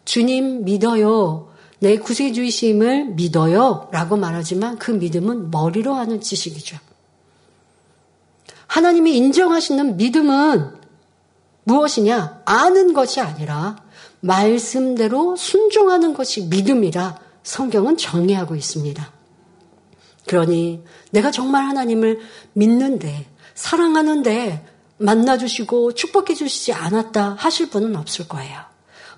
주님 0.05 0.65
믿어요. 0.65 1.49
내 1.79 1.97
구세주의심을 1.97 3.15
믿어요. 3.15 3.87
라고 3.91 4.15
말하지만 4.15 4.77
그 4.77 4.91
믿음은 4.91 5.49
머리로 5.49 5.95
하는 5.95 6.21
지식이죠. 6.21 6.77
하나님이 8.67 9.17
인정하시는 9.17 9.97
믿음은 9.97 10.75
무엇이냐? 11.63 12.43
아는 12.45 12.93
것이 12.93 13.21
아니라 13.21 13.77
말씀대로 14.19 15.35
순종하는 15.35 16.13
것이 16.13 16.43
믿음이라 16.43 17.17
성경은 17.41 17.97
정의하고 17.97 18.55
있습니다. 18.55 19.18
그러니 20.29 20.83
내가 21.09 21.31
정말 21.31 21.63
하나님을 21.63 22.19
믿는데 22.53 23.25
사랑하는데 23.55 24.63
만나주시고 24.99 25.95
축복해 25.95 26.35
주시지 26.35 26.71
않았다 26.71 27.35
하실 27.39 27.71
분은 27.71 27.95
없을 27.95 28.27
거예요. 28.27 28.59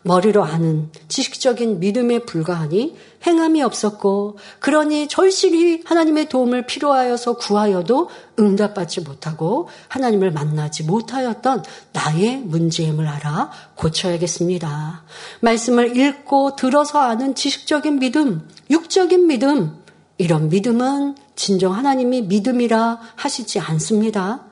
머리로 0.03 0.45
아는 0.45 0.89
지식적인 1.09 1.81
믿음에 1.81 2.19
불과하니 2.19 2.95
행함이 3.25 3.61
없었고 3.61 4.37
그러니 4.59 5.09
절실히 5.09 5.83
하나님의 5.83 6.29
도움을 6.29 6.65
필요하여서 6.65 7.33
구하여도 7.33 8.09
응답받지 8.39 9.01
못하고 9.01 9.67
하나님을 9.89 10.31
만나지 10.31 10.83
못하였던 10.83 11.63
나의 11.91 12.37
문제임을 12.37 13.05
알아 13.05 13.51
고쳐야겠습니다. 13.75 15.03
말씀을 15.41 15.97
읽고 15.97 16.55
들어서 16.55 16.99
아는 16.99 17.35
지식적인 17.35 17.99
믿음, 17.99 18.47
육적인 18.69 19.27
믿음, 19.27 19.80
이런 20.21 20.49
믿음은 20.49 21.15
진정 21.35 21.73
하나님이 21.73 22.21
믿음이라 22.21 22.99
하시지 23.15 23.59
않습니다. 23.59 24.45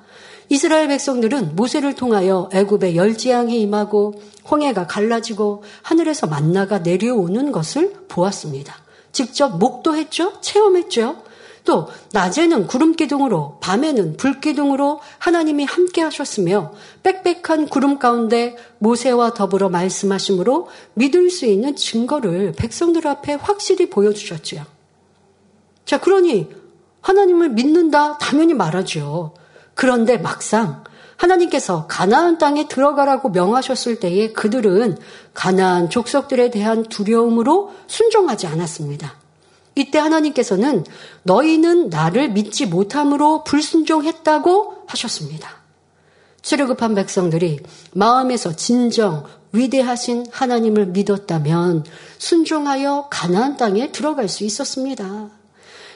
이스라엘 0.49 0.87
백성들은 0.87 1.55
모세를 1.55 1.93
통하여 1.93 2.49
애굽의 2.51 2.95
열지양이 2.95 3.61
임하고 3.61 4.19
홍해가 4.49 4.87
갈라지고 4.87 5.63
하늘에서 5.83 6.25
만나가 6.25 6.79
내려오는 6.79 7.51
것을 7.51 7.93
보았습니다. 8.07 8.77
직접 9.11 9.59
목도했죠? 9.59 10.41
체험했죠? 10.41 11.17
또 11.65 11.87
낮에는 12.13 12.65
구름 12.65 12.95
기둥으로 12.95 13.59
밤에는 13.61 14.17
불 14.17 14.41
기둥으로 14.41 15.01
하나님이 15.19 15.65
함께 15.65 16.01
하셨으며 16.01 16.73
빽빽한 17.03 17.67
구름 17.67 17.99
가운데 17.99 18.55
모세와 18.79 19.35
더불어 19.35 19.69
말씀하심으로 19.69 20.67
믿을 20.95 21.29
수 21.29 21.45
있는 21.45 21.75
증거를 21.75 22.53
백성들 22.53 23.05
앞에 23.05 23.35
확실히 23.35 23.87
보여주셨지요. 23.91 24.78
자, 25.89 25.99
그러니 25.99 26.47
하나님을 27.01 27.49
믿는다 27.49 28.19
당연히 28.19 28.53
말하죠. 28.53 29.33
그런데 29.73 30.19
막상 30.19 30.83
하나님께서 31.17 31.87
가나안 31.87 32.37
땅에 32.37 32.67
들어가라고 32.67 33.29
명하셨을 33.29 33.99
때에 33.99 34.31
그들은 34.31 34.99
가나안 35.33 35.89
족속들에 35.89 36.51
대한 36.51 36.83
두려움으로 36.83 37.71
순종하지 37.87 38.45
않았습니다. 38.45 39.15
이때 39.73 39.97
하나님께서는 39.97 40.85
너희는 41.23 41.89
나를 41.89 42.33
믿지 42.33 42.67
못함으로 42.67 43.43
불순종했다고 43.43 44.83
하셨습니다. 44.85 45.49
출애굽한 46.43 46.93
백성들이 46.93 47.61
마음에서 47.93 48.55
진정 48.55 49.25
위대하신 49.53 50.27
하나님을 50.29 50.85
믿었다면 50.85 51.83
순종하여 52.19 53.07
가나안 53.09 53.57
땅에 53.57 53.91
들어갈 53.91 54.29
수 54.29 54.43
있었습니다. 54.43 55.38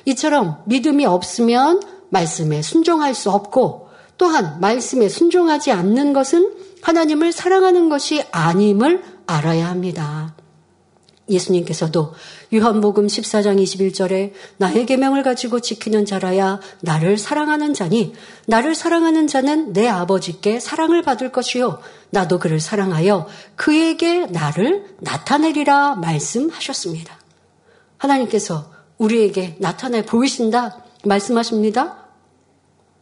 이처럼 0.05 0.61
믿음이 0.65 1.05
없으면 1.05 1.81
말씀에 2.09 2.61
순종할 2.61 3.15
수 3.15 3.31
없고 3.31 3.89
또한 4.17 4.59
말씀에 4.59 5.09
순종하지 5.09 5.71
않는 5.71 6.13
것은 6.13 6.53
하나님을 6.81 7.31
사랑하는 7.31 7.89
것이 7.89 8.23
아님을 8.31 9.03
알아야 9.25 9.69
합니다. 9.69 10.35
예수님께서도 11.29 12.13
유한복음 12.51 13.07
14장 13.07 13.61
21절에 13.63 14.33
나의 14.57 14.85
계명을 14.85 15.23
가지고 15.23 15.61
지키는 15.61 16.05
자라야 16.05 16.59
나를 16.81 17.17
사랑하는 17.17 17.73
자니 17.73 18.13
나를 18.45 18.75
사랑하는 18.75 19.27
자는 19.27 19.71
내 19.71 19.87
아버지께 19.87 20.59
사랑을 20.59 21.01
받을 21.01 21.31
것이요 21.31 21.79
나도 22.09 22.39
그를 22.39 22.59
사랑하여 22.59 23.27
그에게 23.55 24.25
나를 24.25 24.97
나타내리라 24.99 25.95
말씀하셨습니다. 25.95 27.17
하나님께서 27.97 28.72
우리에게 29.03 29.55
나타내 29.59 30.05
보이신다 30.05 30.83
말씀하십니다. 31.03 31.97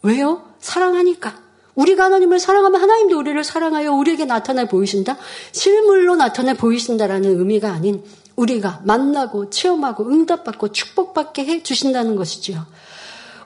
왜요? 0.02 0.44
사랑하니까. 0.60 1.40
우리가 1.76 2.06
하나님을 2.06 2.40
사랑하면 2.40 2.82
하나님도 2.82 3.18
우리를 3.18 3.44
사랑하여 3.44 3.94
우리에게 3.94 4.26
나타내 4.26 4.68
보이신다? 4.68 5.18
실물로 5.52 6.16
나타내 6.16 6.54
보이신다라는 6.54 7.40
의미가 7.40 7.72
아닌 7.72 8.04
우리가 8.36 8.82
만나고 8.84 9.50
체험하고 9.50 10.10
응답받고 10.10 10.72
축복받게 10.72 11.46
해 11.46 11.64
주신다는 11.64 12.16
것이지요. 12.16 12.66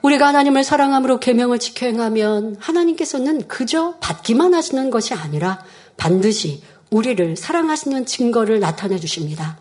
우리가 0.02 0.28
하나님을 0.28 0.64
사랑함으로 0.64 1.20
계명을 1.20 1.58
지켜 1.58 1.86
행하면 1.86 2.56
하나님께서는 2.58 3.48
그저 3.48 3.94
받기만 4.00 4.54
하시는 4.54 4.90
것이 4.90 5.14
아니라 5.14 5.64
반드시 5.96 6.62
우리를 6.90 7.36
사랑하시는 7.36 8.06
증거를 8.06 8.60
나타내 8.60 8.98
주십니다. 8.98 9.58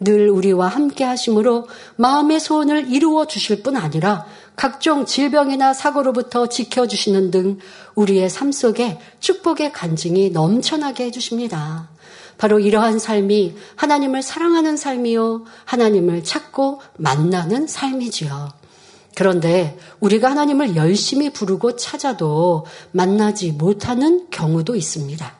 늘 0.00 0.28
우리와 0.30 0.68
함께 0.68 1.04
하심으로 1.04 1.66
마음의 1.96 2.40
소원을 2.40 2.90
이루어 2.90 3.26
주실 3.26 3.62
뿐 3.62 3.76
아니라 3.76 4.26
각종 4.54 5.06
질병이나 5.06 5.72
사고로부터 5.72 6.48
지켜주시는 6.48 7.30
등 7.30 7.58
우리의 7.94 8.30
삶 8.30 8.52
속에 8.52 8.98
축복의 9.20 9.72
간증이 9.72 10.30
넘쳐나게 10.30 11.04
해주십니다. 11.06 11.88
바로 12.38 12.60
이러한 12.60 12.98
삶이 12.98 13.56
하나님을 13.76 14.22
사랑하는 14.22 14.76
삶이요. 14.76 15.44
하나님을 15.64 16.22
찾고 16.22 16.80
만나는 16.96 17.66
삶이지요. 17.66 18.50
그런데 19.16 19.76
우리가 19.98 20.30
하나님을 20.30 20.76
열심히 20.76 21.30
부르고 21.30 21.74
찾아도 21.74 22.64
만나지 22.92 23.50
못하는 23.50 24.28
경우도 24.30 24.76
있습니다. 24.76 25.37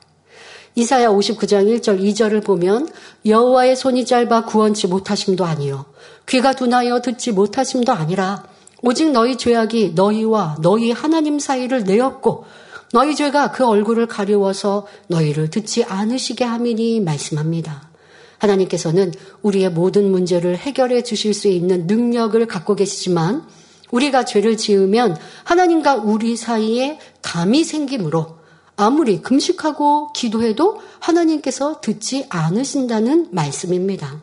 이사야 0.78 1.08
59장 1.08 1.66
1절 1.80 2.00
2절을 2.00 2.44
보면 2.44 2.88
여호와의 3.26 3.74
손이 3.74 4.04
짧아 4.04 4.44
구원치 4.44 4.86
못하심도 4.86 5.44
아니요 5.44 5.86
귀가 6.28 6.52
둔하여 6.52 7.02
듣지 7.02 7.32
못하심도 7.32 7.92
아니라 7.92 8.44
오직 8.80 9.10
너희 9.10 9.36
죄악이 9.36 9.94
너희와 9.96 10.58
너희 10.62 10.92
하나님 10.92 11.40
사이를 11.40 11.82
내었고 11.82 12.44
너희 12.92 13.16
죄가 13.16 13.50
그 13.50 13.66
얼굴을 13.66 14.06
가리워서 14.06 14.86
너희를 15.08 15.50
듣지 15.50 15.82
않으시게 15.82 16.44
함이니 16.44 17.00
말씀합니다. 17.00 17.90
하나님께서는 18.38 19.12
우리의 19.42 19.70
모든 19.70 20.12
문제를 20.12 20.56
해결해 20.56 21.02
주실 21.02 21.34
수 21.34 21.48
있는 21.48 21.88
능력을 21.88 22.46
갖고 22.46 22.76
계시지만 22.76 23.44
우리가 23.90 24.24
죄를 24.24 24.56
지으면 24.56 25.16
하나님과 25.42 25.96
우리 25.96 26.36
사이에 26.36 27.00
담이 27.20 27.64
생기므로 27.64 28.37
아무리 28.78 29.20
금식하고 29.20 30.12
기도해도 30.12 30.80
하나님께서 31.00 31.80
듣지 31.80 32.26
않으신다는 32.28 33.28
말씀입니다. 33.32 34.22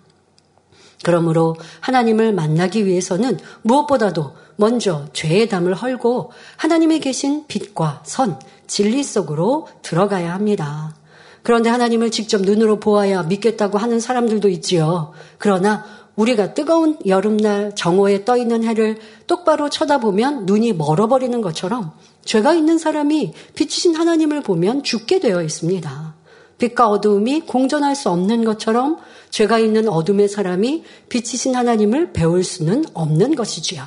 그러므로 1.03 1.57
하나님을 1.81 2.33
만나기 2.33 2.85
위해서는 2.85 3.37
무엇보다도 3.63 4.31
먼저 4.55 5.07
죄의 5.11 5.49
담을 5.49 5.73
헐고 5.73 6.31
하나님의 6.55 7.01
계신 7.01 7.45
빛과 7.47 8.03
선, 8.05 8.39
진리 8.65 9.03
속으로 9.03 9.67
들어가야 9.81 10.33
합니다. 10.33 10.95
그런데 11.43 11.69
하나님을 11.69 12.09
직접 12.09 12.41
눈으로 12.41 12.79
보아야 12.79 13.23
믿겠다고 13.23 13.77
하는 13.77 13.99
사람들도 13.99 14.47
있지요. 14.47 15.11
그러나 15.37 15.85
우리가 16.15 16.53
뜨거운 16.53 16.97
여름날 17.05 17.75
정오에 17.75 18.23
떠 18.25 18.37
있는 18.37 18.63
해를 18.63 18.97
똑바로 19.27 19.69
쳐다보면 19.69 20.45
눈이 20.45 20.73
멀어버리는 20.73 21.39
것처럼 21.41 21.91
죄가 22.23 22.53
있는 22.53 22.77
사람이 22.77 23.33
빛이신 23.55 23.95
하나님을 23.95 24.41
보면 24.41 24.83
죽게 24.83 25.19
되어 25.19 25.41
있습니다. 25.41 26.15
빛과 26.57 26.89
어두움이 26.89 27.41
공존할 27.41 27.95
수 27.95 28.09
없는 28.09 28.45
것처럼 28.45 28.97
죄가 29.29 29.59
있는 29.59 29.89
어둠의 29.89 30.29
사람이 30.29 30.83
빛이신 31.09 31.55
하나님을 31.55 32.13
배울 32.13 32.43
수는 32.43 32.85
없는 32.93 33.35
것이지요. 33.35 33.83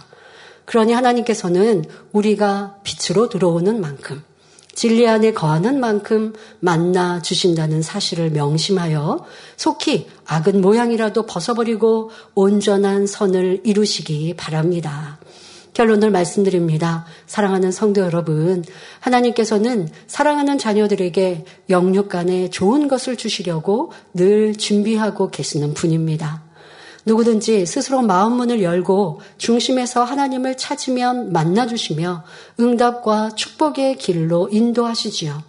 그러니 0.66 0.92
하나님께서는 0.92 1.86
우리가 2.12 2.76
빛으로 2.84 3.30
들어오는 3.30 3.80
만큼 3.80 4.22
진리 4.78 5.08
안에 5.08 5.32
거하는 5.32 5.80
만큼 5.80 6.32
만나 6.60 7.20
주신다는 7.20 7.82
사실을 7.82 8.30
명심하여 8.30 9.26
속히 9.56 10.06
악은 10.24 10.60
모양이라도 10.60 11.26
벗어버리고 11.26 12.12
온전한 12.36 13.08
선을 13.08 13.62
이루시기 13.64 14.34
바랍니다. 14.36 15.18
결론을 15.74 16.12
말씀드립니다. 16.12 17.06
사랑하는 17.26 17.72
성도 17.72 18.02
여러분, 18.02 18.64
하나님께서는 19.00 19.88
사랑하는 20.06 20.58
자녀들에게 20.58 21.44
영육 21.70 22.08
간에 22.08 22.48
좋은 22.48 22.86
것을 22.86 23.16
주시려고 23.16 23.90
늘 24.14 24.54
준비하고 24.54 25.32
계시는 25.32 25.74
분입니다. 25.74 26.47
누구든지 27.08 27.64
스스로 27.64 28.02
마음 28.02 28.34
문을 28.34 28.62
열고 28.62 29.20
중심에서 29.38 30.04
하나님을 30.04 30.58
찾으면 30.58 31.32
만나주시며 31.32 32.22
응답과 32.60 33.30
축복의 33.30 33.96
길로 33.96 34.50
인도하시지요. 34.52 35.42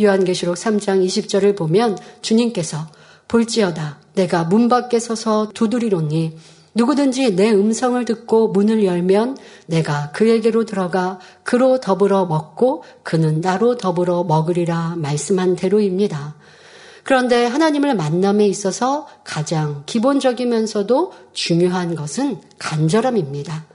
요한계시록 0.00 0.54
3장 0.54 1.04
20절을 1.04 1.56
보면 1.56 1.98
주님께서 2.22 2.86
볼지어다 3.26 3.98
내가 4.14 4.44
문 4.44 4.68
밖에 4.68 5.00
서서 5.00 5.50
두드리노니 5.52 6.36
누구든지 6.74 7.34
내 7.34 7.50
음성을 7.50 8.02
듣고 8.04 8.48
문을 8.48 8.84
열면 8.84 9.36
내가 9.66 10.12
그에게로 10.12 10.64
들어가 10.64 11.18
그로 11.42 11.80
더불어 11.80 12.26
먹고 12.26 12.84
그는 13.02 13.40
나로 13.40 13.76
더불어 13.76 14.22
먹으리라 14.22 14.94
말씀한 14.96 15.56
대로입니다. 15.56 16.36
그런데 17.02 17.46
하나님을 17.46 17.94
만남에 17.94 18.46
있어서 18.46 19.08
가장 19.24 19.82
기본적이면서도 19.86 21.12
중요한 21.32 21.94
것은 21.94 22.40
간절함입니다. 22.58 23.66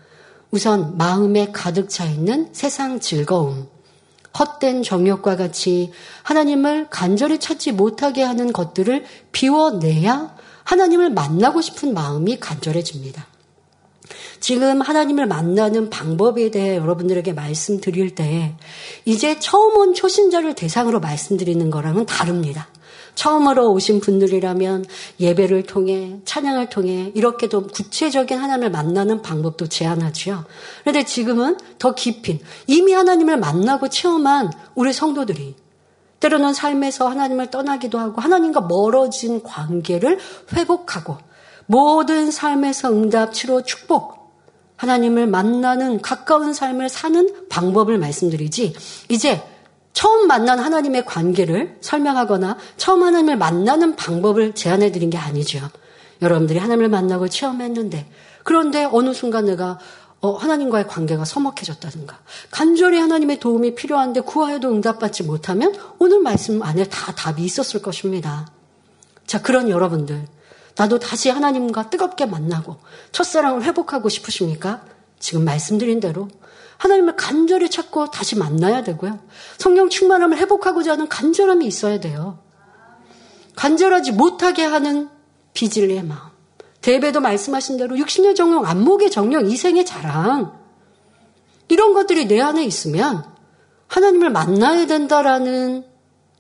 우선 0.52 0.98
마음에 0.98 1.52
가득 1.52 1.90
차 1.90 2.06
있는 2.06 2.50
세상 2.54 3.00
즐거움, 3.00 3.68
헛된 4.38 4.84
정욕과 4.84 5.36
같이 5.36 5.92
하나님을 6.24 6.88
간절히 6.90 7.40
찾지 7.40 7.74
못하게 7.74 8.24
하는 8.24 8.54
것들을 8.54 9.04
비워내야 9.32 10.36
하나님을 10.64 11.10
만나고 11.10 11.62
싶은 11.62 11.94
마음이 11.94 12.40
간절해집니다. 12.40 13.26
지금 14.40 14.82
하나님을 14.82 15.26
만나는 15.26 15.90
방법에 15.90 16.52
대해 16.52 16.78
여러분들에게 16.78 17.34
말씀드릴 17.34 18.16
때 18.16 18.56
이제 19.04 19.40
처음 19.40 19.76
온 19.78 19.94
초신자를 19.94 20.54
대상으로 20.54 21.00
말씀드리는 21.00 21.70
거랑은 21.70 22.06
다릅니다. 22.06 22.70
처음으로 23.18 23.72
오신 23.72 24.00
분들이라면 24.00 24.86
예배를 25.20 25.64
통해 25.64 26.20
찬양을 26.24 26.70
통해 26.70 27.12
이렇게 27.16 27.50
좀 27.50 27.68
구체적인 27.68 28.38
하나님을 28.38 28.70
만나는 28.70 29.24
방법도 29.24 29.68
제안하지요. 29.68 30.46
그런데 30.82 31.04
지금은 31.04 31.58
더 31.80 31.96
깊인 31.96 32.40
이미 32.68 32.94
하나님을 32.94 33.38
만나고 33.38 33.90
체험한 33.90 34.52
우리 34.76 34.94
성도들이 34.94 35.56
때로는 36.20 36.54
삶에서 36.54 37.10
하나님을 37.10 37.50
떠나기도 37.50 37.98
하고 37.98 38.22
하나님과 38.22 38.62
멀어진 38.62 39.42
관계를 39.42 40.20
회복하고 40.54 41.18
모든 41.66 42.30
삶에서 42.30 42.92
응답, 42.92 43.34
치료, 43.34 43.64
축복 43.64 44.16
하나님을 44.76 45.26
만나는 45.26 46.02
가까운 46.02 46.54
삶을 46.54 46.90
사는 46.90 47.28
방법을 47.50 47.98
말씀드리지 47.98 48.76
이제 49.10 49.42
처음 49.98 50.28
만난 50.28 50.60
하나님의 50.60 51.06
관계를 51.06 51.76
설명하거나 51.82 52.60
처음 52.78 53.02
하나님을 53.02 53.36
만나는 53.36 53.96
방법을 53.96 54.54
제안해 54.54 54.92
드린 54.92 55.10
게 55.10 55.18
아니죠. 55.18 55.60
여러분들이 56.22 56.60
하나님을 56.60 56.88
만나고 56.88 57.30
체험했는데 57.30 58.08
그런데 58.44 58.88
어느 58.92 59.12
순간 59.16 59.46
내가 59.46 59.80
어, 60.22 60.34
하나님과의 60.36 60.88
관계가 60.88 61.26
서먹해졌다든가 61.26 62.20
간절히 62.52 63.00
하나님의 63.00 63.40
도움이 63.40 63.74
필요한데 63.74 64.20
구하여도 64.20 64.70
응답받지 64.70 65.24
못하면 65.24 65.74
오늘 65.98 66.20
말씀 66.20 66.62
안에 66.62 66.84
다 66.84 67.14
답이 67.14 67.44
있었을 67.44 67.82
것입니다. 67.82 68.52
자 69.26 69.42
그런 69.42 69.68
여러분들 69.68 70.28
나도 70.76 71.00
다시 71.00 71.32
하나님과 71.32 71.90
뜨겁게 71.90 72.28
만나고 72.28 72.78
첫사랑을 73.14 73.64
회복하고 73.64 74.10
싶으십니까? 74.10 74.84
지금 75.18 75.44
말씀드린 75.44 76.00
대로 76.00 76.28
하나님을 76.78 77.16
간절히 77.16 77.70
찾고 77.70 78.12
다시 78.12 78.38
만나야 78.38 78.84
되고요. 78.84 79.20
성령 79.58 79.90
충만함을 79.90 80.38
회복하고자 80.38 80.94
하는 80.94 81.08
간절함이 81.08 81.66
있어야 81.66 82.00
돼요. 82.00 82.40
간절하지 83.56 84.12
못하게 84.12 84.64
하는 84.64 85.10
비질리의 85.54 86.04
마음. 86.04 86.20
대배도 86.82 87.20
말씀하신 87.20 87.78
대로 87.78 87.96
60년 87.96 88.36
정령, 88.36 88.66
안목의 88.66 89.12
정령, 89.12 89.50
이생의 89.50 89.86
자랑. 89.86 90.58
이런 91.68 91.94
것들이 91.94 92.28
내 92.28 92.40
안에 92.40 92.64
있으면 92.64 93.26
하나님을 93.88 94.30
만나야 94.30 94.86
된다라는 94.86 95.84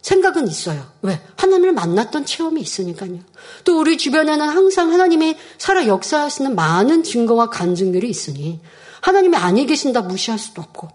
생각은 0.01 0.47
있어요. 0.47 0.85
왜? 1.01 1.19
하나님을 1.35 1.73
만났던 1.73 2.25
체험이 2.25 2.61
있으니까요. 2.61 3.19
또 3.65 3.79
우리 3.79 3.97
주변에는 3.97 4.47
항상 4.47 4.93
하나님이 4.93 5.35
살아 5.57 5.87
역사하시는 5.87 6.55
많은 6.55 7.03
증거와 7.03 7.49
간증들이 7.49 8.09
있으니 8.09 8.61
하나님이 9.07 9.37
아니 9.37 9.65
계신다 9.65 10.01
무시할 10.01 10.37
수도 10.37 10.61
없고 10.61 10.89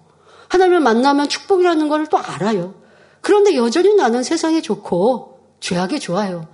하나님을 0.49 0.81
만나면 0.81 1.31
축복이라는 1.31 1.89
걸 1.89 2.05
또 2.11 2.19
알아요. 2.19 2.75
그런데 3.23 3.57
여전히 3.57 3.95
나는 3.95 4.23
세상에 4.23 4.61
좋고 4.61 5.41
죄악에 5.61 5.99
좋아요. 5.99 6.47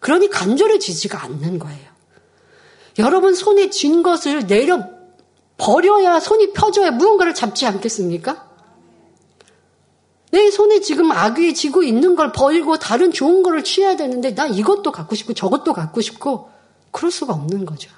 그러니 0.00 0.28
간절해지지가 0.28 1.22
않는 1.22 1.60
거예요. 1.60 1.86
여러분 2.98 3.32
손에 3.34 3.70
쥔 3.70 4.02
것을 4.02 4.48
내려 4.48 4.88
버려야 5.56 6.18
손이 6.18 6.52
펴져야 6.52 6.90
무언가를 6.90 7.32
잡지 7.32 7.64
않겠습니까? 7.64 8.48
내 10.32 10.50
손에 10.50 10.80
지금 10.80 11.12
악이 11.12 11.54
지고 11.54 11.84
있는 11.84 12.16
걸 12.16 12.32
버리고 12.32 12.76
다른 12.76 13.12
좋은 13.12 13.44
거를 13.44 13.62
취해야 13.62 13.94
되는데 13.94 14.34
나 14.34 14.48
이것도 14.48 14.90
갖고 14.90 15.14
싶고 15.14 15.32
저것도 15.32 15.74
갖고 15.74 16.00
싶고 16.00 16.50
그럴 16.90 17.12
수가 17.12 17.34
없는 17.34 17.66
거죠. 17.66 17.88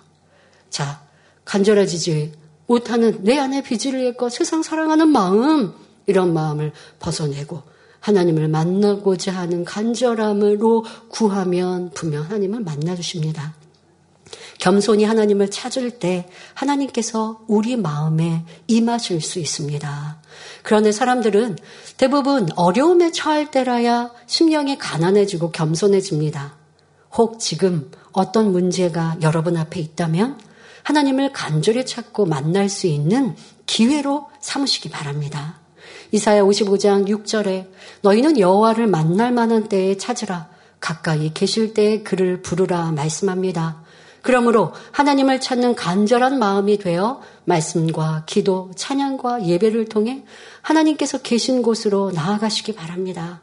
자, 0.68 1.00
간절해지지 1.46 2.44
못하는 2.66 3.22
내 3.22 3.38
안에 3.38 3.62
비지를 3.62 4.00
잃고 4.00 4.28
세상 4.28 4.62
사랑하는 4.62 5.08
마음 5.08 5.72
이런 6.06 6.32
마음을 6.32 6.72
벗어내고 6.98 7.62
하나님을 8.00 8.48
만나고자 8.48 9.32
하는 9.32 9.64
간절함으로 9.64 10.84
구하면 11.08 11.90
분명 11.90 12.24
하나님을 12.24 12.60
만나주십니다. 12.60 13.54
겸손히 14.58 15.04
하나님을 15.04 15.50
찾을 15.50 15.98
때 15.98 16.28
하나님께서 16.54 17.40
우리 17.46 17.76
마음에 17.76 18.44
임하실 18.66 19.20
수 19.20 19.38
있습니다. 19.38 20.22
그런데 20.62 20.92
사람들은 20.92 21.56
대부분 21.96 22.48
어려움에 22.56 23.12
처할 23.12 23.50
때라야 23.50 24.10
심령이 24.26 24.78
가난해지고 24.78 25.52
겸손해집니다. 25.52 26.56
혹 27.16 27.38
지금 27.38 27.90
어떤 28.12 28.52
문제가 28.52 29.16
여러분 29.22 29.56
앞에 29.56 29.80
있다면 29.80 30.38
하나님을 30.86 31.32
간절히 31.32 31.84
찾고 31.84 32.26
만날 32.26 32.68
수 32.68 32.86
있는 32.86 33.34
기회로 33.66 34.28
삼으시기 34.38 34.88
바랍니다. 34.88 35.58
이사야 36.12 36.44
55장 36.44 37.08
6절에 37.08 37.68
너희는 38.02 38.38
여호와를 38.38 38.86
만날 38.86 39.32
만한 39.32 39.68
때에 39.68 39.96
찾으라 39.96 40.48
가까이 40.78 41.34
계실 41.34 41.74
때에 41.74 42.04
그를 42.04 42.40
부르라 42.40 42.92
말씀합니다. 42.92 43.82
그러므로 44.22 44.72
하나님을 44.92 45.40
찾는 45.40 45.74
간절한 45.74 46.38
마음이 46.38 46.78
되어 46.78 47.20
말씀과 47.46 48.22
기도, 48.26 48.70
찬양과 48.76 49.44
예배를 49.44 49.86
통해 49.86 50.22
하나님께서 50.62 51.18
계신 51.18 51.62
곳으로 51.62 52.12
나아가시기 52.12 52.76
바랍니다. 52.76 53.40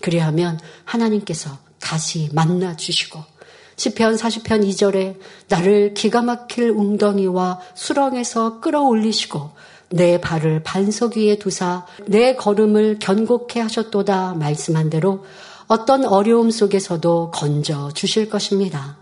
그리하면 0.00 0.58
하나님께서 0.84 1.58
다시 1.78 2.28
만나 2.32 2.76
주시고 2.76 3.31
시편 3.76 4.16
40편 4.16 4.66
2절에 4.68 5.18
나를 5.48 5.94
기가 5.94 6.22
막힐 6.22 6.70
웅덩이와 6.70 7.60
수렁에서 7.74 8.60
끌어올리시고 8.60 9.50
내 9.90 10.20
발을 10.20 10.62
반석 10.62 11.16
위에 11.16 11.36
두사 11.36 11.86
내 12.06 12.34
걸음을 12.34 12.98
견고케 12.98 13.60
하셨도다 13.60 14.34
말씀한 14.34 14.90
대로 14.90 15.24
어떤 15.66 16.04
어려움 16.04 16.50
속에서도 16.50 17.30
건져 17.30 17.90
주실 17.94 18.28
것입니다. 18.28 18.96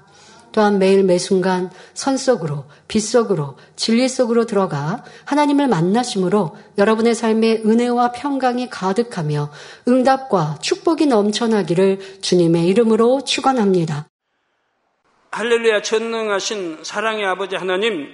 또한 0.52 0.78
매일 0.78 1.04
매순간 1.04 1.70
선 1.94 2.16
속으로, 2.16 2.64
빛 2.88 3.00
속으로, 3.00 3.56
진리 3.76 4.08
속으로 4.08 4.46
들어가 4.46 5.04
하나님을 5.24 5.68
만나심으로 5.68 6.56
여러분의 6.76 7.14
삶에 7.14 7.62
은혜와 7.64 8.12
평강이 8.12 8.68
가득하며 8.68 9.50
응답과 9.86 10.58
축복이 10.60 11.06
넘쳐나기를 11.06 12.20
주님의 12.20 12.66
이름으로 12.66 13.22
축원합니다. 13.22 14.09
할렐루야 15.32 15.82
전능하신 15.82 16.82
사랑의 16.82 17.24
아버지 17.24 17.54
하나님 17.54 18.12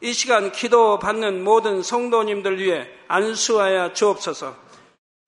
이 0.00 0.14
시간 0.14 0.50
기도 0.50 0.98
받는 0.98 1.44
모든 1.44 1.82
성도님들 1.82 2.58
위해 2.58 2.88
안수하여 3.06 3.92
주옵소서 3.92 4.56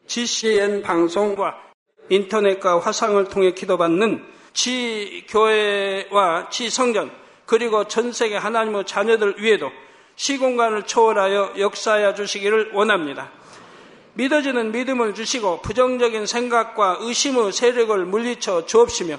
GCN 0.07 0.81
방송과 0.83 1.55
인터넷과 2.09 2.81
화상을 2.81 3.23
통해 3.29 3.53
기도받는 3.53 4.25
지 4.55 5.27
교회와 5.29 6.49
지 6.49 6.71
성전 6.71 7.11
그리고 7.45 7.87
전 7.87 8.13
세계 8.13 8.37
하나님의 8.37 8.87
자녀들 8.87 9.35
위에도 9.39 9.71
시공간을 10.15 10.85
초월하여 10.85 11.57
역사하여 11.59 12.15
주시기를 12.15 12.71
원합니다. 12.73 13.31
믿어지는 14.15 14.73
믿음을 14.73 15.15
주시고 15.15 15.61
부정적인 15.61 16.25
생각과 16.25 16.97
의심의 17.01 17.53
세력을 17.53 18.07
물리쳐 18.07 18.65
주옵시며 18.65 19.19